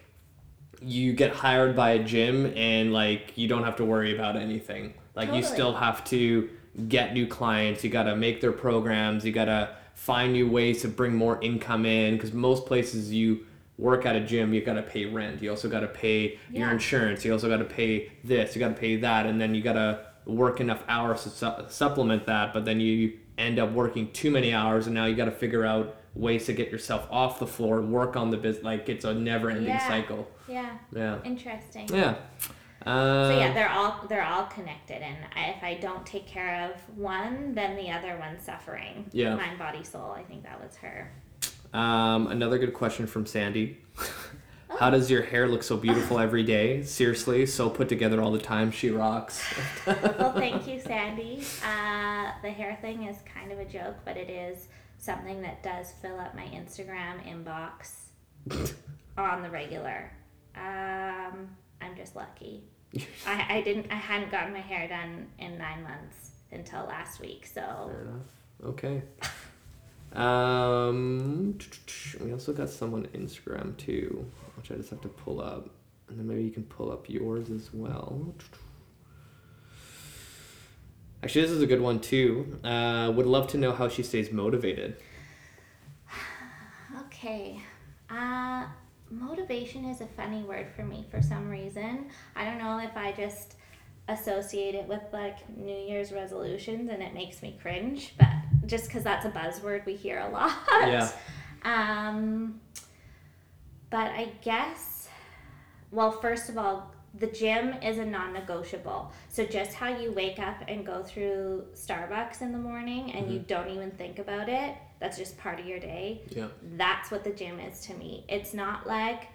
you 0.81 1.13
get 1.13 1.31
hired 1.31 1.75
by 1.75 1.91
a 1.91 2.03
gym 2.03 2.53
and 2.55 2.93
like 2.93 3.35
you 3.35 3.47
don't 3.47 3.63
have 3.63 3.75
to 3.77 3.85
worry 3.85 4.13
about 4.13 4.35
anything. 4.35 4.93
Like 5.15 5.33
you 5.33 5.41
still 5.41 5.73
have 5.73 6.03
to 6.05 6.49
get 6.87 7.13
new 7.13 7.27
clients. 7.27 7.83
You 7.83 7.89
gotta 7.89 8.15
make 8.15 8.41
their 8.41 8.51
programs. 8.51 9.25
You 9.25 9.31
gotta 9.31 9.75
find 9.95 10.33
new 10.33 10.47
ways 10.49 10.81
to 10.83 10.87
bring 10.87 11.15
more 11.15 11.41
income 11.41 11.85
in 11.85 12.15
because 12.15 12.33
most 12.33 12.65
places 12.65 13.11
you 13.11 13.45
work 13.77 14.05
at 14.05 14.15
a 14.15 14.19
gym 14.19 14.53
you 14.53 14.61
gotta 14.61 14.81
pay 14.83 15.05
rent. 15.05 15.41
You 15.41 15.49
also 15.51 15.69
gotta 15.69 15.87
pay 15.87 16.39
your 16.51 16.69
insurance. 16.71 17.23
You 17.25 17.33
also 17.33 17.49
gotta 17.49 17.63
pay 17.65 18.11
this. 18.23 18.55
You 18.55 18.59
gotta 18.59 18.73
pay 18.75 18.97
that. 18.97 19.25
And 19.25 19.39
then 19.41 19.53
you 19.55 19.61
gotta 19.61 20.05
work 20.25 20.59
enough 20.59 20.83
hours 20.87 21.23
to 21.23 21.29
su- 21.29 21.65
supplement 21.69 22.25
that 22.25 22.53
but 22.53 22.65
then 22.65 22.81
you 22.81 23.13
end 23.37 23.59
up 23.59 23.71
working 23.71 24.11
too 24.11 24.29
many 24.29 24.53
hours 24.53 24.85
and 24.87 24.93
now 24.93 25.05
you 25.05 25.15
gotta 25.15 25.31
figure 25.31 25.63
out 25.65 25.95
ways 26.15 26.45
to 26.47 26.51
get 26.53 26.69
yourself 26.71 27.07
off 27.09 27.39
the 27.39 27.47
floor 27.47 27.79
and 27.79 27.93
work 27.93 28.17
on 28.17 28.29
the 28.29 28.35
business 28.35 28.63
like 28.65 28.89
it's 28.89 29.05
a 29.05 29.13
never 29.13 29.49
ending 29.49 29.67
Yeah. 29.67 29.87
cycle. 29.87 30.27
Yeah, 30.47 30.77
yeah. 30.93 31.19
Interesting. 31.23 31.87
yeah 31.93 32.15
uh, 32.85 33.29
So 33.29 33.39
yeah, 33.39 33.53
they're 33.53 33.69
all 33.69 34.05
they're 34.07 34.23
all 34.23 34.45
connected, 34.45 35.01
and 35.01 35.17
if 35.35 35.63
I 35.63 35.75
don't 35.81 36.05
take 36.05 36.27
care 36.27 36.69
of 36.69 36.97
one, 36.97 37.53
then 37.55 37.75
the 37.75 37.89
other 37.91 38.17
one's 38.19 38.43
suffering. 38.43 39.09
Yeah. 39.11 39.35
mind, 39.35 39.57
body, 39.57 39.83
soul. 39.83 40.11
I 40.11 40.23
think 40.23 40.43
that 40.43 40.61
was 40.61 40.75
her. 40.77 41.11
Um, 41.73 42.27
another 42.27 42.57
good 42.57 42.73
question 42.73 43.07
from 43.07 43.25
Sandy. 43.25 43.77
Oh. 44.69 44.75
How 44.75 44.89
does 44.89 45.09
your 45.09 45.21
hair 45.21 45.47
look 45.47 45.63
so 45.63 45.77
beautiful 45.77 46.19
every 46.19 46.43
day? 46.43 46.83
Seriously, 46.83 47.45
so 47.45 47.69
put 47.69 47.87
together 47.87 48.21
all 48.21 48.33
the 48.33 48.37
time. 48.37 48.71
She 48.71 48.89
rocks. 48.89 49.41
Well, 49.85 50.33
thank 50.33 50.67
you, 50.67 50.81
Sandy. 50.81 51.41
Uh, 51.63 52.31
the 52.41 52.49
hair 52.49 52.77
thing 52.81 53.03
is 53.03 53.15
kind 53.33 53.53
of 53.53 53.59
a 53.59 53.65
joke, 53.65 53.95
but 54.03 54.17
it 54.17 54.29
is 54.29 54.67
something 54.97 55.41
that 55.41 55.63
does 55.63 55.93
fill 56.01 56.19
up 56.19 56.35
my 56.35 56.43
Instagram 56.47 57.23
inbox 57.25 58.09
on 59.17 59.41
the 59.41 59.49
regular. 59.49 60.11
Um, 60.57 61.55
I'm 61.81 61.95
just 61.95 62.15
lucky. 62.15 62.63
I, 63.25 63.57
I 63.57 63.61
didn't 63.61 63.91
I 63.91 63.95
hadn't 63.95 64.31
gotten 64.31 64.53
my 64.53 64.61
hair 64.61 64.87
done 64.87 65.27
in 65.39 65.57
nine 65.57 65.83
months 65.83 66.31
until 66.51 66.85
last 66.85 67.19
week, 67.19 67.45
so 67.45 67.89
Fair 67.91 68.01
enough. 68.01 68.27
Okay. 68.65 69.01
Um, 70.13 71.57
we 72.21 72.31
also 72.31 72.53
got 72.53 72.69
someone 72.69 73.07
Instagram 73.13 73.75
too, 73.77 74.25
which 74.55 74.71
I 74.71 74.75
just 74.75 74.89
have 74.89 75.01
to 75.01 75.09
pull 75.09 75.41
up, 75.41 75.69
and 76.09 76.17
then 76.17 76.27
maybe 76.27 76.43
you 76.43 76.51
can 76.51 76.63
pull 76.63 76.91
up 76.91 77.09
yours 77.09 77.49
as 77.49 77.69
well. 77.73 78.33
Actually, 81.23 81.41
this 81.41 81.51
is 81.51 81.61
a 81.61 81.67
good 81.67 81.81
one 81.81 81.99
too. 81.99 82.59
Uh, 82.63 83.11
would 83.15 83.25
love 83.25 83.47
to 83.49 83.57
know 83.57 83.71
how 83.71 83.89
she 83.89 84.03
stays 84.03 84.31
motivated. 84.31 84.97
Okay. 87.07 87.59
Uh, 88.09 88.65
motivation 89.09 89.85
is 89.85 90.01
a 90.01 90.07
funny 90.07 90.43
word 90.43 90.67
for 90.75 90.83
me 90.83 91.05
for 91.09 91.21
some 91.21 91.49
reason. 91.49 92.07
I 92.35 92.45
don't 92.45 92.57
know 92.57 92.79
if 92.79 92.95
I 92.95 93.11
just 93.11 93.55
associate 94.09 94.75
it 94.75 94.87
with 94.87 95.01
like 95.11 95.37
New 95.57 95.75
Year's 95.75 96.11
resolutions 96.11 96.89
and 96.89 97.01
it 97.01 97.13
makes 97.13 97.41
me 97.41 97.57
cringe, 97.61 98.13
but 98.17 98.27
just 98.65 98.87
because 98.87 99.03
that's 99.03 99.25
a 99.25 99.29
buzzword 99.29 99.85
we 99.85 99.95
hear 99.95 100.19
a 100.19 100.29
lot. 100.31 100.51
Yeah. 100.71 101.09
Um, 101.63 102.61
but 103.89 104.11
I 104.11 104.31
guess, 104.41 105.07
well, 105.91 106.11
first 106.11 106.49
of 106.49 106.57
all, 106.57 106.93
the 107.19 107.27
gym 107.27 107.73
is 107.81 107.97
a 107.97 108.05
non 108.05 108.33
negotiable. 108.33 109.11
So 109.29 109.45
just 109.45 109.73
how 109.73 109.97
you 109.97 110.11
wake 110.11 110.39
up 110.39 110.57
and 110.67 110.85
go 110.85 111.01
through 111.03 111.65
Starbucks 111.73 112.41
in 112.41 112.51
the 112.51 112.57
morning 112.57 113.11
and 113.13 113.31
you 113.31 113.39
don't 113.39 113.69
even 113.69 113.91
think 113.91 114.19
about 114.19 114.49
it, 114.49 114.75
that's 114.99 115.17
just 115.17 115.37
part 115.37 115.59
of 115.59 115.65
your 115.65 115.79
day 115.79 116.21
Yeah. 116.29 116.47
that's 116.75 117.11
what 117.11 117.23
the 117.23 117.31
gym 117.31 117.59
is 117.59 117.81
to 117.87 117.93
me. 117.93 118.25
It's 118.27 118.53
not 118.53 118.87
like, 118.87 119.27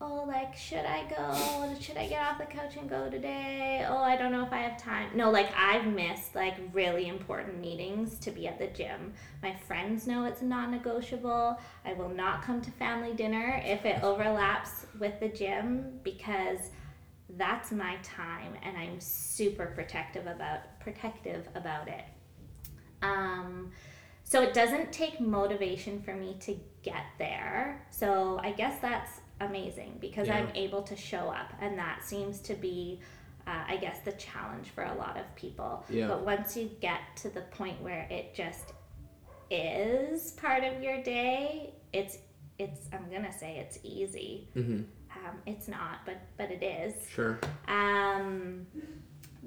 oh, 0.00 0.24
like, 0.28 0.56
should 0.56 0.84
I 0.84 1.04
go? 1.08 1.74
Should 1.80 1.96
I 1.96 2.06
get 2.08 2.22
off 2.22 2.38
the 2.38 2.44
couch 2.44 2.76
and 2.76 2.88
go 2.88 3.10
today? 3.10 3.84
Oh, 3.88 3.98
I 3.98 4.16
don't 4.16 4.30
know 4.30 4.44
if 4.44 4.52
I 4.52 4.58
have 4.58 4.80
time. 4.80 5.10
No, 5.14 5.30
like, 5.30 5.50
I've 5.56 5.86
missed 5.86 6.34
like 6.34 6.54
really 6.72 7.08
important 7.08 7.60
meetings 7.60 8.18
to 8.20 8.30
be 8.30 8.46
at 8.46 8.58
the 8.58 8.68
gym. 8.68 9.12
My 9.42 9.54
friends 9.54 10.06
know 10.06 10.24
it's 10.24 10.40
non 10.42 10.70
negotiable. 10.70 11.58
I 11.84 11.94
will 11.94 12.10
not 12.10 12.42
come 12.42 12.60
to 12.62 12.70
family 12.72 13.12
dinner 13.14 13.60
if 13.64 13.84
it 13.84 14.02
overlaps 14.02 14.86
with 15.00 15.18
the 15.20 15.28
gym 15.28 15.98
because 16.04 16.70
that's 17.36 17.70
my 17.72 17.96
time 18.02 18.54
and 18.62 18.76
I'm 18.76 19.00
super 19.00 19.66
protective 19.66 20.26
about 20.26 20.60
protective 20.80 21.46
about 21.54 21.88
it. 21.88 22.04
Um, 23.02 23.70
so 24.28 24.42
it 24.42 24.52
doesn't 24.52 24.92
take 24.92 25.20
motivation 25.20 26.02
for 26.02 26.14
me 26.14 26.36
to 26.40 26.54
get 26.82 27.04
there. 27.18 27.86
So 27.90 28.38
I 28.42 28.52
guess 28.52 28.78
that's 28.80 29.20
amazing 29.40 29.96
because 30.00 30.28
I'm 30.28 30.50
able 30.54 30.82
to 30.82 30.96
show 30.96 31.30
up, 31.30 31.52
and 31.60 31.78
that 31.78 32.04
seems 32.04 32.40
to 32.40 32.54
be 32.54 33.00
uh, 33.48 33.64
I 33.66 33.76
guess, 33.78 34.00
the 34.04 34.12
challenge 34.12 34.68
for 34.74 34.84
a 34.84 34.94
lot 34.94 35.16
of 35.16 35.34
people. 35.34 35.82
Yeah. 35.88 36.08
But 36.08 36.24
once 36.24 36.54
you 36.54 36.70
get 36.80 37.00
to 37.16 37.30
the 37.30 37.40
point 37.40 37.80
where 37.80 38.06
it 38.10 38.34
just 38.34 38.74
is 39.50 40.32
part 40.32 40.64
of 40.64 40.82
your 40.82 41.02
day, 41.02 41.72
it's 41.94 42.18
it's 42.58 42.88
I'm 42.92 43.10
gonna 43.10 43.32
say 43.32 43.56
it's 43.56 43.78
easy. 43.82 44.48
Mm-hmm. 44.54 44.82
Um, 45.18 45.36
it's 45.46 45.66
not, 45.66 46.00
but 46.04 46.18
but 46.36 46.50
it 46.50 46.62
is. 46.62 47.08
Sure. 47.08 47.38
Um, 47.68 48.66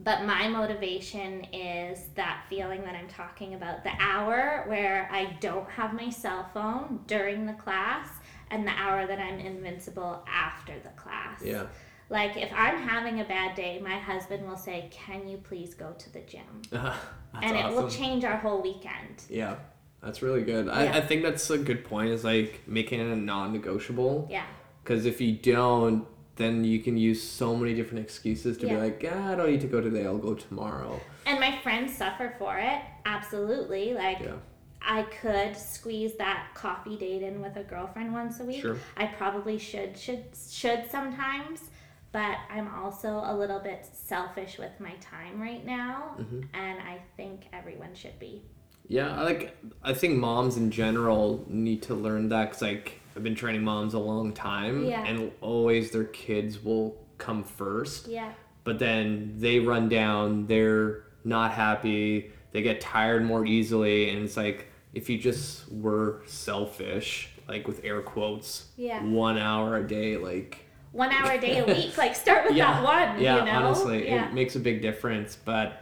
but 0.04 0.26
my 0.26 0.48
motivation 0.48 1.46
is 1.54 2.08
that 2.16 2.46
feeling 2.50 2.82
that 2.82 2.96
I'm 2.96 3.08
talking 3.08 3.54
about 3.54 3.84
the 3.84 3.92
hour 4.00 4.66
where 4.68 5.10
I 5.12 5.38
don't 5.40 5.70
have 5.70 5.94
my 5.94 6.10
cell 6.10 6.50
phone 6.54 7.02
during 7.08 7.46
the 7.46 7.54
class 7.54 8.08
and 8.50 8.66
the 8.66 8.72
hour 8.72 9.06
that 9.08 9.20
I'm 9.20 9.40
invincible 9.40 10.24
after 10.28 10.74
the 10.80 10.90
class. 10.90 11.42
Yeah. 11.44 11.68
Like 12.10 12.36
if 12.36 12.52
I'm 12.54 12.78
having 12.82 13.22
a 13.22 13.24
bad 13.24 13.56
day, 13.56 13.80
my 13.82 13.98
husband 13.98 14.46
will 14.46 14.58
say, 14.58 14.90
"Can 14.92 15.30
you 15.30 15.38
please 15.38 15.74
go 15.74 15.94
to 15.98 16.12
the 16.12 16.20
gym?" 16.20 16.42
That's 16.72 16.98
and 17.42 17.56
it 17.56 17.74
will 17.74 17.90
change 17.90 18.26
our 18.26 18.36
whole 18.36 18.62
weekend. 18.62 19.24
Yeah. 19.30 19.56
That's 20.02 20.22
really 20.22 20.42
good. 20.42 20.66
Yeah. 20.66 20.74
I, 20.74 20.98
I 20.98 21.02
think 21.02 21.22
that's 21.22 21.48
a 21.50 21.58
good 21.58 21.86
point 21.86 22.10
is 22.10 22.24
like 22.24 22.62
making 22.68 23.00
it 23.00 23.12
a 23.12 23.16
non-negotiable. 23.16 24.28
Yeah. 24.30 24.46
Because 24.84 25.06
if 25.06 25.22
you 25.22 25.34
don't, 25.34 26.08
then 26.42 26.64
you 26.64 26.80
can 26.80 26.98
use 26.98 27.22
so 27.22 27.56
many 27.56 27.74
different 27.74 28.04
excuses 28.04 28.58
to 28.58 28.68
Yeah. 28.68 28.76
be 28.76 28.82
like, 28.82 29.06
ah, 29.12 29.32
I 29.32 29.36
don't 29.36 29.52
need 29.52 29.62
to 29.62 29.68
go 29.68 29.80
today. 29.82 30.06
I'll 30.06 30.18
go 30.18 30.34
tomorrow. 30.34 31.00
And 31.26 31.40
my 31.40 31.58
friends 31.62 31.96
suffer 31.96 32.34
for 32.40 32.58
it. 32.58 32.82
Absolutely. 33.06 33.94
Like 33.94 34.20
Yeah. 34.20 34.36
I 34.82 35.04
could 35.04 35.56
squeeze 35.56 36.16
that 36.18 36.48
coffee 36.56 36.98
date 36.98 37.22
in 37.22 37.40
with 37.42 37.56
a 37.56 37.64
girlfriend 37.64 38.14
once 38.14 38.40
a 38.40 38.46
week. 38.46 38.62
Sure. 38.62 38.78
I 38.98 39.06
probably 39.06 39.58
should 39.60 39.96
should 39.98 40.24
should 40.50 40.90
sometimes, 40.90 41.70
but 42.12 42.38
I'm 42.50 42.68
also 42.74 43.22
a 43.24 43.36
little 43.38 43.60
bit 43.60 43.86
selfish 43.94 44.58
with 44.58 44.72
my 44.80 44.94
time 45.00 45.40
right 45.40 45.64
now, 45.66 46.16
Mm-hmm. 46.20 46.42
and 46.56 46.80
I 46.82 46.98
think 47.16 47.46
everyone 47.54 47.94
should 47.94 48.18
be. 48.20 48.42
Yeah, 48.88 49.22
like. 49.22 49.56
I 49.84 49.94
think 49.94 50.18
moms 50.18 50.58
in 50.58 50.72
general 50.72 51.46
need 51.48 51.84
to 51.84 51.94
learn 51.94 52.30
that 52.30 52.46
because 52.50 52.62
like 52.64 53.00
I've 53.16 53.24
been 53.24 53.36
training 53.36 53.64
moms 53.64 53.94
a 53.94 54.00
long 54.00 54.34
time, 54.34 54.86
Yeah. 54.86 55.04
and 55.06 55.32
always 55.42 55.92
their 55.92 56.06
kids 56.06 56.64
will 56.64 56.98
come 57.18 57.44
first. 57.44 58.08
Yeah. 58.08 58.32
But 58.64 58.80
then 58.80 59.34
they 59.38 59.60
run 59.60 59.90
down. 59.90 60.48
They're 60.48 61.04
not 61.24 61.52
happy. 61.52 62.32
They 62.52 62.62
get 62.62 62.80
tired 62.82 63.24
more 63.26 63.46
easily, 63.46 64.10
and 64.10 64.24
it's 64.24 64.38
like 64.38 64.68
if 64.94 65.10
you 65.10 65.18
just 65.18 65.72
were 65.72 66.22
selfish, 66.26 67.30
like 67.48 67.68
with 67.68 67.84
air 67.84 68.02
quotes, 68.02 68.68
Yeah. 68.78 69.04
one 69.04 69.38
hour 69.38 69.78
a 69.78 69.88
day, 69.88 70.18
like 70.18 70.66
One 70.92 71.10
hour 71.12 71.32
a 71.32 71.40
day 71.40 71.60
a 71.60 71.66
week. 71.74 71.98
Like 71.98 72.16
start 72.16 72.46
with 72.46 72.56
yeah, 72.56 72.74
that 72.74 72.84
one. 72.84 73.22
yeah, 73.22 73.40
you 73.40 73.46
know? 73.46 73.52
honestly, 73.52 74.06
Yeah. 74.08 74.28
it 74.28 74.34
makes 74.34 74.56
a 74.56 74.60
big 74.60 74.82
difference. 74.82 75.38
But 75.44 75.82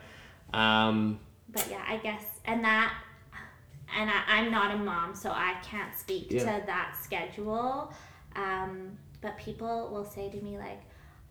um, 0.54 1.20
but 1.52 1.68
yeah, 1.70 1.84
I 1.88 1.98
guess, 1.98 2.24
and 2.46 2.64
that, 2.64 2.94
and 3.98 4.10
I, 4.10 4.22
I'm 4.28 4.52
not 4.52 4.74
a 4.74 4.78
mom, 4.78 5.16
so 5.16 5.30
I 5.32 5.56
can't 5.64 5.96
speak 5.96 6.32
Yeah. 6.32 6.40
to 6.60 6.66
that 6.66 6.96
schedule. 7.02 7.94
Um, 8.36 8.98
but 9.22 9.38
people 9.38 9.90
will 9.92 10.06
say 10.06 10.30
to 10.30 10.38
me 10.42 10.58
like, 10.58 10.82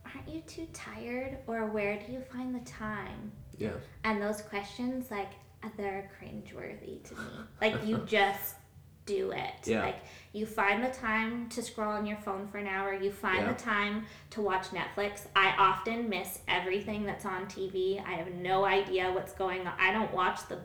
"Aren't 0.05 0.29
you 0.29 0.41
too 0.43 0.67
tired?" 0.73 1.39
or 1.47 1.67
"Where 1.67 1.99
do 1.99 2.13
you 2.13 2.21
find 2.21 2.55
the 2.55 2.61
time?" 2.71 3.33
yeah, 3.57 3.71
And 4.05 4.23
those 4.23 4.41
questions, 4.43 5.11
like, 5.11 5.31
they're 5.77 6.09
cringeworthy 6.21 7.03
to 7.05 7.15
me. 7.15 7.31
Like, 7.61 7.85
you 7.85 7.99
just 8.07 8.55
do 9.07 9.33
it. 9.33 9.67
Yeah. 9.67 9.83
Like, 9.83 9.97
you 10.33 10.47
find 10.47 10.85
the 10.85 10.91
time 10.91 11.49
to 11.49 11.63
scroll 11.63 11.91
on 11.93 12.07
your 12.07 12.19
phone 12.19 12.47
for 12.47 12.59
an 12.59 12.67
hour. 12.69 12.93
You 12.93 13.11
find 13.11 13.39
Yeah. 13.41 13.53
the 13.53 13.59
time 13.59 14.05
to 14.31 14.43
watch 14.43 14.67
Netflix. 14.69 15.27
I 15.35 15.55
often 15.59 16.09
miss 16.09 16.39
everything 16.47 17.05
that's 17.07 17.25
on 17.27 17.47
TV. 17.47 18.01
I 18.07 18.13
have 18.13 18.33
no 18.35 18.65
idea 18.65 19.11
what's 19.11 19.33
going 19.33 19.67
on. 19.67 19.73
I 19.81 19.93
don't 19.93 20.13
watch 20.13 20.47
the 20.49 20.59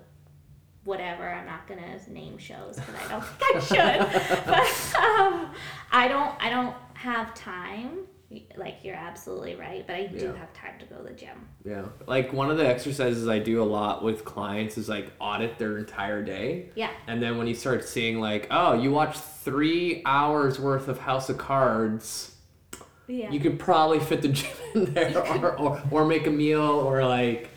whatever. 0.84 1.28
I'm 1.30 1.46
not 1.46 1.68
gonna 1.68 1.98
name 2.10 2.38
shows 2.38 2.76
because 2.78 2.96
I 2.96 3.08
don't 3.10 3.24
think 3.40 3.56
I 3.56 3.60
should. 3.60 4.46
but 4.46 5.00
um, 5.02 5.54
I 5.92 6.08
don't. 6.08 6.36
I 6.44 6.50
don't 6.50 6.76
have 6.96 7.34
time. 7.34 8.00
Like 8.58 8.78
you're 8.82 8.96
absolutely 8.96 9.56
right, 9.56 9.86
but 9.86 9.96
I 9.96 10.08
do 10.08 10.18
Yeah. 10.26 10.36
have 10.38 10.52
time 10.54 10.80
to 10.80 10.86
go 10.86 10.98
to 10.98 11.04
the 11.04 11.12
gym. 11.14 11.48
yeah. 11.64 11.84
Like 12.08 12.34
one 12.34 12.50
of 12.50 12.58
the 12.58 12.66
exercises 12.68 13.28
I 13.28 13.38
do 13.38 13.62
a 13.62 13.64
lot 13.64 14.04
with 14.04 14.26
clients 14.26 14.76
is 14.76 14.90
like 14.90 15.12
audit 15.20 15.60
their 15.60 15.78
entire 15.78 16.24
day. 16.24 16.72
Yeah. 16.74 16.90
And 17.06 17.22
then 17.22 17.38
when 17.38 17.46
you 17.46 17.54
start 17.54 17.84
seeing 17.88 18.20
like, 18.20 18.48
oh, 18.50 18.74
you 18.74 18.90
watched 18.90 19.20
three 19.22 20.02
hours 20.04 20.60
worth 20.60 20.88
of 20.88 20.98
House 20.98 21.30
of 21.30 21.38
Cards, 21.38 22.36
Yeah. 23.08 23.30
you 23.30 23.40
could 23.40 23.60
probably 23.60 24.00
fit 24.00 24.24
the 24.24 24.28
gym 24.40 24.50
in 24.74 24.94
there, 24.96 25.16
or, 25.44 25.56
or 25.56 25.82
or 25.92 26.06
make 26.06 26.26
a 26.26 26.32
meal, 26.32 26.62
or 26.64 27.06
like 27.06 27.50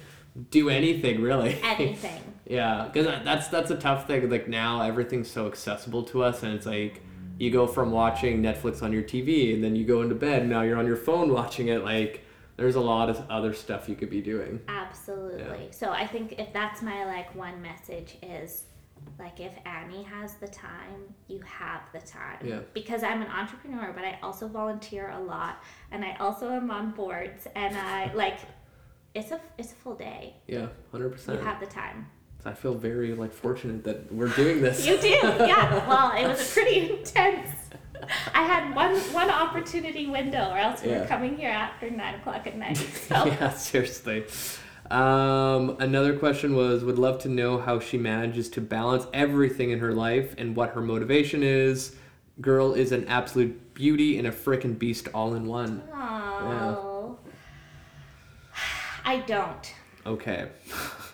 do 0.51 0.69
anything 0.69 1.23
really. 1.23 1.59
anything. 1.63 2.26
Yeah, 2.47 2.89
because 2.91 3.07
that's 3.25 3.49
that's 3.49 3.71
a 3.71 3.77
tough 3.77 4.07
thing. 4.07 4.31
Like 4.31 4.49
now 4.49 4.83
everything's 4.83 5.31
so 5.31 5.47
accessible 5.47 6.05
to 6.05 6.23
us, 6.23 6.43
and 6.43 6.55
it's 6.55 6.67
like 6.67 7.03
you 7.39 7.51
go 7.51 7.67
from 7.67 7.91
watching 7.91 8.43
Netflix 8.43 8.83
on 8.83 8.93
your 8.93 9.03
TV, 9.03 9.55
and 9.55 9.63
then 9.63 9.77
you 9.77 9.85
go 9.85 10.03
into 10.03 10.15
bed. 10.15 10.43
And 10.43 10.51
now 10.51 10.63
you're 10.63 10.79
on 10.79 10.87
your 10.87 10.97
phone 10.97 11.33
watching 11.33 11.69
it. 11.69 11.85
Like 11.85 12.25
there's 12.57 12.77
a 12.77 12.81
lot 12.81 13.11
of 13.11 13.23
other 13.29 13.53
stuff 13.53 13.89
you 13.89 13.97
could 13.97 14.11
be 14.11 14.23
doing. 14.23 14.61
Absolutely. 14.69 15.65
Yeah. 15.65 15.71
So 15.71 15.91
I 15.91 16.07
think 16.07 16.39
if 16.39 16.53
that's 16.53 16.83
my 16.83 17.05
like 17.05 17.35
one 17.35 17.61
message 17.61 18.17
is 18.23 18.65
like 19.19 19.41
if 19.41 19.53
Annie 19.65 20.03
has 20.05 20.35
the 20.35 20.49
time, 20.49 21.15
you 21.29 21.41
have 21.41 21.83
the 21.93 22.01
time. 22.01 22.39
Yeah. 22.43 22.61
Because 22.75 23.03
I'm 23.03 23.23
an 23.23 23.29
entrepreneur, 23.29 23.93
but 23.95 24.05
I 24.05 24.19
also 24.23 24.49
volunteer 24.49 25.11
a 25.11 25.21
lot 25.21 25.63
and 25.91 26.05
I 26.05 26.17
also 26.19 26.51
am 26.51 26.71
on 26.71 26.93
boards 26.93 27.47
and 27.55 27.77
I 27.77 28.13
like 28.15 28.39
it's 29.15 29.31
a 29.31 29.41
it's 29.59 29.73
a 29.73 29.77
full 29.77 29.95
day. 29.95 30.35
Yeah, 30.47 30.69
100%. 30.93 31.35
You 31.35 31.45
have 31.45 31.61
the 31.61 31.67
time. 31.67 32.07
I 32.47 32.53
feel 32.55 32.75
very 32.75 33.13
like 33.13 33.33
fortunate 33.33 33.83
that 33.85 34.13
we're 34.13 34.29
doing 34.29 34.63
this. 34.63 34.87
You 34.87 34.97
do, 34.99 35.09
yeah. 35.09 35.87
Well, 35.89 36.13
it 36.17 36.29
was 36.29 36.41
a 36.49 36.53
pretty 36.53 36.91
intense. 36.93 37.51
I 38.33 38.43
had 38.43 38.75
one 38.75 38.95
one 39.13 39.31
opportunity 39.31 40.07
window, 40.07 40.51
or 40.51 40.59
else 40.59 40.83
we 40.83 40.91
Yeah. 40.91 41.01
were 41.01 41.07
coming 41.07 41.37
here 41.37 41.51
after 41.51 41.91
nine 41.91 42.15
o'clock 42.15 42.47
at 42.47 42.57
night. 42.57 42.79
So 43.09 43.27
yeah, 43.27 43.51
seriously. 43.51 44.25
Um, 44.91 45.77
another 45.81 46.17
question 46.17 46.55
was 46.55 46.85
would 46.85 46.99
love 46.99 47.19
to 47.23 47.29
know 47.29 47.59
how 47.59 47.81
she 47.81 47.99
manages 47.99 48.49
to 48.51 48.61
balance 48.61 49.07
everything 49.13 49.71
in 49.71 49.81
her 49.81 49.93
life 49.93 50.35
and 50.39 50.55
what 50.55 50.71
her 50.71 50.81
motivation 50.81 51.43
is. 51.43 51.97
Girl 52.41 52.75
is 52.75 52.93
an 52.93 53.09
absolute 53.09 53.75
beauty 53.75 54.19
and 54.19 54.29
a 54.29 54.31
frickin' 54.31 54.79
beast 54.79 55.09
all 55.13 55.35
in 55.35 55.47
one. 55.47 55.83
Oh. 55.93 57.19
I 59.05 59.21
don't. 59.27 59.75
Okay. 60.05 60.49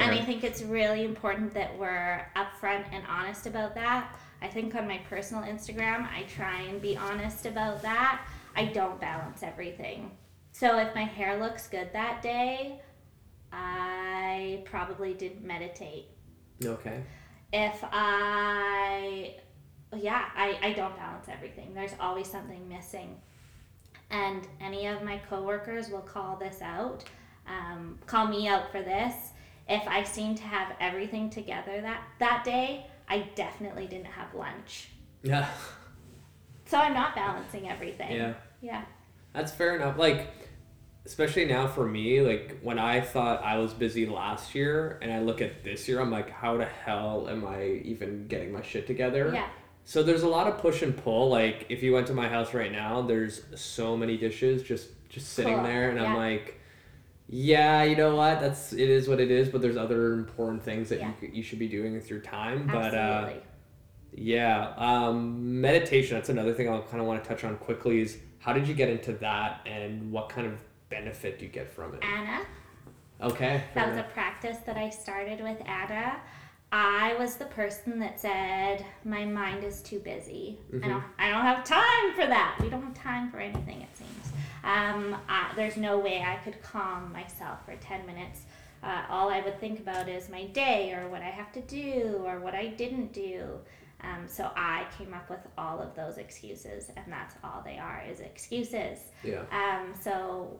And 0.00 0.18
I 0.18 0.24
think 0.24 0.44
it's 0.44 0.62
really 0.62 1.04
important 1.04 1.54
that 1.54 1.76
we're 1.78 2.26
upfront 2.36 2.84
and 2.92 3.04
honest 3.08 3.46
about 3.46 3.74
that. 3.74 4.16
I 4.42 4.48
think 4.48 4.74
on 4.74 4.88
my 4.88 4.98
personal 5.08 5.42
Instagram, 5.42 6.08
I 6.10 6.24
try 6.34 6.62
and 6.62 6.80
be 6.80 6.96
honest 6.96 7.46
about 7.46 7.82
that. 7.82 8.26
I 8.56 8.66
don't 8.66 9.00
balance 9.00 9.42
everything. 9.42 10.10
So 10.52 10.78
if 10.78 10.94
my 10.94 11.04
hair 11.04 11.38
looks 11.38 11.68
good 11.68 11.90
that 11.92 12.22
day, 12.22 12.80
I 13.52 14.62
probably 14.64 15.14
didn't 15.14 15.44
meditate. 15.44 16.06
Okay. 16.64 17.02
If 17.52 17.82
I, 17.82 19.36
yeah, 19.96 20.26
I, 20.36 20.58
I 20.62 20.72
don't 20.72 20.96
balance 20.96 21.26
everything. 21.28 21.74
There's 21.74 21.94
always 22.00 22.30
something 22.30 22.68
missing. 22.68 23.16
And 24.10 24.46
any 24.60 24.86
of 24.86 25.02
my 25.02 25.18
coworkers 25.18 25.88
will 25.88 26.00
call 26.00 26.36
this 26.36 26.60
out, 26.62 27.04
um, 27.46 27.98
call 28.06 28.26
me 28.26 28.48
out 28.48 28.70
for 28.72 28.82
this. 28.82 29.14
If 29.70 29.86
I 29.86 30.02
seem 30.02 30.34
to 30.34 30.42
have 30.42 30.74
everything 30.80 31.30
together 31.30 31.80
that, 31.80 32.02
that 32.18 32.44
day, 32.44 32.86
I 33.08 33.28
definitely 33.34 33.86
didn't 33.86 34.06
have 34.06 34.34
lunch. 34.34 34.88
Yeah. 35.22 35.48
So 36.66 36.78
I'm 36.78 36.92
not 36.94 37.14
balancing 37.14 37.68
everything. 37.68 38.12
Yeah. 38.16 38.34
Yeah. 38.60 38.84
That's 39.32 39.52
fair 39.52 39.76
enough. 39.76 39.96
Like, 39.96 40.28
especially 41.06 41.44
now 41.44 41.66
for 41.66 41.86
me, 41.86 42.20
like 42.20 42.60
when 42.62 42.78
I 42.78 43.00
thought 43.00 43.42
I 43.42 43.58
was 43.58 43.72
busy 43.72 44.06
last 44.06 44.54
year 44.54 44.98
and 45.02 45.12
I 45.12 45.20
look 45.20 45.40
at 45.40 45.64
this 45.64 45.88
year, 45.88 46.00
I'm 46.00 46.10
like, 46.10 46.30
how 46.30 46.56
the 46.56 46.66
hell 46.66 47.28
am 47.28 47.46
I 47.46 47.80
even 47.84 48.26
getting 48.26 48.52
my 48.52 48.62
shit 48.62 48.86
together? 48.86 49.30
Yeah. 49.32 49.48
So 49.84 50.02
there's 50.02 50.22
a 50.22 50.28
lot 50.28 50.46
of 50.46 50.58
push 50.58 50.82
and 50.82 50.96
pull. 50.96 51.30
Like 51.30 51.66
if 51.68 51.82
you 51.82 51.92
went 51.92 52.06
to 52.08 52.14
my 52.14 52.28
house 52.28 52.54
right 52.54 52.70
now, 52.70 53.02
there's 53.02 53.42
so 53.56 53.96
many 53.96 54.16
dishes 54.16 54.62
just 54.62 54.88
just 55.08 55.32
sitting 55.32 55.54
Cool. 55.54 55.64
there, 55.64 55.90
and 55.90 55.98
I'm 55.98 56.16
like, 56.16 56.59
yeah, 57.32 57.84
you 57.84 57.94
know 57.94 58.16
what? 58.16 58.40
That's 58.40 58.72
it 58.72 58.90
is 58.90 59.08
what 59.08 59.20
it 59.20 59.30
is. 59.30 59.48
But 59.48 59.62
there's 59.62 59.76
other 59.76 60.12
important 60.14 60.62
things 60.64 60.88
that 60.88 60.98
Yeah. 60.98 61.12
you 61.22 61.30
you 61.32 61.42
should 61.44 61.60
be 61.60 61.68
doing 61.68 61.92
with 61.94 62.10
your 62.10 62.18
time. 62.18 62.66
But 62.66 62.94
uh, 62.94 63.30
yeah, 64.12 64.74
um, 64.76 65.60
meditation. 65.60 66.16
That's 66.16 66.28
another 66.28 66.52
thing 66.52 66.68
I 66.68 66.78
kind 66.80 67.00
of 67.00 67.06
want 67.06 67.22
to 67.22 67.28
touch 67.28 67.44
on 67.44 67.56
quickly. 67.58 68.00
Is 68.00 68.18
how 68.40 68.52
did 68.52 68.66
you 68.66 68.74
get 68.74 68.88
into 68.88 69.12
that, 69.14 69.60
and 69.64 70.10
what 70.10 70.28
kind 70.28 70.46
of 70.46 70.54
benefit 70.88 71.38
do 71.38 71.44
you 71.44 71.50
get 71.52 71.70
from 71.70 71.94
it? 71.94 72.02
Anna. 72.04 72.42
Okay. 73.22 73.62
That 73.74 73.90
was 73.90 73.98
a 73.98 74.06
practice 74.14 74.56
that 74.66 74.76
I 74.76 74.90
started 74.90 75.40
with 75.40 75.58
Anna. 75.68 76.16
I 76.72 77.14
was 77.18 77.36
the 77.36 77.44
person 77.46 77.98
that 77.98 78.18
said, 78.20 78.84
My 79.04 79.24
mind 79.24 79.62
is 79.64 79.82
too 79.82 79.98
busy. 79.98 80.58
I, 80.82 80.88
don't, 80.88 81.04
I 81.18 81.28
don't 81.30 81.42
have 81.42 81.64
time 81.64 82.14
for 82.14 82.26
that. 82.26 82.58
We 82.62 82.70
don't 82.70 82.82
have 82.82 82.94
time 82.94 83.30
for 83.30 83.38
anything, 83.38 83.82
it 83.82 83.88
seems. 83.96 84.32
Um, 84.64 85.16
I, 85.28 85.52
there's 85.56 85.76
no 85.76 85.98
way 85.98 86.22
I 86.22 86.36
could 86.44 86.62
calm 86.62 87.12
myself 87.12 87.64
for 87.64 87.76
10 87.76 88.06
minutes. 88.06 88.40
Uh, 88.82 89.02
all 89.08 89.28
I 89.30 89.40
would 89.40 89.60
think 89.60 89.80
about 89.80 90.08
is 90.08 90.28
my 90.28 90.44
day 90.46 90.94
or 90.94 91.08
what 91.08 91.22
I 91.22 91.28
have 91.28 91.52
to 91.52 91.60
do 91.62 92.22
or 92.24 92.40
what 92.40 92.54
I 92.54 92.68
didn't 92.68 93.12
do. 93.12 93.58
Um, 94.02 94.26
so 94.26 94.50
I 94.56 94.86
came 94.96 95.12
up 95.12 95.28
with 95.28 95.46
all 95.58 95.78
of 95.80 95.94
those 95.94 96.16
excuses, 96.16 96.90
and 96.96 97.12
that's 97.12 97.34
all 97.44 97.62
they 97.64 97.78
are 97.78 98.02
is 98.08 98.20
excuses. 98.20 98.98
Yeah. 99.22 99.42
Um, 99.52 99.92
so 100.00 100.58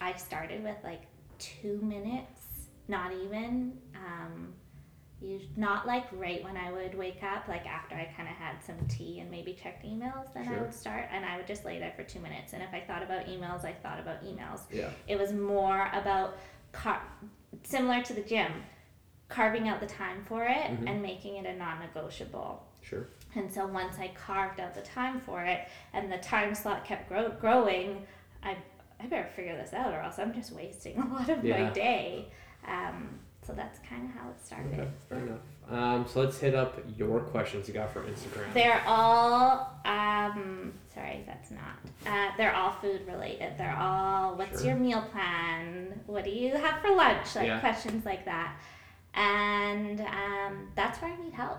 I 0.00 0.14
started 0.14 0.64
with 0.64 0.76
like 0.82 1.02
two 1.38 1.78
minutes, 1.82 2.68
not 2.88 3.12
even. 3.12 3.78
Um, 3.94 4.52
not 5.56 5.86
like 5.86 6.06
right 6.12 6.42
when 6.42 6.56
I 6.56 6.72
would 6.72 6.94
wake 6.96 7.22
up, 7.22 7.46
like 7.48 7.66
after 7.66 7.94
I 7.94 8.04
kind 8.16 8.28
of 8.28 8.34
had 8.36 8.62
some 8.64 8.76
tea 8.88 9.20
and 9.20 9.30
maybe 9.30 9.52
checked 9.52 9.84
emails, 9.84 10.32
then 10.32 10.48
I 10.48 10.60
would 10.60 10.72
start, 10.72 11.06
and 11.12 11.24
I 11.24 11.36
would 11.36 11.46
just 11.46 11.64
lay 11.64 11.78
there 11.78 11.92
for 11.96 12.02
two 12.02 12.20
minutes. 12.20 12.52
And 12.54 12.62
if 12.62 12.70
I 12.72 12.80
thought 12.80 13.02
about 13.02 13.26
emails, 13.26 13.64
I 13.64 13.72
thought 13.72 13.98
about 14.00 14.24
emails. 14.24 14.60
Yeah. 14.72 14.88
It 15.06 15.18
was 15.18 15.32
more 15.32 15.90
about 15.92 16.38
car- 16.72 17.02
similar 17.64 18.02
to 18.02 18.12
the 18.14 18.22
gym, 18.22 18.50
carving 19.28 19.68
out 19.68 19.80
the 19.80 19.86
time 19.86 20.24
for 20.26 20.44
it 20.44 20.56
Mhm. 20.56 20.88
and 20.88 21.02
making 21.02 21.36
it 21.36 21.46
a 21.46 21.54
non-negotiable. 21.56 22.66
Sure. 22.80 23.06
And 23.34 23.52
so 23.52 23.66
once 23.66 23.98
I 23.98 24.08
carved 24.08 24.58
out 24.58 24.74
the 24.74 24.82
time 24.82 25.20
for 25.20 25.42
it 25.44 25.68
and 25.92 26.10
the 26.10 26.18
time 26.18 26.54
slot 26.54 26.84
kept 26.84 27.08
grow- 27.08 27.28
growing, 27.30 28.06
I, 28.42 28.56
I 28.98 29.06
better 29.06 29.28
figure 29.28 29.56
this 29.56 29.72
out 29.74 29.92
or 29.92 30.00
else 30.00 30.18
I'm 30.18 30.32
just 30.32 30.52
wasting 30.52 30.98
a 31.02 31.06
lot 31.12 31.28
of 31.28 31.44
Yeah. 31.44 31.64
my 31.64 31.70
day. 31.72 32.28
Um, 32.66 33.20
so 33.46 33.52
that's 33.54 33.78
kind 33.88 34.04
of 34.04 34.10
how 34.20 34.28
it 34.30 34.44
started. 34.44 34.72
Okay. 34.74 34.88
Fair 35.08 35.18
enough. 35.18 35.38
Um, 35.70 36.06
so 36.08 36.20
let's 36.20 36.38
hit 36.38 36.54
up 36.54 36.78
your 36.96 37.20
questions 37.20 37.68
you 37.68 37.74
got 37.74 37.92
from 37.92 38.06
Instagram. 38.06 38.52
They're 38.54 38.82
all, 38.86 39.72
um, 39.84 40.72
sorry, 40.92 41.22
that's 41.26 41.50
not. 41.50 41.78
Uh, 42.06 42.30
they're 42.36 42.54
all 42.54 42.72
food 42.72 43.06
related. 43.06 43.54
They're 43.56 43.76
all, 43.78 44.34
what's 44.36 44.60
Sure. 44.62 44.70
your 44.70 44.78
meal 44.78 45.02
plan? 45.12 46.00
What 46.06 46.24
do 46.24 46.30
you 46.30 46.54
have 46.56 46.80
for 46.82 46.94
lunch? 46.94 47.34
Like 47.36 47.46
Yeah. 47.46 47.60
questions 47.60 48.04
like 48.04 48.24
that. 48.24 48.56
And 49.14 50.00
um, 50.00 50.68
that's 50.76 51.00
where 51.00 51.12
I 51.12 51.16
need 51.22 51.32
help. 51.32 51.58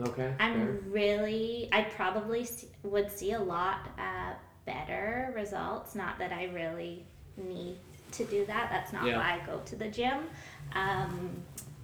Okay. 0.00 0.32
I'm 0.40 0.54
fair. 0.54 0.66
really, 0.88 1.68
I 1.72 1.82
probably 1.82 2.44
see, 2.44 2.68
would 2.82 3.10
see 3.10 3.32
a 3.32 3.40
lot 3.40 3.88
uh, 3.98 4.32
better 4.66 5.32
results. 5.36 5.94
Not 5.94 6.18
that 6.18 6.32
I 6.32 6.44
really 6.46 7.04
need 7.36 7.76
to 8.12 8.24
do 8.24 8.44
that. 8.46 8.68
That's 8.70 8.92
not 8.92 9.04
Yeah. 9.06 9.18
why 9.18 9.40
I 9.42 9.46
go 9.46 9.60
to 9.64 9.76
the 9.76 9.88
gym. 9.88 10.24
Um, 10.74 11.30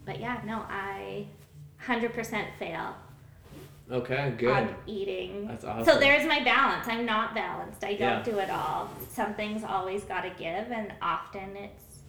but 0.05 0.21
yeah, 0.21 0.41
no, 0.45 0.65
I 0.69 1.27
100% 1.85 2.47
fail 2.59 2.95
Okay. 3.91 4.35
Good. 4.37 4.51
on 4.51 4.75
eating. 4.87 5.47
That's 5.47 5.65
awesome. 5.65 5.85
So 5.85 5.99
there's 5.99 6.27
my 6.27 6.43
balance. 6.45 6.87
I'm 6.89 7.07
not 7.07 7.35
balanced. 7.35 7.83
I 7.85 7.91
don't 7.95 8.01
Yeah. 8.01 8.23
do 8.23 8.39
it 8.39 8.51
all. 8.51 8.91
Something's 9.11 9.65
always 9.65 10.05
got 10.05 10.23
to 10.23 10.31
give, 10.31 10.71
and 10.71 10.93
often 11.01 11.57
it's 11.57 12.03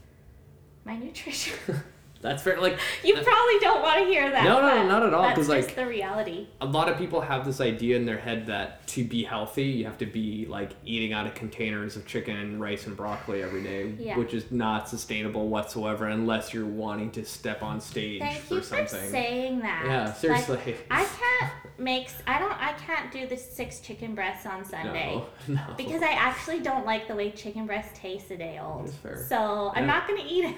my 0.85 0.97
nutrition. 0.97 1.53
That's 2.21 2.43
fair. 2.43 2.59
Like 2.59 2.77
you 3.03 3.15
Uh, 3.15 3.23
probably 3.23 3.59
don't 3.59 3.81
want 3.81 3.99
to 3.99 4.05
hear 4.05 4.29
that. 4.29 4.43
No, 4.43 4.61
no, 4.61 4.85
not 4.87 5.03
at 5.03 5.13
all, 5.13 5.29
Because 5.29 5.47
like- 5.47 5.75
the 5.75 5.85
reality. 5.85 6.47
a 6.59 6.65
lot 6.65 6.89
of 6.89 6.97
people 6.97 7.21
have 7.21 7.45
this 7.45 7.61
idea 7.61 7.95
in 7.95 8.05
their 8.05 8.17
head 8.17 8.47
that 8.47 8.85
to 8.87 9.03
be 9.05 9.23
healthy, 9.23 9.63
you 9.63 9.85
have 9.85 9.97
to 9.99 10.05
be 10.05 10.45
like 10.47 10.71
eating 10.83 11.13
out 11.13 11.25
of 11.27 11.33
containers 11.35 11.95
of 11.95 12.05
chicken, 12.05 12.59
rice, 12.59 12.87
and 12.87 12.97
broccoli 12.97 13.41
every 13.41 13.63
day, 13.63 13.93
Yeah. 13.97 14.17
which 14.17 14.33
is 14.33 14.51
not 14.51 14.89
sustainable 14.89 15.47
whatsoever 15.47 16.07
unless 16.07 16.53
you're 16.53 16.65
wanting 16.65 17.11
to 17.11 17.23
step 17.23 17.63
on 17.63 17.79
stage 17.79 18.19
Thank 18.21 18.39
for 18.41 18.55
you 18.55 18.61
for 18.63 18.85
saying 18.87 19.59
that. 19.59 19.83
yeah, 19.85 20.05
Like, 20.07 20.15
seriously. 20.15 20.75
I 20.91 21.05
can't 21.39 21.51
make. 21.77 22.09
I 22.27 22.37
don't. 22.39 22.51
I 22.61 22.73
can't 22.73 23.11
do 23.13 23.27
the 23.27 23.37
six 23.37 23.79
chicken 23.79 24.13
breasts 24.13 24.45
on 24.45 24.65
Sunday. 24.65 25.15
no, 25.15 25.25
no. 25.55 25.61
Because 25.77 26.01
I 26.01 26.11
actually 26.11 26.59
don't 26.59 26.85
like 26.85 27.07
the 27.07 27.15
way 27.15 27.31
chicken 27.31 27.65
breast 27.65 27.95
tastes 27.95 28.29
a 28.31 28.35
day 28.37 28.59
old. 28.61 28.87
That's 28.87 28.97
fair. 28.97 29.25
So 29.29 29.71
I'm 29.73 29.87
not 29.87 30.05
gonna 30.07 30.23
eat 30.27 30.43
it. 30.43 30.55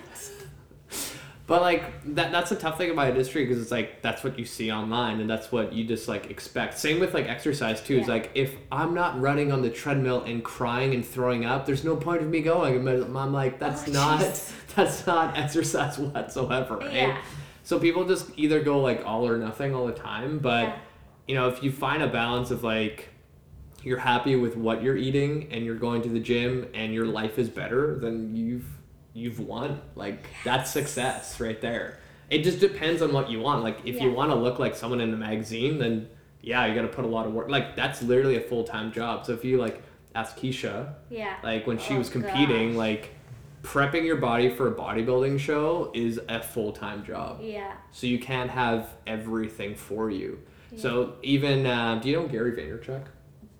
But 1.52 1.64
like 1.64 2.16
that 2.16 2.32
that's 2.32 2.50
the 2.50 2.56
tough 2.56 2.78
thing 2.78 2.92
about 2.92 3.10
industry 3.10 3.46
because 3.46 3.62
it's 3.62 3.72
like 3.72 4.02
that's 4.02 4.24
what 4.24 4.40
you 4.40 4.46
see 4.46 4.72
online 4.72 5.20
and 5.20 5.30
that's 5.30 5.52
what 5.52 5.74
you 5.74 5.84
just 5.84 6.08
like 6.08 6.32
expect. 6.32 6.80
Same 6.80 6.98
with 7.02 7.14
like 7.14 7.28
exercise 7.28 7.82
too. 7.82 7.98
It's 7.98 8.08
Yeah. 8.08 8.14
like 8.14 8.32
if 8.36 8.56
I'm 8.72 8.94
not 8.94 9.20
running 9.20 9.52
on 9.52 9.62
the 9.62 9.70
treadmill 9.70 10.24
and 10.24 10.42
crying 10.46 10.94
and 10.94 11.06
throwing 11.06 11.44
up, 11.44 11.66
there's 11.66 11.84
no 11.84 11.98
point 11.98 12.22
of 12.22 12.30
me 12.30 12.40
going. 12.40 12.88
I'm- 12.88 13.18
I'm 13.18 13.34
like 13.34 13.60
that's 13.60 13.86
Oh, 13.90 13.92
not 13.92 14.22
jeez. 14.22 14.54
that's 14.78 15.06
not 15.06 15.38
exercise 15.38 16.00
whatsoever, 16.00 16.78
right? 16.78 16.94
Yeah. 16.94 17.22
So 17.64 17.78
people 17.80 18.06
just 18.06 18.30
either 18.38 18.64
go 18.64 18.80
like 18.80 19.06
all 19.06 19.28
or 19.28 19.38
nothing 19.38 19.76
all 19.76 19.88
the 19.88 19.92
time, 19.92 20.40
but 20.40 20.70
Yeah. 20.70 20.76
you 21.28 21.36
know, 21.36 21.50
if 21.50 21.62
you 21.62 21.70
find 21.70 22.02
a 22.02 22.08
balance 22.08 22.52
of 22.52 22.64
like 22.64 23.10
you're 23.84 24.00
happy 24.00 24.38
with 24.38 24.56
what 24.56 24.82
you're 24.82 24.96
eating 24.96 25.50
and 25.52 25.66
you're 25.66 25.76
going 25.76 26.02
to 26.04 26.10
the 26.10 26.22
gym 26.22 26.68
and 26.74 26.94
your 26.94 27.04
mm-hmm. 27.04 27.16
life 27.16 27.38
is 27.38 27.50
better, 27.50 28.00
then 28.00 28.38
you've 28.38 28.81
you've 29.14 29.40
won. 29.40 29.82
Like 29.96 30.26
that's 30.44 30.72
success 30.72 31.40
right 31.40 31.60
there. 31.62 32.00
It 32.30 32.44
just 32.44 32.60
depends 32.60 33.02
on 33.02 33.12
what 33.12 33.30
you 33.30 33.40
want. 33.42 33.64
Like 33.64 33.80
if 33.86 34.02
you 34.02 34.12
want 34.12 34.32
to 34.32 34.36
look 34.36 34.58
like 34.60 34.76
someone 34.76 35.02
in 35.02 35.14
a 35.14 35.18
magazine, 35.18 35.78
then 35.80 36.10
yeah, 36.42 36.66
you 36.66 36.74
got 36.74 36.84
to 36.84 36.88
put 36.88 37.06
a 37.06 37.08
lot 37.08 37.26
of 37.28 37.34
work. 37.34 37.50
Like 37.50 37.76
that's 37.76 38.02
literally 38.02 38.38
a 38.38 38.42
full-time 38.42 38.92
job. 38.92 39.26
So 39.26 39.34
if 39.34 39.44
you 39.44 39.58
like 39.58 39.82
ask 40.16 40.38
Keisha, 40.38 40.94
Yeah. 41.10 41.36
like 41.44 41.68
when 41.68 41.78
she 41.78 41.94
Oh, 41.96 41.98
was 42.00 42.10
competing, 42.10 42.70
gosh. 42.70 42.78
like 42.78 43.10
prepping 43.64 44.06
your 44.06 44.16
body 44.16 44.50
for 44.50 44.68
a 44.70 44.76
bodybuilding 44.76 45.40
show 45.40 45.92
is 45.94 46.20
a 46.30 46.42
full-time 46.42 47.06
job. 47.06 47.42
Yeah. 47.44 47.74
So 47.92 48.08
you 48.08 48.18
can't 48.18 48.50
have 48.50 48.90
everything 49.06 49.76
for 49.76 50.10
you. 50.10 50.40
So 50.78 51.16
even 51.22 51.66
uh, 51.68 51.96
do 52.02 52.10
you 52.10 52.16
know 52.16 52.28
Gary 52.28 52.54
Vaynerchuk? 52.54 53.04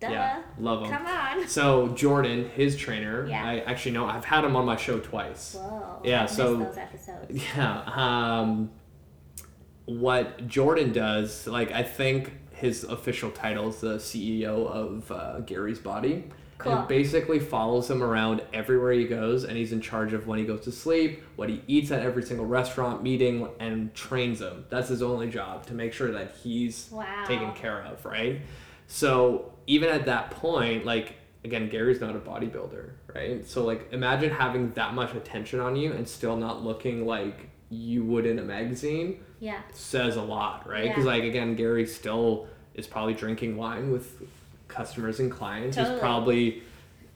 Duh. 0.02 0.10
Yeah, 0.10 0.42
love 0.58 0.84
him. 0.84 0.92
Come 0.92 1.06
on. 1.06 1.48
So 1.48 1.90
Jordan, 1.90 2.50
his 2.50 2.76
trainer, 2.76 3.28
Yeah. 3.28 3.46
I 3.46 3.60
actually 3.60 3.92
know 3.92 4.06
I've 4.06 4.26
had 4.26 4.44
him 4.44 4.56
on 4.56 4.66
my 4.66 4.76
show 4.76 5.00
twice. 5.00 5.56
Whoa. 5.56 6.02
Yeah, 6.04 6.24
I 6.24 6.26
so- 6.26 6.56
those 6.58 6.78
episodes. 6.78 7.44
Yeah. 7.56 7.82
Um, 7.96 8.72
what 9.86 10.48
Jordan 10.48 10.92
does, 10.94 11.48
like 11.48 11.72
I 11.72 11.84
think 11.84 12.32
his 12.52 12.84
official 12.84 13.32
title 13.32 13.70
is 13.70 13.82
the 13.82 13.96
CEO 13.98 14.68
of 14.68 15.12
uh, 15.12 15.40
Gary's 15.42 15.80
Body. 15.80 16.26
Cool. 16.60 16.74
And 16.74 16.88
basically 16.88 17.40
follows 17.40 17.90
him 17.90 18.04
around 18.04 18.44
everywhere 18.54 18.92
he 18.92 19.06
goes, 19.08 19.46
and 19.46 19.58
he's 19.58 19.72
in 19.72 19.82
charge 19.82 20.14
of 20.14 20.28
when 20.28 20.38
he 20.38 20.46
goes 20.46 20.62
to 20.62 20.72
sleep, 20.72 21.24
what 21.36 21.50
he 21.50 21.64
eats 21.66 21.90
at 21.90 22.04
every 22.04 22.22
single 22.22 22.46
restaurant, 22.46 23.02
meeting, 23.02 23.50
and 23.60 23.92
trains 23.96 24.42
him. 24.42 24.66
That's 24.70 24.90
his 24.90 25.02
only 25.02 25.28
job 25.28 25.66
to 25.68 25.74
make 25.74 25.92
sure 25.92 26.12
that 26.12 26.36
he's 26.44 26.90
Wow. 26.92 27.24
taken 27.26 27.52
care 27.54 27.82
of, 27.82 28.06
right? 28.06 28.42
So 28.86 29.54
even 29.72 29.90
at 29.90 30.06
that 30.06 30.32
point, 30.32 30.86
like 30.86 31.16
again, 31.46 31.70
Gary's 31.70 32.02
not 32.02 32.16
a 32.16 32.20
bodybuilder, 32.20 32.90
right? 33.16 33.48
So 33.48 33.64
like 33.64 33.88
imagine 33.94 34.30
having 34.32 34.72
that 34.74 34.94
much 34.94 35.14
attention 35.16 35.60
on 35.60 35.76
you 35.76 35.92
and 35.94 36.08
still 36.08 36.36
not 36.36 36.64
looking 36.64 37.06
like 37.06 37.50
you 37.70 38.04
would 38.04 38.26
in 38.26 38.38
a 38.38 38.44
magazine 38.44 39.24
Yeah. 39.40 39.62
says 39.72 40.18
a 40.18 40.22
lot, 40.22 40.68
right? 40.70 40.84
Because 40.90 41.06
Yeah. 41.06 41.12
like 41.14 41.24
again, 41.24 41.56
Gary 41.56 41.86
still 41.88 42.48
is 42.76 42.86
probably 42.86 43.14
drinking 43.14 43.56
wine 43.58 43.92
with 43.92 44.22
customers 44.68 45.20
and 45.22 45.32
clients. 45.32 45.78
He's 45.78 45.90
probably 46.00 46.64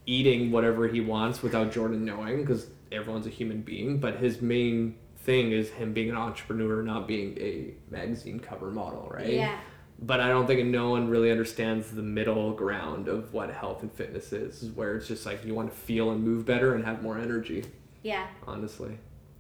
eating 0.06 0.52
whatever 0.52 0.88
he 0.88 1.02
wants 1.02 1.42
without 1.44 1.72
Jordan 1.74 2.06
knowing 2.06 2.42
because 2.42 2.68
everyone's 2.92 3.28
a 3.28 3.30
human 3.42 3.62
being. 3.62 3.98
But 4.00 4.18
his 4.18 4.42
main 4.42 4.96
thing 5.18 5.52
is 5.52 5.70
him 5.72 5.92
being 5.94 6.10
an 6.10 6.16
entrepreneur, 6.18 6.82
not 6.84 7.08
being 7.08 7.38
a 7.40 7.74
magazine 7.92 8.40
cover 8.40 8.72
model, 8.72 9.10
right? 9.14 9.34
Yeah. 9.34 9.58
But 10.00 10.20
I 10.20 10.28
don't 10.28 10.46
think 10.46 10.66
no 10.68 10.90
one 10.90 11.08
really 11.10 11.32
understands 11.32 11.90
the 11.92 12.02
middle 12.02 12.52
ground 12.52 13.08
of 13.08 13.34
what 13.34 13.50
health 13.50 13.82
and 13.82 13.92
fitness 13.92 14.34
is, 14.34 14.72
where 14.76 14.98
it's 14.98 15.08
just 15.08 15.26
like 15.26 15.46
you 15.46 15.56
want 15.56 15.70
to 15.72 15.76
feel 15.76 16.12
and 16.12 16.22
move 16.24 16.46
better 16.46 16.76
and 16.76 16.84
have 16.84 17.02
more 17.02 17.18
energy, 17.18 17.64
Yeah. 18.04 18.28
honestly. 18.46 18.98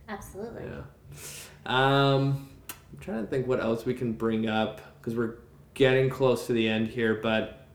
Absolutely. 0.07 0.63
Yeah. 0.63 0.81
Um, 1.65 2.49
I'm 2.93 2.99
trying 3.01 3.21
to 3.23 3.27
think 3.29 3.47
what 3.47 3.59
else 3.59 3.85
we 3.85 3.93
can 3.93 4.13
bring 4.13 4.47
up 4.47 4.79
because 4.99 5.15
we're 5.15 5.35
getting 5.73 6.09
close 6.09 6.47
to 6.47 6.53
the 6.53 6.67
end 6.69 6.87
here, 6.87 7.15
but 7.15 7.65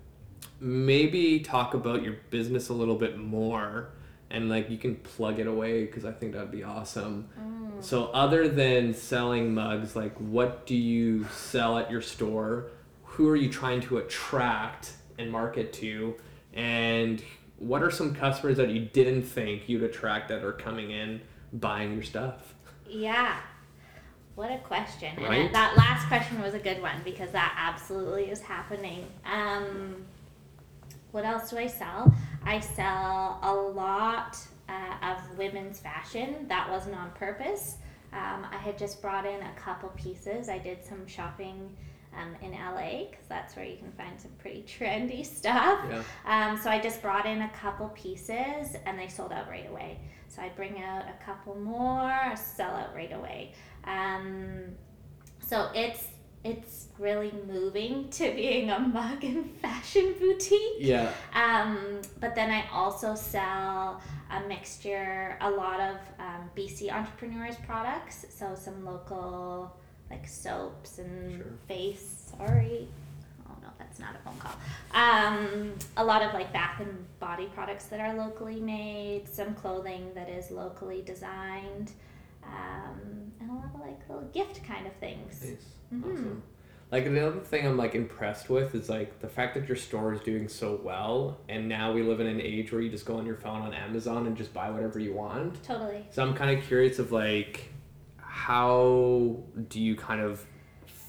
maybe 0.59 1.41
talk 1.41 1.75
about 1.75 2.03
your 2.03 2.15
business 2.31 2.71
a 2.71 2.73
little 2.73 2.97
bit 2.97 3.19
more 3.19 3.91
and 4.31 4.49
like 4.49 4.71
you 4.71 4.79
can 4.79 4.97
plug 4.97 5.39
it 5.39 5.47
away 5.47 5.85
because 5.85 6.05
I 6.05 6.13
think 6.13 6.33
that'd 6.33 6.51
be 6.51 6.63
awesome. 6.63 7.29
Mm. 7.39 7.83
So, 7.83 8.07
other 8.07 8.49
than 8.49 8.95
selling 8.95 9.55
mugs, 9.55 9.97
like 9.97 10.17
what 10.19 10.67
do 10.67 10.77
you 10.77 11.25
sell 11.33 11.79
at 11.79 11.91
your 11.91 12.03
store? 12.03 12.71
Who 13.05 13.29
are 13.29 13.37
you 13.37 13.51
trying 13.51 13.81
to 13.83 13.99
attract 13.99 14.93
and 15.19 15.31
market 15.31 15.73
to? 15.75 16.15
And 16.55 17.23
what 17.59 17.83
are 17.83 17.91
some 17.91 18.15
customers 18.15 18.57
that 18.57 18.71
you 18.71 18.81
didn't 18.81 19.23
think 19.23 19.69
you'd 19.69 19.83
attract 19.83 20.29
that 20.29 20.45
are 20.45 20.53
coming 20.53 20.91
in 20.91 21.21
buying 21.53 21.93
your 21.93 22.03
stuff? 22.03 22.55
Yeah. 22.89 23.37
What 24.37 24.51
a 24.51 24.59
question. 24.59 25.17
Right? 25.23 25.47
it- 25.47 25.53
that 25.53 25.77
last 25.77 26.07
question 26.09 26.41
was 26.41 26.55
a 26.55 26.59
good 26.59 26.81
one 26.81 27.03
because 27.05 27.31
that 27.33 27.55
absolutely 27.59 28.31
is 28.31 28.41
happening. 28.41 29.07
Um, 29.25 30.07
what 31.13 31.25
else 31.25 31.51
do 31.51 31.59
I 31.59 31.67
sell? 31.67 32.15
I 32.45 32.61
sell 32.61 33.39
a 33.43 33.53
lot 33.53 34.39
uh, 34.69 35.13
of 35.13 35.39
women's 35.39 35.79
fashion. 35.79 36.47
That 36.49 36.71
wasn't 36.71 36.97
on 36.97 37.11
purpose. 37.13 37.77
Um, 38.13 38.47
I 38.51 38.57
had 38.57 38.79
just 38.79 39.01
brought 39.01 39.27
in 39.27 39.41
a 39.43 39.53
couple 39.57 39.89
pieces. 39.91 40.49
I 40.49 40.59
did 40.59 40.85
some 40.85 41.07
shopping 41.07 41.77
um, 42.17 42.35
in 42.43 42.53
LA 42.53 43.07
because 43.11 43.27
that's 43.29 43.55
where 43.55 43.65
you 43.65 43.77
can 43.77 43.93
find 43.93 44.21
some 44.21 44.33
pretty 44.39 44.63
trendy 44.79 45.25
stuff. 45.25 45.81
Yeah. 45.89 46.03
Um, 46.27 46.59
so 46.59 46.71
I 46.71 46.81
just 46.81 47.03
brought 47.03 47.27
in 47.27 47.43
a 47.43 47.51
couple 47.51 47.89
pieces 47.91 48.77
and 48.87 48.99
they 48.99 49.09
sold 49.09 49.33
out 49.33 49.49
right 49.49 49.69
away. 49.69 49.99
So 50.29 50.43
I 50.43 50.49
bring 50.51 50.83
out 50.83 51.05
a 51.09 51.25
couple 51.25 51.57
more, 51.57 52.35
sell 52.37 52.71
out 52.71 52.95
right 52.95 53.13
away. 53.13 53.53
Um, 53.85 54.77
so 55.45 55.71
it's 55.75 56.05
it's 56.45 56.87
really 56.99 57.33
moving 57.47 58.09
to 58.11 58.31
being 58.35 58.71
a 58.71 58.79
mug 58.79 59.23
and 59.25 59.51
fashion 59.61 60.15
boutique. 60.19 60.77
Yeah. 60.79 61.11
Um, 61.35 62.01
but 62.21 62.35
then 62.35 62.51
I 62.51 62.65
also 62.73 63.15
sell 63.15 64.01
a 64.31 64.41
mixture, 64.49 65.37
a 65.41 65.51
lot 65.51 65.81
of 65.81 65.97
um, 66.19 66.51
BC 66.57 66.91
entrepreneurs 66.93 67.57
products. 67.67 68.27
So 68.31 68.55
some 68.55 68.85
local 68.85 69.77
like 70.11 70.27
soaps 70.27 70.99
and 70.99 71.37
Sure. 71.37 71.47
face. 71.69 72.33
Sorry. 72.37 72.89
Oh 73.49 73.53
no, 73.63 73.69
that's 73.79 73.99
not 73.99 74.15
a 74.15 74.19
phone 74.25 74.39
call. 74.39 74.55
Um, 74.95 75.73
a 75.97 76.05
lot 76.05 76.23
of 76.23 76.33
like 76.35 76.53
bath 76.53 76.81
and 76.81 77.05
body 77.21 77.47
products 77.55 77.85
that 77.87 78.01
are 78.01 78.15
locally 78.15 78.61
made. 78.61 79.29
Some 79.29 79.55
clothing 79.55 80.11
that 80.15 80.29
is 80.29 80.51
locally 80.51 81.03
designed. 81.03 81.93
Um, 82.45 83.33
and 83.41 83.51
a 83.51 83.55
lot 83.55 83.65
of 83.75 83.81
like 83.81 83.99
little 84.09 84.25
gift 84.33 84.63
kind 84.65 84.87
of 84.87 84.93
things. 84.95 85.43
Nice. 85.45 85.65
Mhm. 85.95 86.13
Awesome. 86.13 86.43
Like 86.93 87.05
the 87.05 87.25
other 87.29 87.41
thing 87.41 87.67
I'm 87.67 87.77
like 87.77 87.95
impressed 87.95 88.51
with 88.51 88.75
is 88.75 88.89
like 88.89 89.21
the 89.21 89.29
fact 89.29 89.55
that 89.55 89.69
your 89.69 89.77
store 89.77 90.13
is 90.13 90.21
doing 90.21 90.49
so 90.49 90.81
well, 90.83 91.39
and 91.49 91.69
now 91.69 91.93
we 91.93 92.03
live 92.03 92.19
in 92.21 92.27
an 92.27 92.41
age 92.41 92.73
where 92.73 92.81
you 92.81 92.91
just 92.91 93.07
go 93.07 93.17
on 93.17 93.27
your 93.27 93.37
phone 93.37 93.63
on 93.63 93.73
Amazon 93.75 94.27
and 94.27 94.37
just 94.37 94.53
buy 94.53 94.71
whatever 94.71 94.99
you 94.99 95.13
want. 95.15 95.63
Totally. 95.63 96.05
So 96.11 96.23
I'm 96.23 96.35
kind 96.35 96.57
of 96.59 96.65
curious 96.65 96.99
of 96.99 97.13
like, 97.13 97.73
how 98.17 99.37
do 99.69 99.81
you 99.81 99.95
kind 99.95 100.21
of 100.21 100.45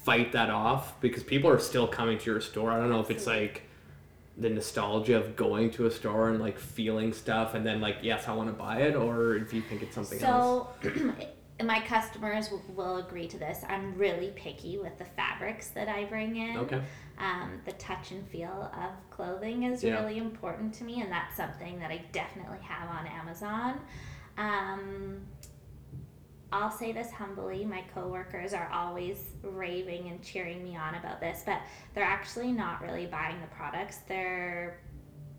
fight 0.04 0.32
that 0.32 0.50
off? 0.50 1.00
Because 1.00 1.22
people 1.24 1.50
are 1.50 1.58
still 1.58 1.88
coming 1.88 2.18
to 2.18 2.30
your 2.30 2.40
store. 2.40 2.70
I 2.70 2.78
don't 2.78 2.90
know 2.90 3.00
if 3.00 3.10
it's 3.10 3.26
like 3.26 3.62
the 4.36 4.48
nostalgia 4.50 5.16
of 5.16 5.36
going 5.36 5.70
to 5.72 5.86
a 5.86 5.90
store 5.90 6.30
and 6.30 6.40
like 6.40 6.58
feeling 6.58 7.12
stuff, 7.12 7.54
and 7.54 7.64
then 7.66 7.80
like 7.80 7.98
yes, 8.02 8.28
I 8.28 8.32
want 8.34 8.48
to 8.48 8.54
buy 8.54 8.82
it, 8.82 8.94
or 8.94 9.36
if 9.36 9.52
you 9.52 9.60
think 9.62 9.82
it's 9.82 9.94
something 9.94 10.22
else. 10.22 10.66
So, 10.82 11.14
my 11.64 11.80
customers 11.80 12.46
w- 12.48 12.64
will 12.74 12.96
agree 12.96 13.28
to 13.28 13.38
this. 13.38 13.62
I'm 13.68 13.94
really 13.96 14.32
picky 14.34 14.78
with 14.78 14.98
the 14.98 15.04
fabrics 15.04 15.68
that 15.68 15.88
I 15.88 16.04
bring 16.06 16.36
in. 16.36 16.56
Okay. 16.56 16.82
Um, 17.18 17.60
the 17.66 17.72
touch 17.72 18.10
and 18.10 18.26
feel 18.28 18.72
of 18.74 19.10
clothing 19.10 19.64
is 19.64 19.84
Yeah. 19.84 20.00
really 20.02 20.18
important 20.18 20.74
to 20.74 20.84
me, 20.84 21.02
and 21.02 21.12
that's 21.12 21.36
something 21.36 21.78
that 21.78 21.90
I 21.90 22.02
definitely 22.10 22.58
have 22.62 22.88
on 22.88 23.06
Amazon. 23.06 23.80
Um, 24.38 25.20
I'll 26.52 26.70
say 26.70 26.92
this 26.92 27.10
humbly 27.10 27.64
my 27.64 27.82
coworkers 27.94 28.52
are 28.52 28.70
always 28.72 29.18
raving 29.42 30.08
and 30.08 30.22
cheering 30.22 30.62
me 30.62 30.76
on 30.76 30.94
about 30.96 31.20
this, 31.20 31.42
but 31.46 31.60
they're 31.94 32.04
actually 32.04 32.52
not 32.52 32.82
really 32.82 33.06
buying 33.06 33.40
the 33.40 33.46
products, 33.48 33.98
they're 34.08 34.80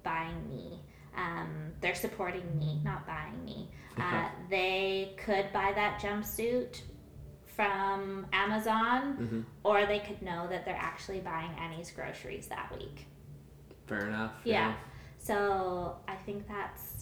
buying 0.04 0.50
me. 0.50 0.82
Um, 1.16 1.72
they're 1.82 1.96
supporting 1.96 2.58
me, 2.58 2.82
not 2.84 3.06
buying 3.08 3.44
me. 3.44 3.70
Uh, 3.96 4.28
they 4.50 5.16
could 5.24 5.54
buy 5.54 5.72
that 5.76 6.02
jumpsuit 6.02 6.82
from 7.56 8.26
Amazon, 8.34 9.14
hmm 9.14 9.42
or 9.64 9.86
they 9.86 10.00
could 10.00 10.20
know 10.24 10.48
that 10.50 10.66
they're 10.66 10.76
actually 10.76 11.20
buying 11.20 11.52
Annie's 11.60 11.92
groceries 11.92 12.48
that 12.48 12.76
week. 12.76 13.06
Fair 13.86 14.08
enough. 14.08 14.32
Yeah. 14.44 14.74
So 15.20 15.98
I 16.08 16.16
think 16.16 16.48
that's 16.48 16.93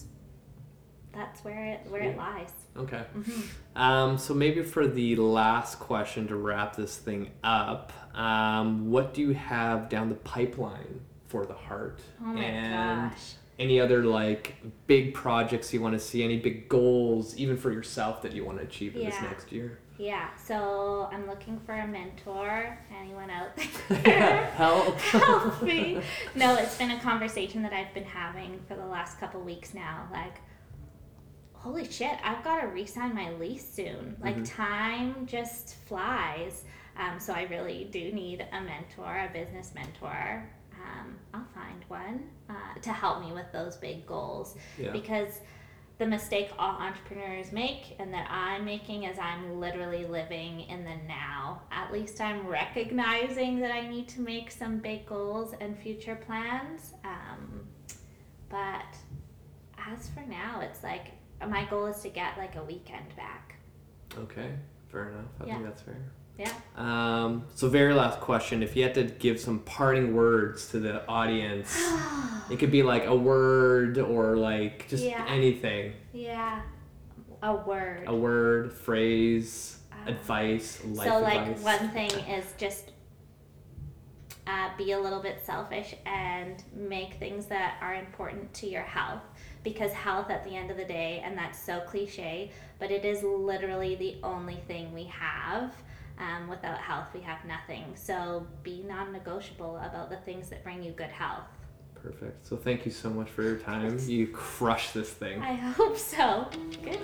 that's 1.12 1.44
where 1.44 1.64
it 1.64 1.80
where 1.90 2.02
it 2.02 2.16
lies. 2.16 2.50
Okay. 2.76 3.02
hmm 3.12 3.40
Um, 3.76 4.18
so 4.18 4.34
maybe 4.34 4.62
for 4.62 4.86
the 4.86 5.16
last 5.16 5.78
question 5.78 6.26
to 6.28 6.36
wrap 6.36 6.76
this 6.76 6.96
thing 6.96 7.30
up, 7.44 7.92
um, 8.14 8.90
what 8.90 9.14
do 9.14 9.20
you 9.20 9.34
have 9.34 9.88
down 9.88 10.08
the 10.08 10.14
pipeline 10.16 11.00
for 11.26 11.46
the 11.46 11.54
heart? 11.54 12.00
Oh 12.20 12.24
my 12.26 12.42
and 12.42 13.10
gosh. 13.10 13.34
any 13.58 13.80
other 13.80 14.04
like 14.04 14.54
big 14.86 15.14
projects 15.14 15.72
you 15.72 15.80
want 15.80 15.94
to 15.94 16.00
see? 16.00 16.22
Any 16.22 16.38
big 16.38 16.68
goals, 16.68 17.36
even 17.36 17.56
for 17.56 17.70
yourself, 17.72 18.22
that 18.22 18.32
you 18.32 18.44
want 18.44 18.58
to 18.58 18.64
achieve 18.64 18.96
in 18.96 19.04
this 19.04 19.20
next 19.22 19.52
year? 19.52 19.78
Yeah. 19.98 20.28
So 20.36 21.08
I'm 21.12 21.26
looking 21.28 21.60
for 21.60 21.74
a 21.74 21.86
mentor. 21.86 22.78
Anyone 23.00 23.30
out 23.30 23.50
there? 23.88 24.44
Help. 24.56 24.98
Help 25.00 25.62
me. 25.62 26.00
No, 26.34 26.56
it's 26.56 26.76
been 26.76 26.90
a 26.90 27.00
conversation 27.00 27.62
that 27.62 27.72
I've 27.72 27.92
been 27.94 28.04
having 28.04 28.58
for 28.66 28.74
the 28.74 28.86
last 28.86 29.20
couple 29.20 29.40
weeks 29.42 29.74
now. 29.74 30.08
Like, 30.10 30.40
holy 31.62 31.90
shit, 31.90 32.18
I've 32.24 32.42
got 32.42 32.60
to 32.60 32.66
re-sign 32.66 33.14
my 33.14 33.30
lease 33.34 33.68
soon. 33.72 34.16
Like, 34.20 34.36
Mhm. 34.36 34.54
time 34.56 35.26
just 35.26 35.76
flies. 35.86 36.64
Um, 36.96 37.18
so 37.20 37.32
I 37.32 37.42
really 37.44 37.84
do 37.84 38.12
need 38.12 38.46
a 38.52 38.60
mentor, 38.60 39.16
a 39.18 39.30
business 39.32 39.72
mentor. 39.74 40.48
Um, 40.74 41.18
I'll 41.32 41.44
find 41.54 41.84
one 41.88 42.28
uh, 42.50 42.74
to 42.82 42.92
help 42.92 43.20
me 43.24 43.32
with 43.32 43.50
those 43.52 43.76
big 43.76 44.04
goals 44.06 44.56
Yeah. 44.76 44.90
because 44.90 45.40
the 45.98 46.06
mistake 46.06 46.50
all 46.58 46.76
entrepreneurs 46.80 47.52
make 47.52 47.94
and 48.00 48.12
that 48.12 48.28
I'm 48.28 48.64
making 48.64 49.04
is 49.04 49.18
I'm 49.18 49.60
literally 49.60 50.04
living 50.04 50.60
in 50.62 50.84
the 50.84 50.96
now. 51.06 51.62
At 51.70 51.92
least 51.92 52.20
I'm 52.20 52.46
recognizing 52.46 53.60
that 53.60 53.70
I 53.70 53.86
need 53.88 54.08
to 54.08 54.20
make 54.20 54.50
some 54.50 54.78
big 54.78 55.06
goals 55.06 55.54
and 55.60 55.78
future 55.78 56.16
plans. 56.16 56.94
Um, 57.04 57.68
but 58.48 58.96
as 59.78 60.10
for 60.10 60.20
now, 60.22 60.60
it's 60.60 60.82
like 60.82 61.12
my 61.48 61.64
goal 61.66 61.86
is 61.86 61.98
to 62.00 62.08
get 62.08 62.36
like 62.38 62.56
a 62.56 62.62
weekend 62.64 63.14
back. 63.16 63.56
Okay. 64.18 64.50
Fair 64.90 65.10
enough. 65.10 65.24
I 65.40 65.46
Yeah. 65.46 65.52
think 65.54 65.64
that's 65.66 65.82
fair. 65.82 65.96
Yeah. 66.38 66.52
Um, 66.76 67.44
so 67.54 67.68
very 67.68 67.94
last 67.94 68.20
question. 68.20 68.62
If 68.62 68.74
you 68.76 68.82
had 68.82 68.94
to 68.94 69.04
give 69.04 69.38
some 69.38 69.60
parting 69.60 70.14
words 70.14 70.70
to 70.70 70.80
the 70.80 71.06
audience, 71.08 71.76
it 72.50 72.58
could 72.58 72.70
be 72.70 72.82
like 72.82 73.06
a 73.06 73.14
word 73.14 73.98
or 73.98 74.36
like 74.36 74.88
just 74.88 75.04
Yeah. 75.04 75.24
anything. 75.28 75.92
yeah. 76.12 76.62
A 77.42 77.54
word. 77.54 78.04
A 78.06 78.14
word, 78.14 78.72
phrase, 78.72 79.78
Uh, 79.92 80.10
advice, 80.10 80.82
life 80.84 81.08
so 81.08 81.18
like 81.20 81.40
advice. 81.48 81.62
one 81.80 81.90
thing 81.96 82.10
is 82.28 82.44
just 82.56 82.92
uh, 84.46 84.70
be 84.76 84.92
a 84.92 84.98
little 85.00 85.20
bit 85.20 85.40
selfish 85.44 85.94
and 86.06 86.62
make 86.74 87.14
things 87.14 87.46
that 87.46 87.76
are 87.80 87.94
important 87.94 88.52
to 88.54 88.66
your 88.68 88.82
health 88.82 89.22
because 89.62 89.92
health 89.92 90.30
at 90.30 90.44
the 90.44 90.54
end 90.54 90.70
of 90.70 90.76
the 90.76 90.84
day 90.84 91.22
and 91.24 91.36
that's 91.36 91.58
so 91.58 91.80
cliche 91.80 92.50
but 92.78 92.90
it 92.90 93.04
is 93.04 93.22
literally 93.22 93.94
the 93.94 94.16
only 94.22 94.56
thing 94.66 94.92
we 94.92 95.04
have. 95.04 95.72
Um, 96.18 96.48
without 96.48 96.78
health 96.78 97.06
we 97.14 97.20
have 97.20 97.38
nothing. 97.44 97.84
So 97.94 98.46
be 98.62 98.84
non-negotiable 98.86 99.76
about 99.78 100.10
the 100.10 100.18
things 100.18 100.48
that 100.50 100.62
bring 100.62 100.82
you 100.82 100.92
good 100.92 101.10
health. 101.10 101.48
Perfect. 101.94 102.46
So 102.46 102.56
thank 102.56 102.84
you 102.84 102.90
so 102.90 103.08
much 103.08 103.30
for 103.30 103.42
your 103.42 103.56
time. 103.56 103.98
You 104.06 104.26
crushed 104.26 104.94
this 104.94 105.10
thing. 105.10 105.40
i 105.40 105.54
hope 105.54 105.96
so. 105.96 106.48
Good. 106.82 106.98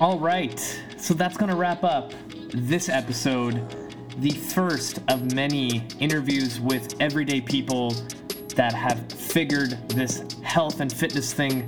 All 0.00 0.18
right, 0.18 0.58
so 0.96 1.12
that's 1.14 1.36
going 1.36 1.50
to 1.50 1.56
wrap 1.56 1.84
up 1.84 2.12
this 2.52 2.88
episode, 2.88 3.62
the 4.18 4.30
first 4.30 5.00
of 5.08 5.34
many 5.34 5.86
interviews 5.98 6.58
with 6.58 6.94
everyday 7.00 7.40
people 7.40 7.94
that 8.60 8.74
have 8.74 9.10
figured 9.10 9.70
this 9.88 10.22
health 10.42 10.80
and 10.80 10.92
fitness 10.92 11.32
thing 11.32 11.66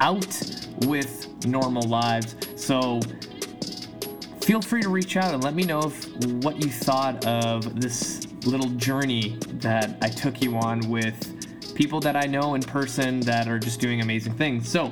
out 0.00 0.40
with 0.86 1.28
normal 1.44 1.82
lives. 1.82 2.36
So 2.56 3.00
feel 4.40 4.62
free 4.62 4.80
to 4.80 4.88
reach 4.88 5.18
out 5.18 5.34
and 5.34 5.44
let 5.44 5.52
me 5.54 5.64
know 5.64 5.82
if, 5.82 6.06
what 6.42 6.56
you 6.64 6.70
thought 6.70 7.26
of 7.26 7.78
this 7.78 8.26
little 8.46 8.70
journey 8.70 9.36
that 9.60 9.98
I 10.00 10.08
took 10.08 10.40
you 10.40 10.56
on 10.56 10.88
with 10.88 11.74
people 11.74 12.00
that 12.00 12.16
I 12.16 12.24
know 12.24 12.54
in 12.54 12.62
person 12.62 13.20
that 13.20 13.46
are 13.46 13.58
just 13.58 13.78
doing 13.78 14.00
amazing 14.00 14.32
things. 14.32 14.66
So, 14.66 14.90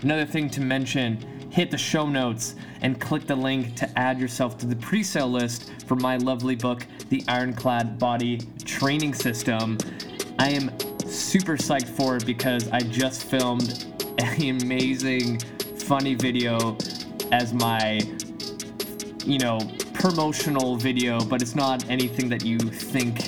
another 0.00 0.24
thing 0.24 0.48
to 0.48 0.62
mention 0.62 1.18
hit 1.50 1.70
the 1.70 1.76
show 1.76 2.06
notes 2.06 2.54
and 2.80 2.98
click 2.98 3.26
the 3.26 3.36
link 3.36 3.76
to 3.76 3.98
add 3.98 4.18
yourself 4.18 4.56
to 4.56 4.66
the 4.66 4.76
pre 4.76 5.02
sale 5.02 5.28
list 5.28 5.70
for 5.86 5.96
my 5.96 6.16
lovely 6.16 6.54
book, 6.54 6.86
The 7.10 7.22
Ironclad 7.28 7.98
Body 7.98 8.40
Training 8.64 9.12
System. 9.12 9.76
I 10.38 10.50
am 10.50 10.70
super 11.06 11.56
psyched 11.56 11.88
for 11.88 12.16
it 12.16 12.26
because 12.26 12.68
I 12.70 12.80
just 12.80 13.24
filmed 13.24 13.86
an 14.18 14.62
amazing, 14.62 15.40
funny 15.86 16.14
video 16.14 16.76
as 17.32 17.52
my 17.52 18.00
you 19.28 19.38
know, 19.38 19.60
promotional 19.92 20.76
video, 20.76 21.22
but 21.22 21.42
it's 21.42 21.54
not 21.54 21.88
anything 21.90 22.30
that 22.30 22.44
you 22.46 22.58
think 22.58 23.20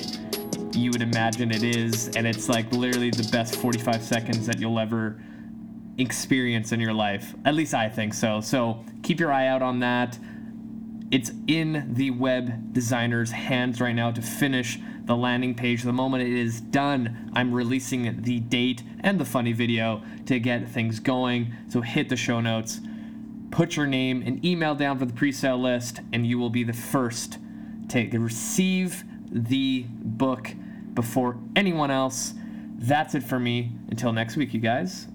you 0.75 0.89
would 0.89 1.03
imagine 1.03 1.51
it 1.51 1.63
is. 1.63 2.07
And 2.15 2.25
it's 2.25 2.49
like 2.49 2.71
literally 2.71 3.11
the 3.11 3.29
best 3.31 3.55
45 3.57 4.01
seconds 4.01 4.47
that 4.47 4.59
you'll 4.59 4.79
ever 4.79 5.21
experience 5.99 6.71
in 6.71 6.79
your 6.79 6.93
life. 6.93 7.35
At 7.45 7.53
least 7.53 7.75
I 7.75 7.87
think 7.87 8.15
so. 8.15 8.41
So 8.41 8.83
keep 9.03 9.19
your 9.19 9.31
eye 9.31 9.47
out 9.47 9.61
on 9.61 9.79
that. 9.79 10.17
It's 11.11 11.31
in 11.45 11.93
the 11.93 12.09
web 12.09 12.73
designer's 12.73 13.29
hands 13.29 13.79
right 13.79 13.93
now 13.93 14.09
to 14.11 14.21
finish 14.23 14.79
the 15.11 15.17
landing 15.17 15.53
page. 15.53 15.83
The 15.83 15.91
moment 15.91 16.23
it 16.23 16.31
is 16.31 16.61
done, 16.61 17.31
I'm 17.33 17.53
releasing 17.53 18.21
the 18.21 18.39
date 18.39 18.81
and 19.01 19.19
the 19.19 19.25
funny 19.25 19.51
video 19.51 20.01
to 20.27 20.39
get 20.39 20.69
things 20.69 21.01
going. 21.01 21.53
So 21.67 21.81
hit 21.81 22.07
the 22.07 22.15
show 22.15 22.39
notes 22.39 22.79
put 23.51 23.75
your 23.75 23.85
name 23.85 24.23
and 24.25 24.43
email 24.43 24.73
down 24.73 24.97
for 24.97 25.05
the 25.05 25.13
pre-sale 25.13 25.61
list 25.61 25.99
and 26.13 26.25
you 26.25 26.39
will 26.39 26.49
be 26.49 26.63
the 26.63 26.73
first 26.73 27.37
to 27.89 28.07
receive 28.17 29.03
the 29.29 29.85
book 29.89 30.51
before 30.93 31.37
anyone 31.55 31.91
else. 31.91 32.33
That's 32.77 33.13
it 33.13 33.23
for 33.23 33.39
me. 33.39 33.71
Until 33.89 34.13
next 34.13 34.37
week, 34.37 34.53
you 34.53 34.61
guys. 34.61 35.10